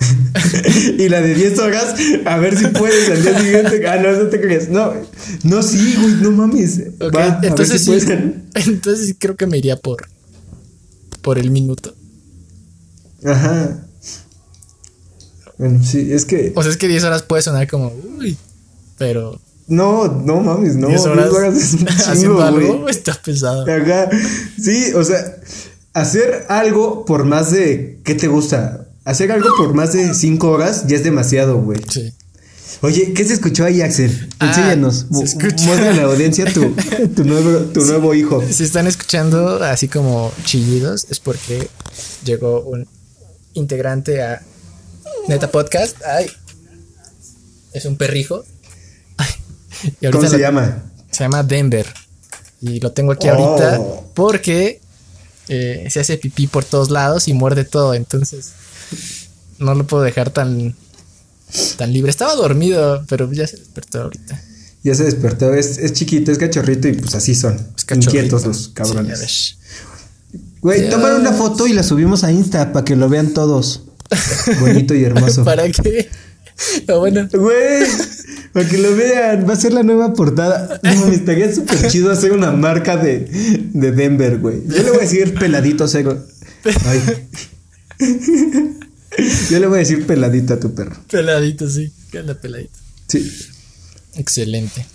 y 0.98 1.08
la 1.08 1.20
de 1.20 1.36
diez 1.36 1.60
horas, 1.60 1.94
a 2.24 2.38
ver 2.38 2.58
si 2.58 2.66
puedes 2.66 3.08
al 3.08 3.22
día 3.22 3.38
siguiente. 3.38 3.86
Ah, 3.86 3.98
no, 3.98 4.10
no 4.10 4.28
te 4.30 4.40
crees. 4.40 4.68
No, 4.68 4.92
no, 5.44 5.62
sí, 5.62 5.94
güey, 6.00 6.14
no 6.16 6.32
mames. 6.32 6.78
entonces, 7.42 7.84
sí, 7.84 7.92
entonces 8.54 9.14
creo 9.16 9.36
que 9.36 9.46
me 9.46 9.58
iría 9.58 9.76
por, 9.76 10.08
por 11.20 11.38
el 11.38 11.52
minuto. 11.52 11.94
Ajá. 13.24 13.86
Bueno, 15.56 15.84
sí, 15.84 16.12
es 16.12 16.24
que. 16.24 16.52
O 16.56 16.62
sea, 16.64 16.72
es 16.72 16.78
que 16.78 16.88
10 16.88 17.04
horas 17.04 17.22
puede 17.22 17.42
sonar 17.42 17.68
como, 17.68 17.92
uy, 18.18 18.36
pero 18.98 19.40
no, 19.72 20.06
no 20.06 20.40
mames, 20.40 20.76
no. 20.76 20.88
10 20.88 21.06
horas, 21.06 21.56
es 21.56 21.74
un 21.74 21.86
chingo, 22.20 22.42
algo 22.42 22.88
está 22.88 23.14
pesado. 23.14 23.64
Sí, 24.62 24.92
o 24.94 25.02
sea, 25.02 25.36
hacer 25.94 26.44
algo 26.48 27.04
por 27.06 27.24
más 27.24 27.50
de. 27.50 27.98
¿Qué 28.04 28.14
te 28.14 28.28
gusta? 28.28 28.86
Hacer 29.04 29.32
algo 29.32 29.48
por 29.56 29.74
más 29.74 29.94
de 29.94 30.12
5 30.12 30.48
horas 30.48 30.86
ya 30.86 30.96
es 30.96 31.04
demasiado, 31.04 31.58
güey. 31.60 31.80
Sí. 31.88 32.12
Oye, 32.82 33.14
¿qué 33.14 33.24
se 33.24 33.32
escuchó 33.34 33.64
ahí, 33.64 33.80
Axel? 33.80 34.28
Ah, 34.38 34.48
Enséñanos. 34.48 35.06
Muestra 35.10 35.90
a 35.90 35.92
la 35.94 36.02
audiencia 36.02 36.44
tu, 36.52 36.74
tu, 37.16 37.24
nuevo, 37.24 37.60
tu 37.72 37.84
nuevo 37.84 38.12
hijo. 38.14 38.42
Si 38.50 38.64
están 38.64 38.86
escuchando 38.86 39.62
así 39.62 39.88
como 39.88 40.32
chillidos, 40.44 41.06
es 41.08 41.18
porque 41.18 41.68
llegó 42.24 42.60
un 42.62 42.86
integrante 43.54 44.22
a 44.22 44.42
Neta 45.28 45.50
Podcast. 45.50 45.96
Ay, 46.04 46.26
es 47.72 47.86
un 47.86 47.96
perrijo. 47.96 48.44
¿Cómo 50.10 50.28
se 50.28 50.38
llama? 50.38 50.82
Se 51.10 51.24
llama 51.24 51.42
Denver. 51.42 51.86
Y 52.60 52.80
lo 52.80 52.92
tengo 52.92 53.12
aquí 53.12 53.28
ahorita 53.28 53.80
oh. 53.80 54.10
porque 54.14 54.80
eh, 55.48 55.88
se 55.90 56.00
hace 56.00 56.16
pipí 56.16 56.46
por 56.46 56.64
todos 56.64 56.90
lados 56.90 57.28
y 57.28 57.32
muerde 57.32 57.64
todo. 57.64 57.94
Entonces 57.94 58.52
no 59.58 59.74
lo 59.74 59.86
puedo 59.86 60.02
dejar 60.02 60.30
tan, 60.30 60.74
tan 61.76 61.92
libre. 61.92 62.10
Estaba 62.10 62.34
dormido, 62.34 63.04
pero 63.08 63.30
ya 63.32 63.46
se 63.46 63.56
despertó 63.56 64.02
ahorita. 64.02 64.40
Ya 64.84 64.94
se 64.94 65.04
despertó. 65.04 65.54
Es, 65.54 65.92
chiquito, 65.92 66.32
es 66.32 66.38
cachorrito 66.38 66.88
y 66.88 66.92
pues 66.92 67.14
así 67.14 67.34
son. 67.34 67.58
Inquietos 67.94 68.46
los 68.46 68.68
cabrones. 68.68 69.58
Güey, 70.60 70.88
tomar 70.90 71.14
una 71.14 71.32
foto 71.32 71.66
y 71.66 71.72
la 71.72 71.82
subimos 71.82 72.24
a 72.24 72.30
Insta 72.32 72.72
para 72.72 72.84
que 72.84 72.94
lo 72.94 73.08
vean 73.08 73.34
todos. 73.34 73.82
Bonito 74.60 74.94
y 74.94 75.04
hermoso. 75.04 75.44
¿Para 75.44 75.68
qué? 75.68 76.08
Bueno. 76.86 77.28
Güey, 77.32 77.86
para 78.52 78.68
que 78.68 78.78
lo 78.78 78.94
vean, 78.94 79.48
va 79.48 79.54
a 79.54 79.56
ser 79.56 79.72
la 79.72 79.82
nueva 79.82 80.14
portada. 80.14 80.80
No, 80.82 81.06
me 81.06 81.14
estaría 81.14 81.52
súper 81.54 81.88
chido 81.88 82.10
hacer 82.10 82.32
una 82.32 82.52
marca 82.52 82.96
de, 82.96 83.28
de 83.72 83.92
Denver, 83.92 84.38
güey. 84.38 84.62
Yo 84.66 84.82
le 84.82 84.90
voy 84.90 84.98
a 84.98 85.02
decir 85.02 85.34
peladito 85.34 85.88
cego. 85.88 86.18
Ay. 86.84 87.00
Yo 89.50 89.58
le 89.58 89.66
voy 89.66 89.76
a 89.76 89.80
decir 89.80 90.06
peladito 90.06 90.54
a 90.54 90.60
tu 90.60 90.74
perro. 90.74 90.96
Peladito, 91.10 91.68
sí. 91.68 91.92
¿Qué 92.10 92.20
onda, 92.20 92.34
peladito? 92.34 92.78
Sí. 93.08 93.30
Excelente. 94.14 94.86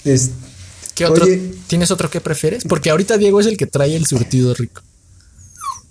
¿Qué 0.95 1.05
otro? 1.05 1.28
¿Tienes 1.68 1.91
otro 1.91 2.09
que 2.09 2.22
prefieres? 2.22 2.63
Porque 2.63 2.89
ahorita 2.89 3.18
Diego 3.18 3.39
es 3.39 3.47
el 3.47 3.57
que 3.57 3.68
trae 3.68 3.95
el 3.95 4.05
surtido 4.05 4.53
rico. 4.53 4.82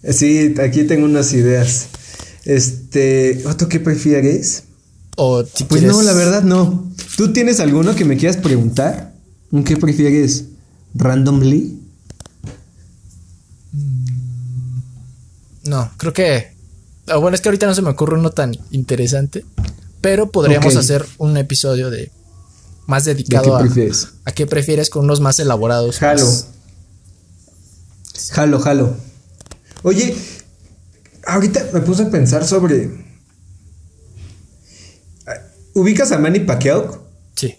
Sí, 0.09 0.55
aquí 0.63 0.85
tengo 0.85 1.05
unas 1.05 1.33
ideas. 1.33 1.87
Este, 2.45 3.43
¿otro 3.47 3.69
qué 3.69 3.81
prefieres? 3.81 4.65
O 5.17 5.43
si 5.45 5.65
Pues 5.65 5.81
quieres- 5.81 5.97
no, 5.97 6.03
la 6.03 6.13
verdad 6.13 6.43
no. 6.43 6.85
¿Tú 7.17 7.33
tienes 7.33 7.59
alguno 7.61 7.95
que 7.95 8.05
me 8.05 8.17
quieras 8.17 8.37
preguntar? 8.37 9.15
¿Un 9.51 9.65
qué 9.65 9.77
prefieres? 9.77 10.45
¿Randomly? 10.95 11.81
No, 15.65 15.91
creo 15.97 16.13
que. 16.13 16.53
ah, 17.09 17.17
Bueno, 17.17 17.35
es 17.35 17.41
que 17.41 17.49
ahorita 17.49 17.67
no 17.67 17.75
se 17.75 17.83
me 17.83 17.91
ocurre 17.91 18.19
uno 18.19 18.31
tan 18.31 18.57
interesante. 18.71 19.45
Pero 20.01 20.31
podríamos 20.31 20.77
hacer 20.77 21.05
un 21.19 21.37
episodio 21.37 21.91
de. 21.91 22.11
Más 22.87 23.05
¿De 23.05 23.15
dedicado 23.15 23.45
qué 23.45 23.51
a. 23.51 23.59
prefieres? 23.59 24.09
¿A 24.25 24.33
qué 24.33 24.47
prefieres 24.47 24.91
con 24.91 25.05
unos 25.05 25.21
más 25.21 25.39
elaborados? 25.41 25.99
Jalo. 25.99 26.25
más- 26.25 26.47
Jalo, 28.31 28.61
jalo. 28.61 28.97
Oye, 29.83 30.17
ahorita 31.27 31.69
me 31.73 31.81
puse 31.81 32.05
a 32.05 32.11
pensar 32.11 32.45
sobre. 32.47 33.06
¿Ubicas 35.77 36.11
a 36.11 36.19
Manny 36.19 36.41
Pacquiao? 36.41 37.07
Sí. 37.35 37.55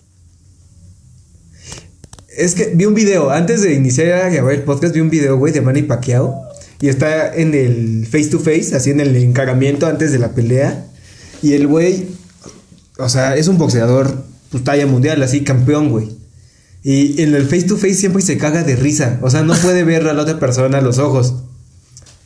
Es 2.36 2.56
que 2.56 2.72
vi 2.74 2.86
un 2.86 2.96
video, 2.96 3.30
antes 3.30 3.62
de 3.62 3.76
iniciar 3.76 4.12
a 4.24 4.30
grabar 4.30 4.54
el 4.54 4.64
podcast, 4.64 4.92
vi 4.96 5.02
un 5.02 5.12
video, 5.12 5.38
güey, 5.38 5.54
de 5.54 5.62
Manny 5.62 5.84
Pacquiao. 5.84 6.34
Y 6.82 6.88
está 6.88 7.36
en 7.36 7.54
el 7.54 8.08
face 8.08 8.30
to 8.30 8.40
face, 8.40 8.76
así 8.76 8.90
en 8.90 9.02
el 9.02 9.16
encaramiento 9.18 9.86
antes 9.86 10.12
de 10.12 10.18
la 10.18 10.34
pelea. 10.34 10.88
Y 11.44 11.54
el 11.54 11.68
güey, 11.68 12.08
o 12.98 13.08
sea, 13.08 13.36
es 13.36 13.48
un 13.50 13.60
boxeador, 13.60 14.24
pues 14.50 14.64
talla 14.64 14.88
mundial, 14.88 15.22
así, 15.22 15.44
campeón, 15.44 15.90
güey. 15.92 16.10
Y 16.82 17.22
en 17.22 17.36
el 17.36 17.44
face 17.44 17.68
to 17.68 17.78
face 17.78 17.94
siempre 17.94 18.24
se 18.24 18.40
caga 18.40 18.64
de 18.64 18.76
risa. 18.76 19.20
O 19.22 19.30
sea, 19.30 19.44
no 19.44 19.54
puede 19.54 19.84
ver 19.84 20.08
a 20.08 20.14
la 20.14 20.24
otra 20.24 20.40
persona 20.40 20.80
a 20.80 20.82
los 20.82 20.98
ojos. 20.98 21.36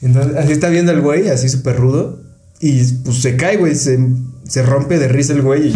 Entonces, 0.02 0.38
así 0.38 0.54
está 0.54 0.70
viendo 0.70 0.94
el 0.94 1.02
güey, 1.02 1.28
así 1.28 1.50
súper 1.50 1.76
rudo. 1.76 2.22
Y 2.62 2.82
pues 2.82 3.18
se 3.18 3.36
cae, 3.36 3.58
güey, 3.58 3.76
se, 3.76 4.00
se 4.52 4.64
rompe 4.64 5.00
de 5.00 5.08
risa 5.08 5.32
el 5.32 5.44
güey. 5.44 5.74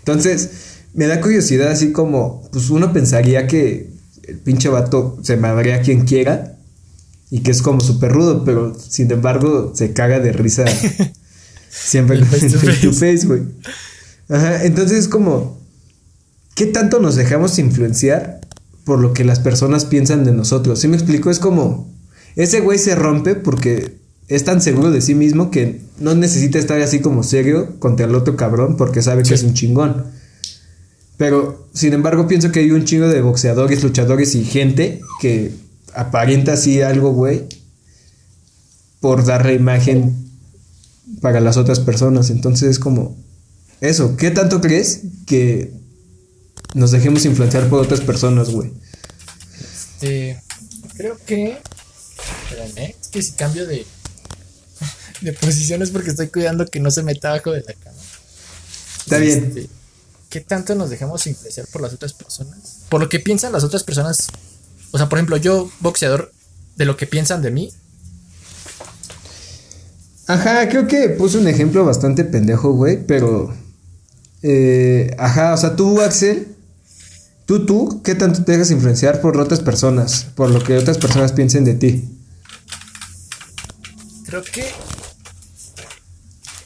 entonces, 0.00 0.50
me 0.92 1.06
da 1.06 1.20
curiosidad 1.20 1.70
así 1.70 1.92
como, 1.92 2.48
pues 2.50 2.68
uno 2.68 2.92
pensaría 2.92 3.46
que 3.46 3.92
el 4.26 4.38
pinche 4.40 4.68
vato 4.68 5.16
se 5.22 5.36
madrea 5.36 5.76
a 5.76 5.80
quien 5.82 6.04
quiera 6.04 6.56
y 7.30 7.40
que 7.40 7.52
es 7.52 7.62
como 7.62 7.80
súper 7.80 8.10
rudo, 8.10 8.44
pero 8.44 8.76
sin 8.76 9.08
embargo 9.12 9.70
se 9.72 9.92
caga 9.92 10.18
de 10.18 10.32
risa 10.32 10.64
siempre 11.70 12.16
El 12.16 12.22
en 12.24 12.28
face 12.28 12.50
to 12.50 13.28
güey. 13.28 13.42
Ajá, 14.28 14.64
entonces 14.64 14.98
es 14.98 15.08
como, 15.08 15.60
¿qué 16.56 16.66
tanto 16.66 16.98
nos 16.98 17.14
dejamos 17.14 17.60
influenciar 17.60 18.40
por 18.82 18.98
lo 18.98 19.12
que 19.12 19.22
las 19.22 19.38
personas 19.38 19.84
piensan 19.84 20.24
de 20.24 20.32
nosotros? 20.32 20.80
¿Sí 20.80 20.88
me 20.88 20.96
explico? 20.96 21.30
Es 21.30 21.38
como, 21.38 21.88
ese 22.34 22.58
güey 22.62 22.80
se 22.80 22.96
rompe 22.96 23.36
porque 23.36 23.96
es 24.28 24.44
tan 24.44 24.60
seguro 24.60 24.90
de 24.90 25.00
sí 25.00 25.14
mismo 25.14 25.50
que 25.50 25.80
no 25.98 26.14
necesita 26.14 26.58
estar 26.58 26.80
así 26.80 27.00
como 27.00 27.22
serio 27.22 27.78
contra 27.78 28.06
el 28.06 28.14
otro 28.14 28.36
cabrón 28.36 28.76
porque 28.76 29.02
sabe 29.02 29.22
que 29.22 29.34
es 29.34 29.42
un 29.42 29.54
chingón. 29.54 30.04
Pero, 31.16 31.68
sin 31.72 31.94
embargo, 31.94 32.28
pienso 32.28 32.52
que 32.52 32.60
hay 32.60 32.70
un 32.70 32.84
chingo 32.84 33.08
de 33.08 33.20
boxeadores, 33.22 33.82
luchadores 33.82 34.34
y 34.34 34.44
gente 34.44 35.00
que 35.20 35.52
aparenta 35.94 36.52
así 36.52 36.80
algo, 36.80 37.12
güey, 37.12 37.46
por 39.00 39.24
darle 39.24 39.54
imagen 39.54 40.14
para 41.20 41.40
las 41.40 41.56
otras 41.56 41.80
personas. 41.80 42.30
Entonces 42.30 42.70
es 42.70 42.78
como, 42.78 43.16
eso, 43.80 44.16
¿qué 44.16 44.30
tanto 44.30 44.60
crees 44.60 45.02
que 45.26 45.72
nos 46.74 46.90
dejemos 46.90 47.24
influenciar 47.24 47.68
por 47.68 47.82
otras 47.82 48.00
personas, 48.00 48.50
güey? 48.50 48.72
Este, 49.60 50.40
creo 50.96 51.16
que. 51.26 51.58
Espérame, 52.44 52.94
es 53.00 53.08
que 53.08 53.22
si 53.22 53.32
cambio 53.32 53.66
de. 53.66 53.86
De 55.20 55.32
posición 55.32 55.82
es 55.82 55.90
porque 55.90 56.10
estoy 56.10 56.28
cuidando 56.28 56.66
que 56.66 56.80
no 56.80 56.90
se 56.90 57.02
meta 57.02 57.30
abajo 57.30 57.52
de 57.52 57.62
la 57.62 57.74
cama. 57.74 57.96
Está 58.98 59.18
bien. 59.18 59.44
Este, 59.46 59.68
¿Qué 60.28 60.40
tanto 60.40 60.74
nos 60.74 60.90
dejamos 60.90 61.26
influenciar 61.26 61.66
por 61.68 61.80
las 61.80 61.92
otras 61.92 62.12
personas? 62.12 62.80
Por 62.88 63.00
lo 63.00 63.08
que 63.08 63.18
piensan 63.18 63.52
las 63.52 63.64
otras 63.64 63.82
personas. 63.82 64.28
O 64.90 64.98
sea, 64.98 65.08
por 65.08 65.18
ejemplo, 65.18 65.36
yo, 65.38 65.70
boxeador, 65.80 66.32
de 66.76 66.84
lo 66.84 66.96
que 66.96 67.06
piensan 67.06 67.42
de 67.42 67.50
mí. 67.50 67.72
Ajá, 70.26 70.68
creo 70.68 70.86
que 70.86 71.08
puse 71.08 71.38
un 71.38 71.48
ejemplo 71.48 71.84
bastante 71.84 72.24
pendejo, 72.24 72.72
güey, 72.72 73.04
pero... 73.06 73.56
eh, 74.42 75.16
ajá, 75.18 75.54
o 75.54 75.56
sea, 75.56 75.74
tú, 75.74 76.02
Axel, 76.02 76.48
tú, 77.46 77.64
tú, 77.64 78.02
¿qué 78.04 78.14
tanto 78.14 78.44
te 78.44 78.52
dejas 78.52 78.70
influenciar 78.70 79.22
por 79.22 79.38
otras 79.38 79.60
personas? 79.60 80.26
Por 80.34 80.50
lo 80.50 80.62
que 80.62 80.76
otras 80.76 80.98
personas 80.98 81.32
piensen 81.32 81.64
de 81.64 81.74
ti. 81.74 82.04
Creo 84.26 84.42
que. 84.42 84.66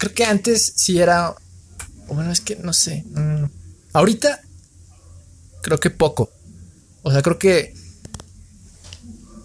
Creo 0.02 0.14
que 0.14 0.24
antes 0.24 0.72
sí 0.74 0.98
era. 0.98 1.32
Bueno, 2.08 2.32
es 2.32 2.40
que 2.40 2.56
no 2.56 2.72
sé. 2.72 3.04
mm, 3.14 3.44
ahorita. 3.92 4.40
Creo 5.62 5.78
que 5.78 5.90
poco. 5.90 6.28
O 7.04 7.12
sea, 7.12 7.22
creo 7.22 7.38
que. 7.38 7.72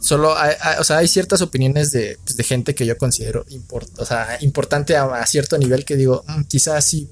Solo 0.02 0.36
hay, 0.36 0.56
hay- 0.60 0.78
o 0.80 0.84
sea, 0.84 0.98
hay 0.98 1.08
ciertas 1.08 1.42
opiniones 1.44 1.92
de, 1.92 2.18
pues, 2.24 2.36
de 2.38 2.44
gente 2.44 2.74
que 2.74 2.88
yo 2.88 2.98
considero 2.98 3.46
import- 3.50 3.92
o 4.00 4.06
sea, 4.06 4.38
importante 4.42 4.96
a, 4.96 5.04
a 5.06 5.26
cierto 5.28 5.60
nivel 5.60 5.86
que 5.86 5.96
digo, 5.96 6.24
"Mm, 6.28 6.44
quizás 6.46 6.84
sí 6.86 7.08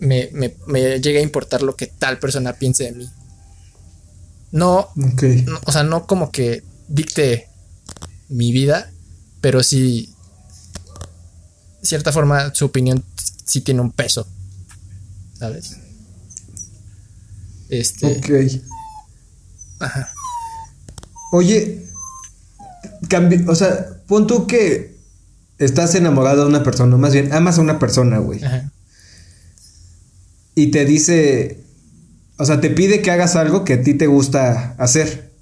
me, 0.00 0.28
me, 0.32 0.56
me 0.66 1.00
llegue 1.00 1.18
a 1.18 1.22
importar 1.22 1.62
lo 1.62 1.76
que 1.76 1.86
tal 1.86 2.18
persona 2.18 2.54
piense 2.54 2.84
de 2.84 2.92
mí. 2.92 3.08
No, 4.50 4.90
o 5.66 5.70
sea, 5.72 5.84
no 5.84 6.06
como 6.08 6.32
que 6.32 6.64
dicte 6.88 7.48
mi 8.28 8.50
vida, 8.50 8.90
pero 9.40 9.62
sí, 9.62 10.13
cierta 11.84 12.12
forma, 12.12 12.54
su 12.54 12.64
opinión 12.66 13.02
sí 13.44 13.60
tiene 13.60 13.80
un 13.80 13.90
peso, 13.92 14.26
¿sabes? 15.38 15.76
Este, 17.68 18.06
Ok. 18.06 18.62
ajá, 19.80 20.08
Oye, 21.32 21.84
cambi- 23.08 23.48
o 23.48 23.54
sea, 23.54 23.86
pon 24.06 24.26
tú 24.26 24.46
que 24.46 24.94
estás 25.58 25.94
enamorado 25.94 26.42
de 26.42 26.48
una 26.48 26.62
persona, 26.62 26.96
más 26.96 27.12
bien 27.12 27.32
amas 27.32 27.58
a 27.58 27.62
una 27.62 27.78
persona, 27.78 28.18
güey. 28.18 28.42
ajá. 28.44 28.70
Y 30.54 30.68
te 30.70 30.84
dice, 30.84 31.64
o 32.38 32.44
sea, 32.44 32.60
te 32.60 32.70
pide 32.70 33.02
que 33.02 33.10
hagas 33.10 33.34
algo 33.34 33.64
que 33.64 33.74
a 33.74 33.82
ti 33.82 33.94
te 33.94 34.06
gusta 34.06 34.74
hacer. 34.78 35.32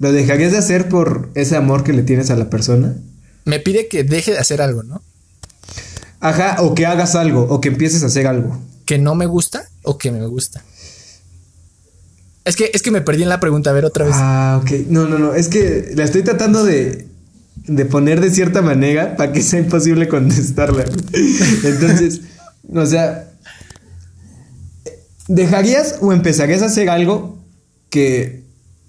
¿Lo 0.00 0.10
dejarías 0.12 0.50
de 0.52 0.58
hacer 0.58 0.88
por 0.88 1.30
ese 1.36 1.54
amor 1.56 1.84
que 1.84 1.92
le 1.92 2.02
tienes 2.02 2.30
a 2.30 2.36
la 2.36 2.50
persona? 2.50 2.96
Me 3.44 3.60
pide 3.60 3.86
que 3.86 4.02
deje 4.02 4.32
de 4.32 4.38
hacer 4.38 4.60
algo, 4.60 4.82
¿no? 4.82 5.02
Ajá, 6.26 6.56
o 6.60 6.74
que 6.74 6.86
hagas 6.86 7.14
algo, 7.14 7.42
o 7.42 7.60
que 7.60 7.68
empieces 7.68 8.02
a 8.02 8.06
hacer 8.06 8.26
algo. 8.26 8.60
Que 8.84 8.98
no 8.98 9.14
me 9.14 9.26
gusta 9.26 9.68
o 9.84 9.96
que 9.96 10.10
me 10.10 10.26
gusta. 10.26 10.64
Es 12.44 12.56
que, 12.56 12.72
es 12.74 12.82
que 12.82 12.90
me 12.90 13.00
perdí 13.00 13.22
en 13.22 13.28
la 13.28 13.38
pregunta, 13.38 13.70
a 13.70 13.72
ver 13.72 13.84
otra 13.84 14.06
vez. 14.06 14.14
Ah, 14.16 14.60
ok. 14.60 14.88
No, 14.88 15.06
no, 15.06 15.20
no. 15.20 15.34
Es 15.34 15.46
que 15.46 15.92
la 15.94 16.02
estoy 16.02 16.24
tratando 16.24 16.64
de, 16.64 17.06
de 17.68 17.84
poner 17.84 18.20
de 18.20 18.30
cierta 18.30 18.60
manera 18.60 19.16
para 19.16 19.30
que 19.30 19.40
sea 19.40 19.60
imposible 19.60 20.08
contestarla. 20.08 20.84
Entonces, 21.64 22.22
o 22.74 22.86
sea, 22.86 23.30
¿dejarías 25.28 25.98
o 26.00 26.12
empezarías 26.12 26.62
a 26.62 26.66
hacer 26.66 26.90
algo 26.90 27.38
que, 27.88 28.42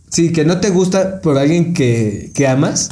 sí, 0.10 0.32
que 0.32 0.44
no 0.44 0.60
te 0.60 0.72
gusta 0.72 1.22
por 1.22 1.38
alguien 1.38 1.76
que, 1.76 2.32
que 2.34 2.48
amas? 2.48 2.90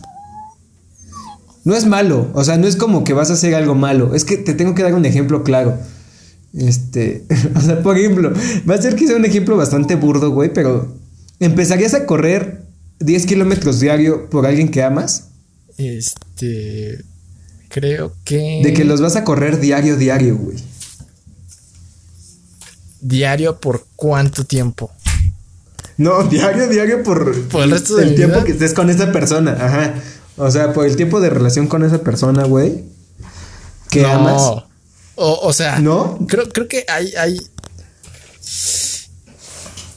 No 1.65 1.75
es 1.75 1.85
malo, 1.85 2.29
o 2.33 2.43
sea, 2.43 2.57
no 2.57 2.67
es 2.67 2.75
como 2.75 3.03
que 3.03 3.13
vas 3.13 3.31
a 3.31 3.33
hacer 3.33 3.55
algo 3.55 3.73
malo. 3.73 4.13
Es 4.13 4.23
que 4.23 4.37
te 4.37 4.53
tengo 4.53 4.75
que 4.75 4.83
dar 4.83 4.93
un 4.93 5.05
ejemplo 5.05 5.43
claro. 5.43 5.77
Este, 6.53 7.25
o 7.55 7.59
sea, 7.59 7.81
por 7.81 7.97
ejemplo, 7.97 8.31
va 8.69 8.75
a 8.75 8.81
ser 8.81 8.95
quizá 8.95 9.15
un 9.15 9.25
ejemplo 9.25 9.57
bastante 9.57 9.95
burdo, 9.95 10.29
güey, 10.29 10.53
pero 10.53 10.95
¿empezarías 11.39 11.95
a 11.95 12.05
correr 12.05 12.61
10 12.99 13.25
kilómetros 13.25 13.79
diario 13.79 14.29
por 14.29 14.45
alguien 14.45 14.69
que 14.69 14.83
amas? 14.83 15.29
Este, 15.77 17.03
creo 17.69 18.13
que... 18.23 18.61
De 18.63 18.71
que 18.71 18.85
los 18.85 19.01
vas 19.01 19.15
a 19.15 19.23
correr 19.23 19.59
diario, 19.59 19.97
diario, 19.97 20.37
güey. 20.37 20.57
Diario 23.01 23.59
por 23.59 23.85
cuánto 23.95 24.45
tiempo. 24.45 24.91
No, 25.97 26.23
diario, 26.29 26.67
diario 26.67 27.03
por, 27.03 27.41
Por 27.47 27.63
el 27.63 27.71
resto 27.71 27.95
de 27.95 28.03
el 28.03 28.09
mi 28.11 28.15
tiempo 28.15 28.35
vida. 28.35 28.45
que 28.45 28.51
estés 28.51 28.73
con 28.73 28.89
esa 28.89 29.11
persona, 29.11 29.53
ajá. 29.59 29.95
O 30.37 30.51
sea, 30.51 30.73
por 30.73 30.85
el 30.85 30.95
tiempo 30.95 31.19
de 31.21 31.29
relación 31.29 31.67
con 31.67 31.83
esa 31.83 31.99
persona, 32.01 32.43
güey. 32.43 32.83
Que 33.89 34.01
No. 34.01 34.09
amas. 34.09 34.41
O, 35.15 35.39
o 35.43 35.53
sea, 35.53 35.79
¿No? 35.79 36.17
Creo, 36.27 36.49
creo 36.49 36.67
que 36.67 36.85
hay, 36.89 37.13
hay. 37.15 37.39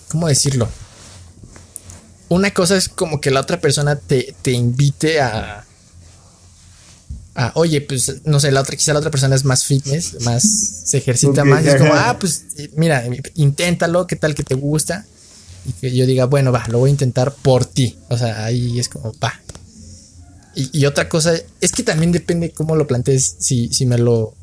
¿Cómo 0.09 0.29
decirlo? 0.29 0.69
Una 2.29 2.53
cosa 2.53 2.77
es 2.77 2.89
como 2.89 3.21
que 3.21 3.31
la 3.31 3.41
otra 3.41 3.61
persona 3.61 3.97
te, 3.97 4.35
te 4.43 4.53
invite 4.53 5.21
a. 5.21 5.65
a, 7.35 7.53
oye, 7.55 7.81
pues 7.81 8.23
no 8.25 8.39
sé, 8.39 8.53
la 8.53 8.61
otra, 8.61 8.77
quizá 8.77 8.93
la 8.93 9.01
otra 9.01 9.11
persona 9.11 9.35
es 9.35 9.45
más 9.45 9.65
fitness, 9.65 10.21
más 10.23 10.43
se 10.85 10.99
ejercita 10.99 11.45
más. 11.45 11.65
y 11.65 11.69
es 11.69 11.77
como, 11.77 11.95
ah, 11.95 12.17
pues 12.19 12.45
mira, 12.77 13.05
inténtalo, 13.35 14.07
qué 14.07 14.17
tal 14.17 14.35
que 14.35 14.45
te 14.45 14.55
gusta. 14.55 15.05
Y 15.67 15.73
que 15.73 15.95
yo 15.95 16.07
diga, 16.07 16.27
bueno, 16.27 16.53
va, 16.53 16.65
lo 16.69 16.79
voy 16.79 16.91
a 16.91 16.93
intentar 16.93 17.35
por 17.35 17.65
ti. 17.65 17.99
O 18.09 18.17
sea, 18.17 18.45
ahí 18.45 18.79
es 18.79 18.89
como, 18.89 19.13
va. 19.23 19.35
Y, 20.59 20.71
y 20.81 20.87
otra 20.87 21.09
cosa, 21.09 21.35
es 21.61 21.71
que 21.73 21.83
también 21.85 22.11
depende 22.11 22.51
cómo 22.51 22.75
lo 22.75 22.87
plantees, 22.89 23.37
si, 23.39 23.69
si 23.73 23.87
me 23.87 23.97
lo 23.99 24.35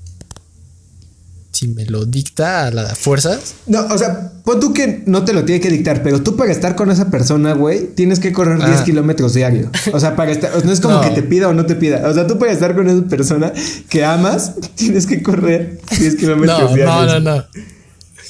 si 1.52 1.70
me 1.70 1.86
lo 1.86 2.04
dicta 2.06 2.68
a 2.68 2.72
las 2.72 2.98
fuerzas. 3.00 3.54
No, 3.68 3.86
o 3.86 3.98
sea, 3.98 4.34
pon 4.44 4.60
tú 4.60 4.74
que 4.74 5.04
no 5.06 5.24
te 5.24 5.32
lo 5.32 5.46
tiene 5.46 5.62
que 5.62 5.70
dictar, 5.70 6.04
pero 6.04 6.22
tú 6.22 6.36
para 6.36 6.52
estar 6.52 6.76
con 6.76 6.92
esa 6.92 7.10
persona, 7.10 7.54
güey, 7.54 7.88
tienes 7.96 8.20
que 8.20 8.34
correr 8.34 8.58
10 8.58 8.80
Ah. 8.80 8.84
kilómetros 8.84 9.34
diario. 9.34 9.72
O 9.94 10.00
sea, 10.02 10.18
para 10.18 10.32
estar, 10.34 10.66
no 10.66 10.72
es 10.72 10.82
como 10.82 10.96
No. 10.96 11.02
que 11.02 11.12
te 11.12 11.24
pida 11.24 11.48
o 11.48 11.54
no 11.54 11.66
te 11.66 11.76
pida. 11.76 12.10
O 12.10 12.14
sea, 12.14 12.28
tú 12.28 12.38
para 12.38 12.52
estar 12.52 12.76
con 12.76 12.90
esa 12.90 13.08
persona 13.08 13.54
que 13.90 14.04
amas, 14.04 14.52
tienes 14.76 15.06
que 15.08 15.24
correr 15.24 15.80
10 15.98 16.16
kilómetros 16.18 16.72
No, 16.72 16.76
diarios. 16.76 17.08
no, 17.08 17.20
no, 17.22 17.36
no. 17.38 17.46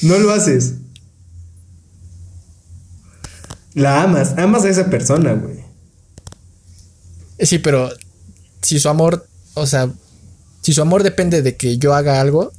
No 0.04 0.20
lo 0.20 0.32
haces. 0.32 0.76
La 3.74 4.04
amas, 4.04 4.36
amas 4.38 4.64
a 4.66 4.70
esa 4.70 4.90
persona, 4.90 5.34
güey. 5.34 5.55
Sí, 7.40 7.60
pero 7.60 7.90
si 8.62 8.80
su 8.80 8.90
amor, 8.90 9.28
o 9.54 9.66
sea, 9.68 9.90
si 10.62 10.74
su 10.74 10.82
amor 10.82 11.04
depende 11.04 11.42
de 11.42 11.56
que 11.56 11.78
yo 11.78 11.94
haga 11.94 12.20
algo, 12.22 12.52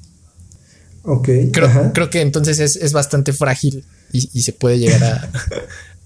Ok. 1.03 1.29
creo, 1.53 1.93
creo 1.95 2.11
que 2.11 2.20
entonces 2.20 2.59
es, 2.59 2.77
es 2.77 2.93
bastante 2.93 3.33
frágil 3.33 3.85
y, 4.12 4.29
y 4.33 4.43
se 4.43 4.53
puede 4.53 4.79
llegar 4.79 5.03
a... 5.05 5.31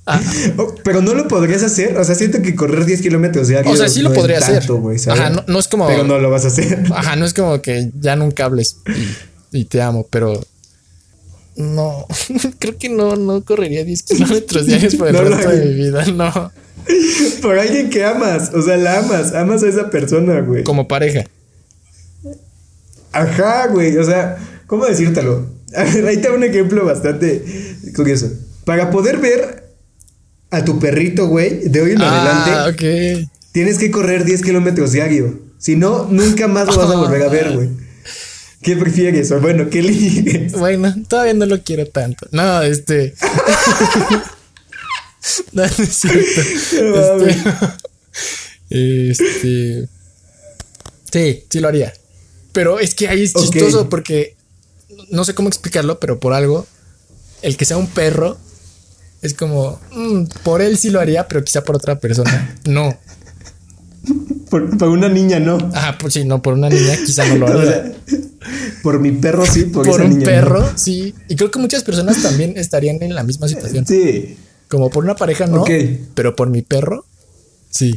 a- 0.06 0.20
Oh, 0.58 0.74
pero 0.82 1.00
no 1.02 1.14
lo 1.14 1.28
podrías 1.28 1.62
hacer. 1.62 1.96
O 1.96 2.04
sea, 2.04 2.14
siento 2.14 2.42
que 2.42 2.54
correr 2.56 2.84
10 2.84 3.00
kilómetros 3.02 3.48
diarios. 3.48 3.74
o 3.74 3.76
sea, 3.76 3.88
sí 3.88 4.00
lo 4.02 4.08
no 4.08 4.14
es 4.14 4.18
podría 4.20 4.38
hacer. 4.38 4.64
Ajá, 5.10 5.30
no, 5.30 5.44
no 5.46 5.58
es 5.58 5.68
como... 5.68 5.86
Pero 5.86 6.04
no 6.04 6.18
lo 6.18 6.30
vas 6.30 6.44
a 6.44 6.48
hacer. 6.48 6.82
Ajá, 6.94 7.16
no 7.16 7.24
es 7.26 7.34
como 7.34 7.60
que 7.62 7.90
ya 8.00 8.16
nunca 8.16 8.44
hables 8.46 8.76
y, 9.52 9.58
y 9.60 9.64
te 9.66 9.80
amo, 9.82 10.06
pero... 10.10 10.40
No, 11.56 12.06
creo 12.58 12.78
que 12.78 12.88
no, 12.88 13.16
no 13.16 13.44
correría 13.44 13.84
10 13.84 14.02
kilómetros 14.04 14.66
diarios 14.66 14.94
por 14.94 15.08
el 15.08 15.14
No 15.14 15.22
resto 15.22 15.50
de 15.50 15.66
mi 15.66 15.74
vida, 15.74 16.04
no. 16.06 16.52
Por 17.42 17.58
alguien 17.58 17.90
que 17.90 18.04
amas. 18.04 18.52
O 18.54 18.62
sea, 18.62 18.76
la 18.76 18.98
amas. 18.98 19.34
Amas 19.34 19.62
a 19.62 19.68
esa 19.68 19.90
persona, 19.90 20.40
güey. 20.40 20.64
Como 20.64 20.88
pareja. 20.88 21.24
Ajá, 23.12 23.68
güey. 23.68 23.96
O 23.96 24.04
sea, 24.04 24.36
¿cómo 24.66 24.86
decírtelo? 24.86 25.46
A 25.76 25.84
ver, 25.84 26.06
ahí 26.06 26.16
te 26.16 26.28
da 26.28 26.34
un 26.34 26.44
ejemplo 26.44 26.84
bastante 26.84 27.44
curioso. 27.94 28.30
Para 28.64 28.90
poder 28.90 29.18
ver 29.18 29.64
a 30.50 30.64
tu 30.64 30.80
perrito, 30.80 31.28
güey, 31.28 31.68
de 31.68 31.80
hoy 31.80 31.92
en 31.92 32.02
Ah, 32.02 32.42
adelante, 32.50 33.28
tienes 33.52 33.78
que 33.78 33.90
correr 33.92 34.24
10 34.24 34.42
kilómetros 34.42 34.90
diario. 34.92 35.38
Si 35.58 35.76
no, 35.76 36.06
nunca 36.10 36.48
más 36.48 36.66
lo 36.66 36.76
vas 36.76 36.90
a 36.90 36.96
volver 36.96 37.22
a 37.22 37.28
ver, 37.28 37.52
güey. 37.52 37.68
¿Qué 38.62 38.76
prefieres? 38.76 39.30
O 39.30 39.40
bueno, 39.40 39.70
¿qué 39.70 39.78
eliges? 39.80 40.52
Bueno, 40.52 40.92
todavía 41.08 41.34
no 41.34 41.46
lo 41.46 41.62
quiero 41.62 41.86
tanto. 41.86 42.26
No, 42.32 42.62
este. 42.62 43.14
no, 45.52 45.62
no 45.62 45.66
es 45.66 45.96
cierto. 45.96 46.40
Este. 48.70 49.10
este. 49.10 49.88
Sí, 51.12 51.44
sí 51.48 51.60
lo 51.60 51.68
haría. 51.68 51.92
Pero 52.52 52.78
es 52.78 52.94
que 52.94 53.08
ahí 53.08 53.22
es 53.22 53.34
chistoso 53.34 53.88
porque 53.88 54.36
no 55.10 55.24
sé 55.24 55.34
cómo 55.34 55.48
explicarlo, 55.48 55.98
pero 56.00 56.18
por 56.20 56.32
algo, 56.32 56.66
el 57.42 57.56
que 57.56 57.64
sea 57.64 57.76
un 57.76 57.88
perro 57.88 58.38
es 59.22 59.34
como 59.34 59.80
mm, 59.92 60.24
por 60.42 60.62
él 60.62 60.78
sí 60.78 60.90
lo 60.90 61.00
haría, 61.00 61.28
pero 61.28 61.44
quizá 61.44 61.62
por 61.62 61.76
otra 61.76 61.98
persona 61.98 62.56
no. 62.66 62.96
Por, 64.48 64.76
por 64.78 64.88
una 64.88 65.08
niña, 65.08 65.38
no. 65.38 65.58
Ajá, 65.74 65.98
pues 65.98 66.14
sí, 66.14 66.24
no 66.24 66.42
por 66.42 66.54
una 66.54 66.68
niña, 66.68 66.96
quizá 67.04 67.26
no 67.26 67.36
lo 67.36 67.46
O 67.46 67.48
haría. 67.50 67.70
sea, 67.72 67.92
por 68.82 68.98
mi 68.98 69.12
perro 69.12 69.46
sí, 69.46 69.64
por, 69.64 69.86
por 69.86 70.00
esa 70.00 70.04
un 70.04 70.10
niña. 70.10 70.20
no. 70.20 70.24
perro, 70.24 70.72
sí. 70.76 71.14
Y 71.28 71.36
creo 71.36 71.50
que 71.50 71.58
muchas 71.58 71.84
personas 71.84 72.20
también 72.22 72.54
estarían 72.56 73.00
en 73.02 73.14
la 73.14 73.22
misma 73.22 73.46
situación. 73.46 73.86
Sí. 73.86 74.36
Como 74.70 74.88
por 74.88 75.04
una 75.04 75.16
pareja 75.16 75.46
no, 75.46 75.62
Ok. 75.62 75.70
pero 76.14 76.36
por 76.36 76.48
mi 76.48 76.62
perro, 76.62 77.04
sí. 77.70 77.94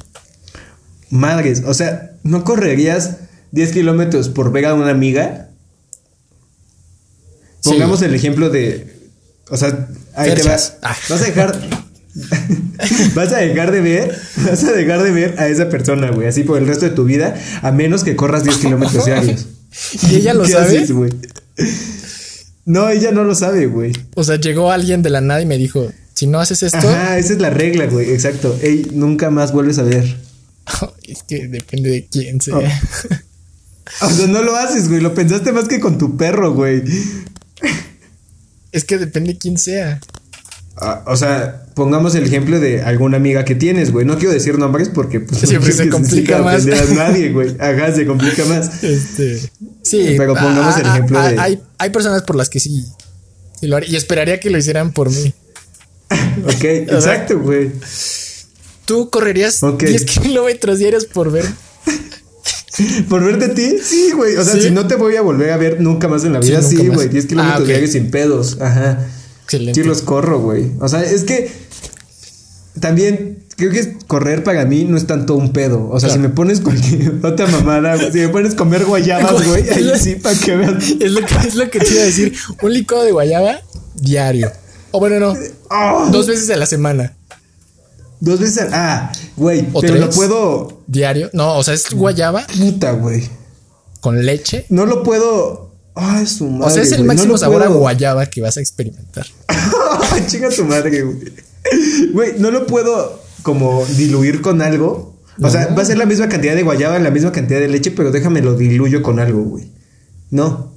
Madres, 1.09 1.61
o 1.65 1.73
sea, 1.75 2.13
¿no 2.23 2.43
correrías 2.43 3.17
10 3.51 3.71
kilómetros 3.71 4.29
por 4.29 4.51
ver 4.51 4.65
a 4.65 4.73
una 4.73 4.89
amiga? 4.89 5.49
Sí. 7.61 7.69
Pongamos 7.69 8.01
el 8.01 8.15
ejemplo 8.15 8.49
de. 8.49 8.91
O 9.49 9.55
sea, 9.57 9.87
ahí 10.15 10.33
te 10.33 10.43
vas. 10.43 10.77
Ah. 10.81 10.95
Vas 11.09 11.21
a 11.21 11.25
dejar. 11.25 11.61
vas 13.15 13.31
a 13.31 13.37
dejar 13.37 13.71
de 13.71 13.81
ver. 13.81 14.19
Vas 14.37 14.63
a 14.63 14.71
dejar 14.71 15.03
de 15.03 15.11
ver 15.11 15.39
a 15.39 15.47
esa 15.47 15.69
persona, 15.69 16.09
güey. 16.09 16.27
Así 16.27 16.43
por 16.43 16.57
el 16.57 16.67
resto 16.67 16.85
de 16.85 16.91
tu 16.91 17.05
vida. 17.05 17.35
A 17.61 17.71
menos 17.71 18.03
que 18.03 18.15
corras 18.15 18.43
10 18.43 18.57
kilómetros 18.57 19.05
diarios. 19.05 19.45
¿Y 20.09 20.15
ella 20.15 20.33
lo 20.33 20.43
¿Qué 20.45 20.51
sabe? 20.53 20.65
haces, 20.77 20.91
güey? 20.91 21.11
No, 22.65 22.89
ella 22.89 23.11
no 23.11 23.23
lo 23.23 23.35
sabe, 23.35 23.67
güey. 23.67 23.93
O 24.15 24.23
sea, 24.23 24.37
llegó 24.37 24.71
alguien 24.71 25.03
de 25.03 25.11
la 25.11 25.21
nada 25.21 25.41
y 25.41 25.45
me 25.45 25.57
dijo, 25.57 25.87
si 26.23 26.27
no 26.27 26.39
haces 26.39 26.63
esto, 26.63 26.77
Ajá, 26.77 27.17
esa 27.17 27.33
es 27.33 27.39
la 27.39 27.49
regla, 27.49 27.85
güey. 27.87 28.11
Exacto. 28.11 28.57
Ey, 28.61 28.87
nunca 28.93 29.29
más 29.29 29.51
vuelves 29.51 29.77
a 29.77 29.83
ver. 29.83 30.05
es 31.03 31.21
que 31.23 31.49
depende 31.49 31.89
de 31.89 32.05
quién 32.05 32.39
sea. 32.39 32.55
Oh. 32.55 34.05
O 34.05 34.09
sea, 34.09 34.27
no 34.27 34.41
lo 34.41 34.55
haces, 34.55 34.87
güey. 34.87 35.01
Lo 35.01 35.13
pensaste 35.13 35.51
más 35.51 35.67
que 35.67 35.81
con 35.81 35.97
tu 35.97 36.15
perro, 36.15 36.53
güey. 36.53 36.81
Es 38.71 38.85
que 38.85 38.97
depende 38.97 39.33
de 39.33 39.37
quién 39.37 39.57
sea. 39.57 39.99
Ah, 40.77 41.03
o 41.07 41.17
sea, 41.17 41.65
pongamos 41.75 42.15
el 42.15 42.23
ejemplo 42.23 42.59
de 42.59 42.81
alguna 42.81 43.17
amiga 43.17 43.43
que 43.43 43.53
tienes, 43.55 43.91
güey. 43.91 44.05
No 44.05 44.17
quiero 44.17 44.31
decir 44.33 44.57
nombres 44.57 44.87
porque 44.87 45.19
pues, 45.19 45.41
Siempre 45.41 45.71
se 45.73 45.89
complica 45.89 46.37
siga 46.37 46.41
más. 46.41 46.65
a 46.65 46.93
nadie, 46.93 47.33
güey. 47.33 47.57
Ajá, 47.59 47.93
se 47.93 48.05
complica 48.05 48.45
más. 48.45 48.81
Este, 48.81 49.39
sí, 49.83 50.15
Pero 50.17 50.35
pongamos 50.35 50.77
el 50.77 50.85
ejemplo 50.87 51.21
de- 51.21 51.37
Hay, 51.37 51.61
hay 51.77 51.89
personas 51.89 52.23
por 52.23 52.37
las 52.37 52.47
que 52.47 52.61
sí. 52.61 52.85
Y 53.61 53.95
esperaría 53.97 54.39
que 54.39 54.49
lo 54.49 54.57
hicieran 54.57 54.93
por 54.93 55.09
mí. 55.11 55.33
Ok, 56.45 56.63
exacto, 56.63 57.39
güey. 57.39 57.71
¿Tú 58.85 59.09
correrías 59.09 59.63
Ok. 59.63 59.83
10 59.83 60.05
kilómetros 60.05 60.79
diarios 60.79 61.05
por 61.05 61.31
ver? 61.31 61.45
¿Por 63.09 63.23
verte 63.23 63.45
a 63.45 63.53
ti? 63.53 63.77
Sí, 63.83 64.11
güey. 64.15 64.35
O 64.35 64.43
sea, 64.43 64.55
¿Sí? 64.55 64.63
si 64.63 64.71
no 64.71 64.87
te 64.87 64.95
voy 64.95 65.15
a 65.15 65.21
volver 65.21 65.51
a 65.51 65.57
ver 65.57 65.79
nunca 65.79 66.07
más 66.07 66.23
en 66.25 66.33
la 66.33 66.41
Sí, 66.41 66.49
vida, 66.49 66.61
sí, 66.61 66.87
güey. 66.87 67.07
10 67.07 67.25
kilómetros 67.27 67.61
Ah, 67.61 67.65
diarios 67.65 67.91
sin 67.91 68.09
pedos. 68.11 68.57
Ajá. 68.59 69.07
Excelente. 69.43 69.81
Sí 69.81 69.87
los 69.87 70.01
corro, 70.01 70.39
güey. 70.39 70.71
O 70.79 70.87
sea, 70.89 71.03
es 71.03 71.23
que 71.23 71.51
también 72.79 73.43
creo 73.55 73.71
que 73.71 73.95
correr 74.07 74.43
para 74.43 74.65
mí 74.65 74.85
no 74.85 74.97
es 74.97 75.05
tanto 75.05 75.35
un 75.35 75.53
pedo. 75.53 75.87
O 75.89 75.99
sea, 75.99 76.09
Claro. 76.09 76.21
si 76.23 76.27
me 76.27 76.33
pones 76.33 76.59
cualquier 76.61 77.13
otra 77.23 77.47
mamada, 77.47 78.11
si 78.11 78.17
me 78.17 78.29
pones 78.29 78.55
comer 78.55 78.85
guayabas, 78.85 79.45
güey, 79.47 79.69
ahí 79.69 79.91
sí, 80.01 80.15
para 80.15 80.37
que 80.37 80.55
veas. 80.55 80.83
Es 80.99 81.11
lo, 81.11 81.21
que, 81.25 81.47
es 81.47 81.55
lo 81.55 81.69
que 81.69 81.79
te 81.79 81.93
iba 81.93 82.01
a 82.01 82.05
decir. 82.05 82.33
Un 82.61 82.73
licuado 82.73 83.03
de 83.03 83.11
guayaba 83.11 83.61
diario. 83.95 84.51
O 84.93 84.99
bueno, 84.99 85.19
no. 85.19 85.33
¡Ah! 85.69 86.07
Dos 86.11 86.27
veces 86.27 86.49
a 86.51 86.55
la 86.55 86.65
semana. 86.67 87.13
Dos 88.19 88.39
veces 88.39 88.59
al- 88.59 88.69
Ah, 88.73 89.11
güey, 89.35 89.67
¿O 89.73 89.81
pero 89.81 89.95
lo 89.95 90.09
puedo. 90.09 90.81
Diario. 90.87 91.29
No, 91.33 91.57
o 91.57 91.63
sea, 91.63 91.73
es 91.73 91.91
guayaba 91.93 92.45
Puta, 92.57 92.91
güey. 92.93 93.27
con 93.99 94.25
leche. 94.25 94.65
No 94.69 94.85
lo 94.85 95.03
puedo. 95.03 95.71
Ay, 95.95 96.25
su 96.25 96.47
madre. 96.49 96.67
O 96.67 96.69
sea, 96.73 96.83
es 96.83 96.91
el 96.91 97.03
máximo 97.03 97.37
sabor 97.37 97.63
a 97.63 97.67
guayaba 97.67 98.27
que 98.27 98.41
vas 98.41 98.57
a 98.57 98.61
experimentar. 98.61 99.25
Chinga 100.27 100.49
tu 100.49 100.63
madre, 100.63 101.01
güey. 101.03 101.33
Güey, 102.13 102.33
no 102.39 102.51
lo 102.51 102.65
puedo 102.67 103.21
como 103.41 103.85
diluir 103.97 104.41
con 104.41 104.61
algo. 104.61 105.13
O 105.41 105.49
sea, 105.49 105.67
va 105.75 105.81
a 105.81 105.85
ser 105.85 105.97
la 105.97 106.05
misma 106.05 106.29
cantidad 106.29 106.55
de 106.55 106.63
guayaba, 106.63 106.99
la 106.99 107.09
misma 107.11 107.31
cantidad 107.31 107.59
de 107.59 107.67
leche, 107.67 107.91
pero 107.91 108.11
déjame 108.11 108.41
lo 108.41 108.55
diluyo 108.55 109.01
con 109.01 109.19
algo, 109.19 109.41
güey. 109.43 109.71
No. 110.29 110.72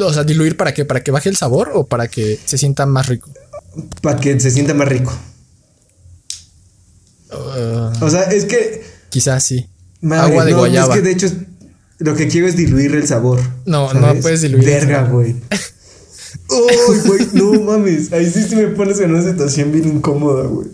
O 0.00 0.12
sea, 0.12 0.24
diluir 0.24 0.56
para 0.56 0.72
qué? 0.74 0.84
¿Para 0.84 1.02
que 1.02 1.10
baje 1.10 1.28
el 1.28 1.36
sabor 1.36 1.70
o 1.74 1.86
para 1.86 2.08
que 2.08 2.38
se 2.44 2.58
sienta 2.58 2.86
más 2.86 3.06
rico? 3.08 3.30
Para 4.02 4.18
que 4.20 4.38
se 4.40 4.50
sienta 4.50 4.74
más 4.74 4.88
rico. 4.88 5.12
Uh, 7.32 8.04
O 8.04 8.10
sea, 8.10 8.22
es 8.24 8.44
que. 8.44 8.82
quizás 9.10 9.42
sí. 9.44 9.66
madre, 10.00 10.32
Agua 10.32 10.44
de 10.44 10.52
no, 10.52 10.58
guayaba. 10.58 10.94
Es 10.94 11.00
que 11.00 11.06
de 11.06 11.12
hecho 11.12 11.26
lo 11.98 12.14
que 12.14 12.28
quiero 12.28 12.46
es 12.46 12.56
diluir 12.56 12.94
el 12.94 13.06
sabor. 13.06 13.40
No, 13.66 13.88
¿sabes? 13.92 14.02
no 14.16 14.22
puedes 14.22 14.40
diluir 14.42 14.64
Verga, 14.64 15.04
güey. 15.04 15.36
Uy, 16.48 16.98
güey, 17.06 17.28
no 17.32 17.52
mames. 17.62 18.12
Ahí 18.12 18.30
sí, 18.30 18.42
sí 18.48 18.56
me 18.56 18.68
pones 18.68 19.00
en 19.00 19.12
una 19.14 19.22
situación 19.22 19.72
bien 19.72 19.88
incómoda, 19.88 20.44
güey. 20.46 20.68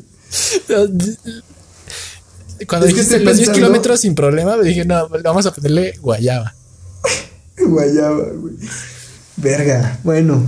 Cuando 2.66 2.87
Es 2.87 2.93
que 2.95 3.01
dijiste 3.01 3.16
estoy 3.16 3.25
los 3.25 3.37
10 3.37 3.49
pensando- 3.49 3.53
kilómetros 3.55 4.01
sin 4.01 4.14
problema, 4.14 4.57
me 4.57 4.64
dije, 4.64 4.85
no, 4.85 5.09
vamos 5.09 5.47
a 5.47 5.55
ponerle 5.55 5.95
guayaba. 6.01 6.55
Guayaba, 7.59 8.25
güey. 8.35 8.55
Verga. 9.41 9.99
Bueno. 10.05 10.43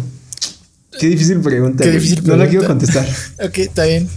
Qué 0.98 1.08
difícil 1.08 1.40
pregunta. 1.40 1.84
Qué 1.84 1.90
difícil 1.92 2.22
No 2.26 2.36
la 2.36 2.48
quiero 2.48 2.66
contestar. 2.66 3.06
Ok, 3.44 3.58
está 3.58 3.84
bien. 3.84 4.08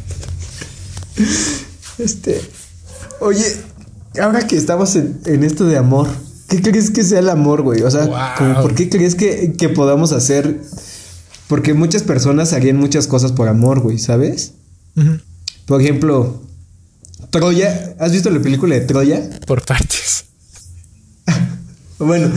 Este. 1.97 2.41
Oye, 3.21 3.45
ahora 4.21 4.45
que 4.45 4.57
estamos 4.57 4.95
en, 4.95 5.19
en 5.25 5.43
esto 5.43 5.65
de 5.65 5.77
amor, 5.77 6.09
¿qué 6.49 6.61
crees 6.61 6.91
que 6.91 7.03
sea 7.03 7.19
el 7.19 7.29
amor, 7.29 7.61
güey? 7.61 7.81
O 7.83 7.89
sea, 7.91 8.05
Wow. 8.05 8.17
como, 8.37 8.61
¿por 8.61 8.75
qué 8.75 8.89
crees 8.89 9.15
que, 9.15 9.53
que 9.57 9.69
podamos 9.69 10.11
hacer? 10.11 10.59
Porque 11.47 11.73
muchas 11.73 12.03
personas 12.03 12.51
harían 12.53 12.77
muchas 12.77 13.07
cosas 13.07 13.31
por 13.31 13.47
amor, 13.47 13.79
güey, 13.79 13.97
¿sabes? 13.99 14.53
Por 15.65 15.81
ejemplo, 15.81 16.41
Troya. 17.29 17.95
¿Has 17.99 18.11
visto 18.11 18.29
la 18.29 18.41
película 18.41 18.75
de 18.75 18.81
Troya? 18.81 19.29
Por 19.47 19.63
partes. 19.65 20.25
Bueno, 21.97 22.29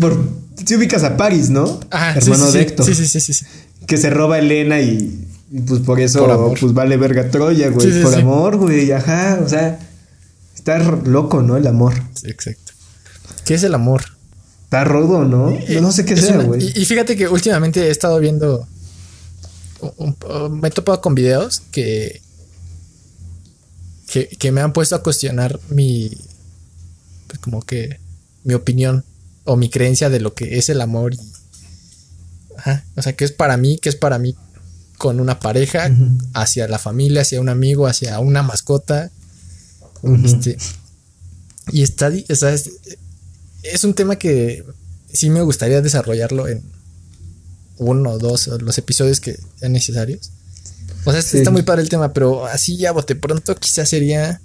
por. 0.00 0.22
Si 0.68 0.76
ubicas 0.76 1.02
a 1.02 1.16
Paris, 1.16 1.48
¿no? 1.48 1.80
Ajá, 1.90 2.12
sí, 2.20 2.30
Hermano 2.30 2.46
sí, 2.50 2.52
de 2.52 2.64
sí. 2.64 2.68
Héctor. 2.68 2.86
Sí, 2.86 2.94
sí, 2.94 3.06
sí, 3.20 3.32
sí. 3.32 3.46
Que 3.86 3.96
se 3.96 4.10
roba 4.10 4.34
a 4.36 4.38
Elena 4.40 4.80
y, 4.80 5.26
y 5.50 5.60
pues 5.60 5.80
por 5.80 5.98
eso 5.98 6.26
Por 6.26 6.58
pues 6.60 6.74
vale 6.74 6.96
verga 6.98 7.30
Troya, 7.30 7.70
güey. 7.70 8.02
Por 8.02 8.14
amor, 8.14 8.56
güey. 8.58 8.92
Ajá. 8.92 9.40
O 9.42 9.48
sea, 9.48 9.78
está 10.54 10.78
loco, 10.78 11.40
¿no? 11.42 11.56
El 11.56 11.66
amor. 11.66 11.94
Sí, 12.14 12.28
exacto. 12.28 12.72
¿Qué 13.46 13.54
es 13.54 13.62
el 13.62 13.72
amor? 13.74 14.02
Está 14.64 14.84
rudo, 14.84 15.24
¿no? 15.24 15.56
No, 15.80 15.90
sé 15.92 16.04
qué 16.04 16.12
Es 16.12 16.20
sea, 16.26 16.36
güey. 16.42 16.62
y, 16.76 16.82
y 16.82 16.84
fíjate 16.84 17.16
que 17.16 17.28
últimamente 17.28 17.86
he 17.86 17.90
estado 17.90 18.18
viendo. 18.20 18.68
un- 19.80 20.14
un- 20.28 20.60
me 20.60 20.68
he 20.68 20.70
topado 20.70 21.00
con 21.00 21.14
videos 21.14 21.62
que, 21.72 22.20
que. 24.06 24.28
que 24.28 24.52
me 24.52 24.60
han 24.60 24.74
puesto 24.74 24.94
a 24.96 25.02
cuestionar 25.02 25.58
mi. 25.70 26.10
Pues 27.26 27.38
como 27.40 27.62
que. 27.62 27.98
Mi 28.44 28.52
opinión 28.54 29.04
o 29.48 29.56
mi 29.56 29.70
creencia 29.70 30.10
de 30.10 30.20
lo 30.20 30.34
que 30.34 30.58
es 30.58 30.68
el 30.68 30.80
amor. 30.82 31.14
Y, 31.14 31.18
ajá, 32.56 32.84
o 32.96 33.02
sea, 33.02 33.14
que 33.14 33.24
es 33.24 33.32
para 33.32 33.56
mí, 33.56 33.78
que 33.78 33.88
es 33.88 33.96
para 33.96 34.18
mí 34.18 34.36
con 34.98 35.20
una 35.20 35.40
pareja, 35.40 35.90
hacia 36.34 36.68
la 36.68 36.78
familia, 36.78 37.22
hacia 37.22 37.40
un 37.40 37.48
amigo, 37.48 37.86
hacia 37.86 38.18
una 38.20 38.42
mascota. 38.42 39.10
Este, 40.24 40.58
y 41.72 41.82
está, 41.82 42.08
es, 42.08 42.70
es 43.62 43.84
un 43.84 43.94
tema 43.94 44.16
que 44.16 44.64
sí 45.12 45.30
me 45.30 45.40
gustaría 45.42 45.80
desarrollarlo 45.80 46.46
en 46.46 46.62
uno 47.78 48.10
o 48.10 48.18
dos 48.18 48.48
o 48.48 48.58
los 48.58 48.76
episodios 48.76 49.20
que 49.20 49.38
sean 49.58 49.72
necesarios. 49.72 50.30
O 51.04 51.12
sea, 51.12 51.22
Sí. 51.22 51.38
está 51.38 51.50
muy 51.50 51.62
padre 51.62 51.82
el 51.82 51.88
tema, 51.88 52.12
pero 52.12 52.44
así 52.46 52.76
ya 52.76 52.92
bote 52.92 53.14
pronto 53.14 53.54
quizás 53.54 53.88
sería... 53.88 54.40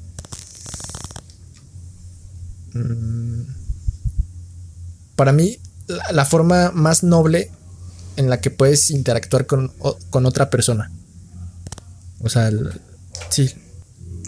mm, 2.74 3.42
para 5.24 5.32
mí, 5.32 5.58
la, 5.88 6.12
la 6.12 6.26
forma 6.26 6.72
más 6.74 7.02
noble 7.02 7.50
en 8.18 8.30
la 8.30 8.42
que 8.42 8.50
puedes 8.52 8.92
interactuar 8.92 9.46
con, 9.46 9.72
o- 9.80 9.98
con 10.10 10.26
otra 10.26 10.50
persona. 10.50 10.92
O 12.20 12.28
sea, 12.28 12.50
el- 12.50 12.72
sí, 13.30 13.50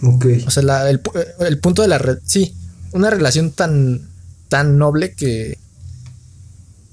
Ok. 0.02 0.24
o 0.46 0.50
sea, 0.50 0.62
la- 0.62 0.88
el, 0.88 1.02
pu- 1.02 1.12
el 1.40 1.58
punto 1.58 1.82
de 1.82 1.88
la 1.88 1.98
red. 1.98 2.16
Sí, 2.24 2.54
una 2.92 3.10
relación 3.10 3.50
tan, 3.50 4.08
tan 4.48 4.78
noble 4.78 5.12
que. 5.12 5.58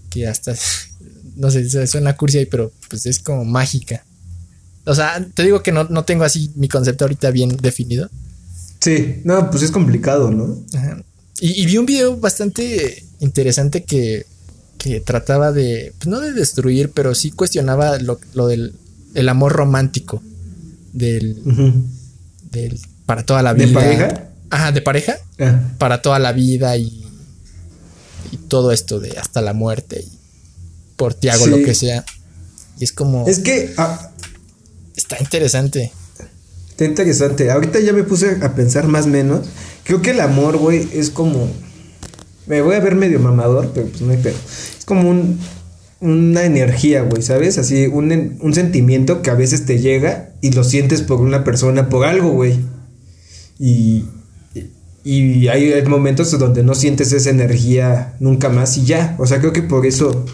que 0.10 0.28
hasta. 0.28 0.54
No 1.36 1.50
sé, 1.50 1.88
suena 1.88 2.16
cursi 2.16 2.38
ahí, 2.40 2.46
pero 2.46 2.72
pues 2.90 3.06
es 3.08 3.18
como 3.20 3.44
mágica. 3.44 4.06
O 4.86 4.94
sea, 4.94 5.26
te 5.34 5.42
digo 5.44 5.64
que 5.64 5.72
no, 5.72 5.86
no 5.86 6.04
tengo 6.04 6.26
así 6.26 6.52
mi 6.56 6.68
concepto 6.68 7.06
ahorita 7.06 7.32
bien 7.32 7.58
definido. 7.58 8.08
Sí, 8.80 9.22
no, 9.24 9.50
pues 9.50 9.64
es 9.64 9.72
complicado, 9.72 10.30
¿no? 10.30 10.64
Ajá. 10.78 11.02
Y, 11.40 11.64
y 11.64 11.66
vi 11.66 11.78
un 11.80 11.88
video 11.88 12.18
bastante 12.18 13.04
interesante 13.24 13.84
que, 13.84 14.26
que 14.78 15.00
trataba 15.00 15.52
de, 15.52 15.94
pues 15.98 16.08
no 16.08 16.20
de 16.20 16.34
destruir, 16.34 16.92
pero 16.92 17.16
sí 17.16 17.32
cuestionaba 17.32 17.98
lo, 18.00 18.20
lo 18.34 18.48
del 18.48 18.76
el 19.16 19.30
amor 19.30 19.54
romántico. 19.54 20.22
Del, 20.92 21.42
del 22.52 22.80
para 23.08 23.24
toda 23.26 23.42
la 23.42 23.54
¿De 23.56 23.66
vida. 23.66 23.80
pareja? 23.80 24.30
Ajá, 24.52 24.72
de 24.72 24.82
pareja. 24.82 25.16
Ah, 25.40 25.60
para 25.80 26.02
toda 26.04 26.20
la 26.20 26.32
vida 26.34 26.78
y, 26.78 27.04
y 28.32 28.38
todo 28.38 28.72
esto 28.72 29.00
de 29.00 29.18
hasta 29.18 29.42
la 29.42 29.54
muerte 29.54 30.02
y 30.02 30.12
por 30.96 31.16
ti 31.16 31.30
hago 31.30 31.46
Sí. 31.46 31.50
lo 31.52 31.58
que 31.58 31.74
sea. 31.74 32.06
Y 32.80 32.84
es 32.84 32.92
como, 32.92 33.28
Es 33.28 33.40
que 33.40 33.74
ah, 33.78 34.12
está 34.96 35.18
interesante. 35.20 35.92
está 36.70 36.86
interesante. 36.86 37.50
Ahorita 37.50 37.80
ya 37.80 37.94
me 37.94 38.04
puse 38.04 38.38
a 38.42 38.54
pensar 38.56 38.88
más 38.88 39.06
o 39.06 39.10
menos. 39.10 39.48
Creo 39.84 40.02
que 40.02 40.12
el 40.12 40.20
amor, 40.20 40.58
güey, 40.58 40.88
es 40.94 41.10
como. 41.10 41.48
Me 42.48 42.62
voy 42.62 42.76
a 42.76 42.80
ver 42.80 42.96
medio 42.96 43.20
mamador, 43.20 43.72
pero 43.74 43.88
pues 43.88 44.02
no 44.02 44.12
hay 44.12 44.18
pedo. 44.18 44.36
Es 44.78 44.86
como 44.86 45.10
un, 45.10 45.40
una 46.02 46.44
energía, 46.44 47.04
güey, 47.04 47.22
¿sabes? 47.22 47.58
Así, 47.58 47.88
un, 47.88 48.38
un 48.42 48.54
sentimiento 48.54 49.22
que 49.22 49.30
a 49.30 49.36
veces 49.36 49.66
te 49.66 49.80
llega 49.80 50.34
y 50.42 50.52
lo 50.52 50.64
sientes 50.64 51.02
por 51.02 51.22
una 51.22 51.44
persona, 51.44 51.88
por 51.90 52.06
algo, 52.06 52.32
güey. 52.32 52.60
Y, 53.58 54.06
y 55.04 55.48
hay 55.48 55.82
momentos 55.86 56.38
donde 56.38 56.64
no 56.64 56.76
sientes 56.76 57.12
esa 57.14 57.30
energía 57.30 58.16
nunca 58.20 58.50
más 58.50 58.78
y 58.78 58.86
ya. 58.86 59.16
O 59.20 59.26
sea, 59.26 59.40
creo 59.40 59.54
que 59.54 59.62
por 59.62 59.86
eso, 59.86 60.26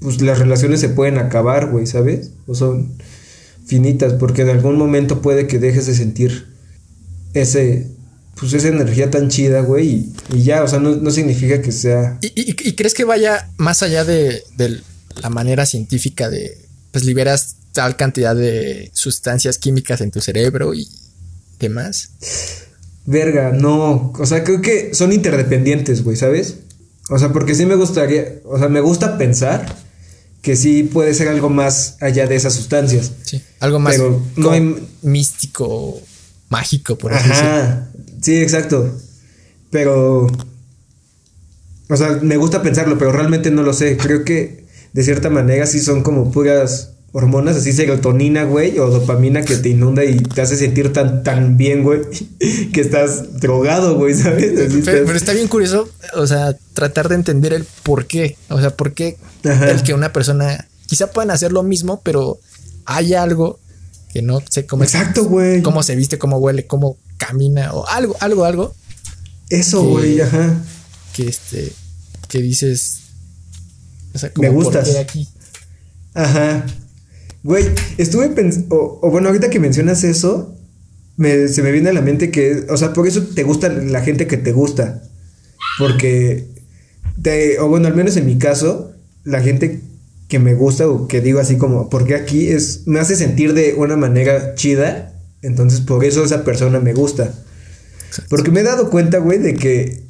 pues 0.00 0.20
las 0.20 0.38
relaciones 0.38 0.80
se 0.80 0.90
pueden 0.90 1.18
acabar, 1.18 1.70
güey, 1.70 1.86
¿sabes? 1.86 2.32
O 2.46 2.54
son 2.54 2.92
finitas, 3.66 4.12
porque 4.14 4.42
en 4.42 4.50
algún 4.50 4.76
momento 4.76 5.22
puede 5.22 5.46
que 5.46 5.58
dejes 5.58 5.86
de 5.86 5.94
sentir 5.94 6.54
ese, 7.32 7.90
pues 8.38 8.52
esa 8.52 8.68
energía 8.68 9.10
tan 9.10 9.28
chida, 9.28 9.60
güey, 9.60 9.88
y, 9.88 10.12
y 10.36 10.42
ya, 10.42 10.62
o 10.64 10.68
sea, 10.68 10.78
no, 10.80 10.96
no 10.96 11.10
significa 11.10 11.60
que 11.62 11.72
sea... 11.72 12.18
¿Y, 12.20 12.26
y- 12.28 12.56
y 12.68 12.72
crees 12.74 12.94
que 12.94 13.04
vaya 13.04 13.48
más 13.56 13.82
allá 13.82 14.04
de, 14.04 14.42
de 14.56 14.80
la 15.22 15.30
manera 15.30 15.66
científica 15.66 16.28
de, 16.30 16.58
pues 16.90 17.04
liberas 17.04 17.56
tal 17.72 17.96
cantidad 17.96 18.34
de 18.36 18.90
sustancias 18.94 19.58
químicas 19.58 20.00
en 20.00 20.10
tu 20.10 20.20
cerebro 20.20 20.74
y 20.74 20.88
demás? 21.58 22.10
Verga, 23.06 23.52
no, 23.52 24.12
o 24.18 24.26
sea, 24.26 24.44
creo 24.44 24.62
que 24.62 24.94
son 24.94 25.12
interdependientes, 25.12 26.02
güey, 26.02 26.16
¿sabes? 26.16 26.56
O 27.10 27.18
sea, 27.18 27.32
porque 27.32 27.54
sí 27.54 27.66
me 27.66 27.74
gustaría, 27.76 28.36
o 28.44 28.58
sea, 28.58 28.68
me 28.68 28.80
gusta 28.80 29.18
pensar 29.18 29.76
que 30.40 30.56
sí 30.56 30.82
puede 30.84 31.12
ser 31.14 31.28
algo 31.28 31.50
más 31.50 31.96
allá 32.00 32.26
de 32.26 32.34
esas 32.36 32.54
sustancias. 32.54 33.12
Sí, 33.24 33.42
algo 33.60 33.78
más 33.78 33.94
Pero 33.96 34.22
no 34.36 34.50
hay- 34.52 34.88
místico, 35.02 36.00
mágico, 36.48 36.96
por 36.96 37.12
así 37.14 37.28
decirlo. 37.28 37.86
Sí, 38.24 38.40
exacto. 38.40 38.90
Pero, 39.70 40.26
o 41.90 41.96
sea, 41.96 42.18
me 42.22 42.36
gusta 42.38 42.62
pensarlo, 42.62 42.96
pero 42.96 43.12
realmente 43.12 43.50
no 43.50 43.62
lo 43.62 43.72
sé. 43.74 43.96
Creo 43.98 44.24
que 44.24 44.64
de 44.94 45.02
cierta 45.02 45.28
manera 45.28 45.66
sí 45.66 45.78
son 45.80 46.02
como 46.02 46.30
puras 46.32 46.90
hormonas, 47.12 47.56
así 47.56 47.72
serotonina, 47.72 48.44
güey, 48.44 48.78
o 48.78 48.88
dopamina 48.88 49.42
que 49.42 49.56
te 49.56 49.68
inunda 49.68 50.04
y 50.04 50.16
te 50.16 50.40
hace 50.40 50.56
sentir 50.56 50.92
tan, 50.92 51.22
tan 51.22 51.56
bien, 51.56 51.82
güey, 51.84 52.00
que 52.72 52.80
estás 52.80 53.38
drogado, 53.40 53.96
güey, 53.96 54.14
¿sabes? 54.14 54.52
Pero, 54.56 54.62
estás- 54.78 54.94
pero 55.04 55.12
está 55.16 55.32
bien 55.32 55.46
curioso, 55.46 55.88
o 56.14 56.26
sea, 56.26 56.56
tratar 56.72 57.08
de 57.10 57.16
entender 57.16 57.52
el 57.52 57.66
por 57.84 58.06
qué. 58.06 58.36
O 58.48 58.58
sea, 58.58 58.70
por 58.70 58.94
qué 58.94 59.16
Ajá. 59.44 59.70
el 59.70 59.82
que 59.82 59.92
una 59.94 60.12
persona 60.12 60.66
quizá 60.86 61.08
puedan 61.12 61.30
hacer 61.30 61.52
lo 61.52 61.62
mismo, 61.62 62.00
pero 62.02 62.38
hay 62.86 63.14
algo 63.14 63.60
que 64.14 64.22
no 64.22 64.40
sé 64.48 64.64
cómo, 64.64 64.84
Exacto, 64.84 65.24
güey. 65.24 65.60
cómo 65.60 65.82
se 65.82 65.96
viste, 65.96 66.16
cómo 66.18 66.38
huele, 66.38 66.66
cómo 66.66 66.96
camina, 67.18 67.72
o 67.74 67.86
algo, 67.88 68.14
algo, 68.20 68.44
algo 68.44 68.74
Eso, 69.50 69.82
güey, 69.82 70.20
ajá. 70.20 70.54
que 71.12 71.26
este, 71.28 71.72
que 72.28 72.40
dices, 72.40 73.00
o 74.14 74.18
sea, 74.18 74.28
Me 74.36 74.46
como 74.48 74.60
por 74.62 74.64
gustas. 74.72 74.94
aquí. 74.96 75.28
Ajá. 76.14 76.64
Güey, 77.42 77.66
estuve 77.98 78.28
pensando, 78.28 78.74
o, 78.76 79.00
o 79.02 79.10
bueno, 79.10 79.28
ahorita 79.28 79.50
que 79.50 79.58
mencionas 79.58 80.04
eso, 80.04 80.56
me- 81.16 81.48
se 81.48 81.62
me 81.62 81.72
viene 81.72 81.90
a 81.90 81.92
la 81.92 82.00
mente 82.00 82.30
que, 82.30 82.66
o 82.70 82.76
sea, 82.76 82.92
por 82.92 83.06
eso 83.08 83.22
te 83.22 83.42
gusta 83.42 83.68
la 83.68 84.00
gente 84.02 84.26
que 84.28 84.36
te 84.36 84.52
gusta. 84.52 85.02
Porque, 85.78 86.46
te, 87.20 87.58
o 87.58 87.66
bueno, 87.68 87.88
al 87.88 87.94
menos 87.96 88.16
en 88.16 88.26
mi 88.26 88.38
caso, 88.38 88.92
la 89.24 89.42
gente 89.42 89.82
que 90.28 90.38
me 90.38 90.54
gusta 90.54 90.88
o 90.88 91.06
que 91.08 91.20
digo 91.20 91.38
así 91.40 91.56
como, 91.56 91.88
porque 91.90 92.14
aquí 92.14 92.48
es, 92.48 92.86
me 92.86 93.00
hace 93.00 93.16
sentir 93.16 93.52
de 93.54 93.74
una 93.74 93.96
manera 93.96 94.54
chida, 94.54 95.14
entonces 95.42 95.80
por 95.80 96.04
eso 96.04 96.24
esa 96.24 96.44
persona 96.44 96.80
me 96.80 96.94
gusta. 96.94 97.32
Porque 98.30 98.50
me 98.50 98.60
he 98.60 98.64
dado 98.64 98.90
cuenta, 98.90 99.18
güey, 99.18 99.38
de 99.38 99.54
que 99.54 100.02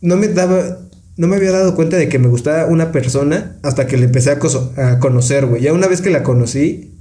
no 0.00 0.16
me 0.16 0.28
daba, 0.28 0.78
no 1.16 1.26
me 1.26 1.36
había 1.36 1.50
dado 1.50 1.74
cuenta 1.74 1.96
de 1.96 2.08
que 2.08 2.18
me 2.18 2.28
gustaba 2.28 2.66
una 2.66 2.92
persona 2.92 3.58
hasta 3.62 3.86
que 3.86 3.96
le 3.96 4.04
empecé 4.04 4.30
a, 4.30 4.38
coso- 4.38 4.72
a 4.76 4.98
conocer, 5.00 5.46
güey. 5.46 5.62
Ya 5.62 5.72
una 5.72 5.88
vez 5.88 6.00
que 6.00 6.10
la 6.10 6.22
conocí, 6.22 6.94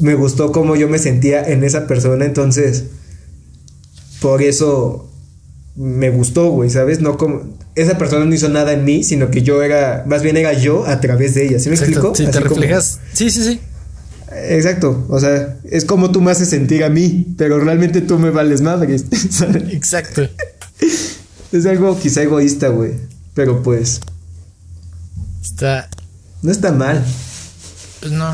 me 0.00 0.14
gustó 0.14 0.52
cómo 0.52 0.76
yo 0.76 0.88
me 0.88 0.98
sentía 0.98 1.42
en 1.42 1.64
esa 1.64 1.86
persona, 1.86 2.24
entonces, 2.24 2.84
por 4.22 4.42
eso 4.42 5.09
me 5.80 6.10
gustó, 6.10 6.50
güey, 6.50 6.68
¿sabes? 6.68 7.00
No 7.00 7.16
como, 7.16 7.40
esa 7.74 7.96
persona 7.96 8.26
no 8.26 8.34
hizo 8.34 8.50
nada 8.50 8.72
en 8.74 8.84
mí, 8.84 9.02
sino 9.02 9.30
que 9.30 9.40
yo 9.40 9.62
era, 9.62 10.04
más 10.06 10.22
bien 10.22 10.36
era 10.36 10.52
yo 10.52 10.86
a 10.86 11.00
través 11.00 11.32
de 11.34 11.46
ella, 11.46 11.58
¿sí 11.58 11.70
me 11.70 11.74
explico? 11.76 12.14
Si 12.14 12.26
te 12.26 12.32
como- 12.32 12.44
reflejas, 12.50 13.00
sí, 13.14 13.30
sí, 13.30 13.42
sí. 13.42 13.60
Exacto, 14.30 15.06
o 15.08 15.18
sea, 15.18 15.58
es 15.64 15.86
como 15.86 16.12
tú 16.12 16.20
me 16.20 16.30
haces 16.32 16.50
sentir 16.50 16.84
a 16.84 16.90
mí, 16.90 17.34
pero 17.38 17.58
realmente 17.58 18.02
tú 18.02 18.18
me 18.18 18.28
vales 18.30 18.60
madres. 18.60 19.06
¿sabes? 19.30 19.72
Exacto. 19.72 20.28
es 21.52 21.64
algo 21.66 21.98
quizá 21.98 22.22
egoísta, 22.22 22.68
güey, 22.68 22.92
pero 23.32 23.62
pues 23.62 24.00
Está, 25.42 25.88
no 26.42 26.52
está 26.52 26.72
mal. 26.72 27.02
pues 28.00 28.12
no, 28.12 28.30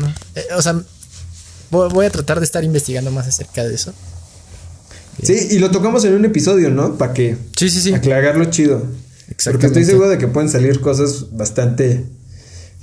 no. 0.00 0.08
Eh, 0.34 0.44
o 0.56 0.62
sea, 0.62 0.80
voy, 1.70 1.90
voy 1.92 2.06
a 2.06 2.10
tratar 2.10 2.38
de 2.40 2.46
estar 2.46 2.64
investigando 2.64 3.10
más 3.10 3.26
acerca 3.28 3.62
de 3.62 3.74
eso. 3.74 3.92
Sí, 5.22 5.48
y 5.50 5.58
lo 5.58 5.70
tocamos 5.70 6.04
en 6.04 6.14
un 6.14 6.24
episodio, 6.24 6.70
¿no? 6.70 6.96
Para 6.96 7.12
que 7.12 7.36
Sí, 7.56 7.68
sí, 7.70 7.80
sí. 7.80 7.92
aclararlo 7.92 8.44
chido. 8.46 8.86
Porque 9.44 9.66
estoy 9.66 9.84
seguro 9.84 10.08
de 10.08 10.18
que 10.18 10.28
pueden 10.28 10.50
salir 10.50 10.80
cosas 10.80 11.36
bastante 11.36 12.04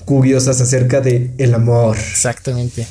curiosas 0.06 0.60
acerca 0.62 1.02
de 1.02 1.32
el 1.38 1.54
amor. 1.54 1.98
Exactamente. 1.98 2.88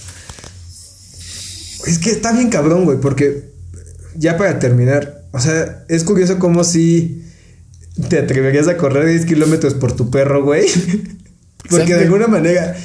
Es 1.86 1.99
que 1.99 2.11
está 2.11 2.32
bien 2.32 2.51
cabrón, 2.51 2.84
güey, 2.84 3.01
porque 3.01 3.51
ya 4.16 4.36
para 4.36 4.59
terminar, 4.59 5.22
o 5.32 5.41
sea, 5.41 5.84
es 5.89 6.05
curioso 6.05 6.39
cómo 6.39 6.64
si 6.64 7.24
te 8.09 8.18
atreverías 8.18 8.68
a 8.68 8.76
correr 8.76 9.09
10 9.09 9.26
kilómetros 9.26 9.74
por 9.74 9.93
tu 9.95 10.11
perro, 10.11 10.45
güey. 10.45 10.66
porque 11.70 11.95
de 11.95 12.05
alguna 12.05 12.28
manera, 12.28 12.76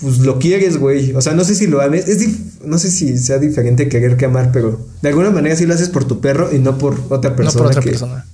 pues 0.00 0.18
lo 0.20 0.38
quieres, 0.38 0.76
güey. 0.76 1.12
O 1.14 1.20
sea, 1.20 1.34
no 1.34 1.44
sé 1.44 1.54
si 1.54 1.66
lo 1.66 1.80
ames. 1.80 2.06
Es 2.08 2.20
dif- 2.20 2.60
no 2.64 2.78
sé 2.78 2.90
si 2.90 3.18
sea 3.18 3.38
diferente 3.38 3.88
querer 3.88 4.16
que 4.16 4.26
amar, 4.26 4.50
pero 4.52 4.86
de 5.02 5.08
alguna 5.08 5.30
manera 5.30 5.56
sí 5.56 5.66
lo 5.66 5.74
haces 5.74 5.88
por 5.88 6.04
tu 6.06 6.20
perro 6.20 6.54
y 6.54 6.58
no 6.58 6.78
por 6.78 7.00
otra 7.10 7.30
No 7.30 7.36
persona. 7.36 7.58
por 7.62 7.66
otra 7.70 7.82
que- 7.82 7.90
persona. 7.90 8.26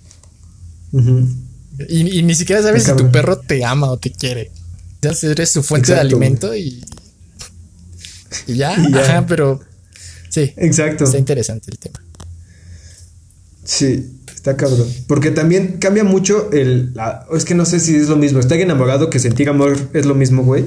Y, 1.88 2.22
ni 2.22 2.34
siquiera 2.34 2.62
sabes 2.62 2.84
si 2.84 2.92
tu 2.94 3.10
perro 3.10 3.38
te 3.38 3.64
ama 3.64 3.90
o 3.90 3.96
te 3.98 4.12
quiere. 4.12 4.50
Ya 5.02 5.12
eres 5.22 5.50
su 5.50 5.62
fuente 5.62 5.92
de 5.92 5.98
alimento 6.00 6.54
y, 6.54 6.82
y 8.46 8.54
ya, 8.54 8.72
Ajá, 8.72 9.26
pero 9.26 9.60
sí. 10.30 10.52
Exacto. 10.56 11.04
Está 11.04 11.18
interesante 11.18 11.70
el 11.70 11.78
tema. 11.78 12.00
Sí, 13.64 14.18
está 14.34 14.56
cabrón. 14.56 14.86
Porque 15.06 15.30
también 15.30 15.78
cambia 15.78 16.04
mucho 16.04 16.50
el. 16.52 16.94
es 17.34 17.44
que 17.44 17.54
no 17.54 17.64
sé 17.64 17.80
si 17.80 17.96
es 17.96 18.08
lo 18.08 18.16
mismo. 18.16 18.38
Estar 18.38 18.58
enamorado 18.60 19.10
que 19.10 19.18
sentir 19.18 19.48
amor 19.48 19.76
es 19.94 20.06
lo 20.06 20.14
mismo, 20.14 20.42
güey. 20.44 20.66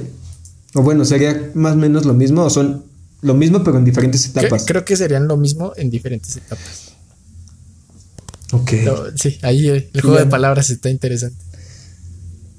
O 0.74 0.82
bueno, 0.82 1.04
sería 1.04 1.50
más 1.54 1.74
o 1.74 1.76
menos 1.76 2.04
lo 2.04 2.14
mismo 2.14 2.44
o 2.44 2.50
son 2.50 2.84
lo 3.20 3.34
mismo 3.34 3.64
pero 3.64 3.78
en 3.78 3.84
diferentes 3.84 4.26
etapas. 4.26 4.64
Creo, 4.66 4.84
que 4.84 4.96
serían 4.96 5.26
lo 5.28 5.36
mismo 5.36 5.72
en 5.76 5.90
diferentes 5.90 6.36
etapas. 6.36 6.92
Ok. 8.52 8.70
sí, 9.16 9.38
ahí 9.42 9.68
el 9.68 10.00
juego 10.00 10.18
de 10.18 10.26
palabras 10.26 10.70
está 10.70 10.88
interesante. 10.88 11.36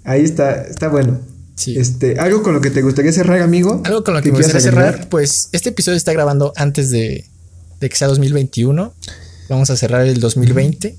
Ahí 0.03 0.23
está, 0.23 0.63
está 0.63 0.87
bueno. 0.87 1.19
Sí. 1.55 1.77
Este, 1.77 2.19
algo 2.19 2.41
con 2.41 2.53
lo 2.53 2.61
que 2.61 2.71
te 2.71 2.81
gustaría 2.81 3.11
cerrar, 3.11 3.41
amigo. 3.41 3.81
Algo 3.83 4.03
con 4.03 4.13
lo 4.13 4.21
que 4.21 4.31
me 4.31 4.37
gustaría 4.37 4.61
cerrar, 4.61 5.09
pues 5.09 5.49
este 5.51 5.69
episodio 5.69 5.97
está 5.97 6.13
grabando 6.13 6.53
antes 6.55 6.89
de, 6.89 7.25
de 7.79 7.89
que 7.89 7.95
sea 7.95 8.07
2021. 8.07 8.93
Vamos 9.49 9.69
a 9.69 9.75
cerrar 9.75 10.05
el 10.05 10.19
2020. 10.19 10.95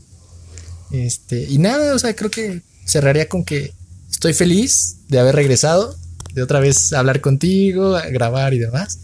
Este, 0.91 1.43
y 1.49 1.59
nada, 1.59 1.95
o 1.95 1.99
sea, 1.99 2.15
creo 2.15 2.31
que 2.31 2.63
cerraría 2.85 3.29
con 3.29 3.45
que 3.45 3.73
estoy 4.11 4.35
feliz 4.35 4.97
de 5.09 5.19
haber 5.21 5.37
regresado, 5.37 5.97
de 6.35 6.43
otra 6.43 6.61
vez 6.61 6.93
hablar 6.93 7.21
contigo, 7.21 7.97
grabar 8.11 8.55
y 8.55 8.59
demás. 8.59 8.99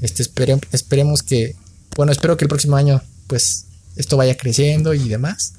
Este, 0.00 0.22
esperemos 0.72 1.22
que, 1.22 1.56
bueno, 1.96 2.12
espero 2.12 2.36
que 2.36 2.44
el 2.44 2.48
próximo 2.48 2.76
año, 2.76 3.02
pues, 3.26 3.66
esto 3.96 4.16
vaya 4.16 4.36
creciendo 4.36 4.94
y 4.94 5.08
demás. 5.08 5.54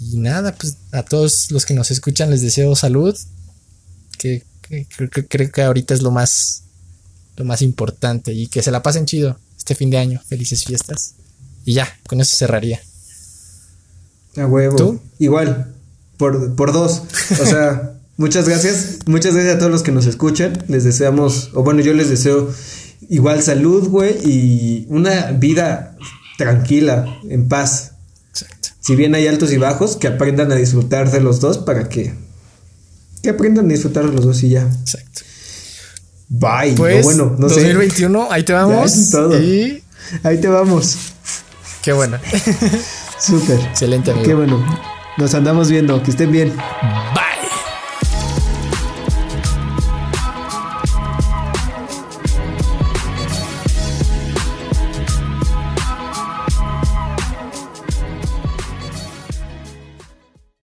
Y 0.00 0.18
nada, 0.18 0.54
pues 0.54 0.76
a 0.90 1.04
todos 1.04 1.50
los 1.50 1.64
que 1.64 1.74
nos 1.74 1.90
escuchan 1.90 2.30
les 2.30 2.42
deseo 2.42 2.74
salud, 2.74 3.16
que, 4.18 4.44
creo 5.28 5.52
que 5.52 5.62
ahorita 5.62 5.94
es 5.94 6.02
lo 6.02 6.10
más, 6.10 6.62
lo 7.36 7.44
más 7.44 7.62
importante 7.62 8.32
y 8.32 8.48
que 8.48 8.62
se 8.62 8.70
la 8.70 8.82
pasen 8.82 9.06
chido 9.06 9.38
este 9.56 9.74
fin 9.74 9.90
de 9.90 9.98
año. 9.98 10.20
Felices 10.28 10.64
fiestas. 10.64 11.14
Y 11.64 11.74
ya, 11.74 11.88
con 12.06 12.20
eso 12.20 12.36
cerraría. 12.36 12.80
A 14.36 14.46
huevo. 14.46 14.76
¿Tú? 14.76 15.00
Igual, 15.18 15.72
por, 16.16 16.56
por 16.56 16.72
dos. 16.72 17.02
O 17.40 17.46
sea, 17.46 17.94
muchas 18.22 18.48
gracias. 18.48 18.98
Muchas 19.06 19.34
gracias 19.34 19.56
a 19.56 19.58
todos 19.58 19.72
los 19.72 19.82
que 19.82 19.90
nos 19.90 20.06
escuchan. 20.06 20.64
Les 20.68 20.84
deseamos, 20.84 21.50
o 21.54 21.64
bueno, 21.64 21.80
yo 21.80 21.92
les 21.92 22.08
deseo 22.08 22.54
igual 23.10 23.42
salud, 23.42 23.88
güey, 23.88 24.16
y 24.24 24.86
una 24.88 25.32
vida 25.32 25.96
tranquila, 26.38 27.18
en 27.28 27.48
paz. 27.48 27.94
Exacto. 28.30 28.68
Si 28.80 28.94
bien 28.94 29.16
hay 29.16 29.26
altos 29.26 29.52
y 29.52 29.58
bajos, 29.58 29.96
que 29.96 30.06
aprendan 30.06 30.52
a 30.52 30.54
disfrutar 30.54 31.10
de 31.10 31.20
los 31.20 31.40
dos 31.40 31.58
para 31.58 31.88
que. 31.88 32.14
Que 33.22 33.30
aprendan 33.30 33.66
a 33.66 33.68
disfrutar 33.68 34.06
de 34.06 34.12
los 34.12 34.24
dos 34.24 34.42
y 34.44 34.50
ya. 34.50 34.62
Exacto. 34.62 35.22
Bye. 36.28 36.74
Pues, 36.76 37.04
bueno, 37.04 37.36
no 37.38 37.48
2021, 37.48 38.28
ahí 38.30 38.44
te 38.44 38.52
vamos. 38.52 39.12
Y... 39.42 39.82
Ahí 40.22 40.38
te 40.40 40.48
vamos. 40.48 40.96
Qué 41.82 41.92
bueno. 41.92 42.18
Súper. 43.18 43.58
Excelente, 43.60 44.12
amigo. 44.12 44.26
Qué 44.26 44.34
bueno. 44.34 44.64
Nos 45.18 45.34
andamos 45.34 45.70
viendo. 45.70 46.02
Que 46.02 46.12
estén 46.12 46.30
bien. 46.30 46.54
Bye. 47.14 47.21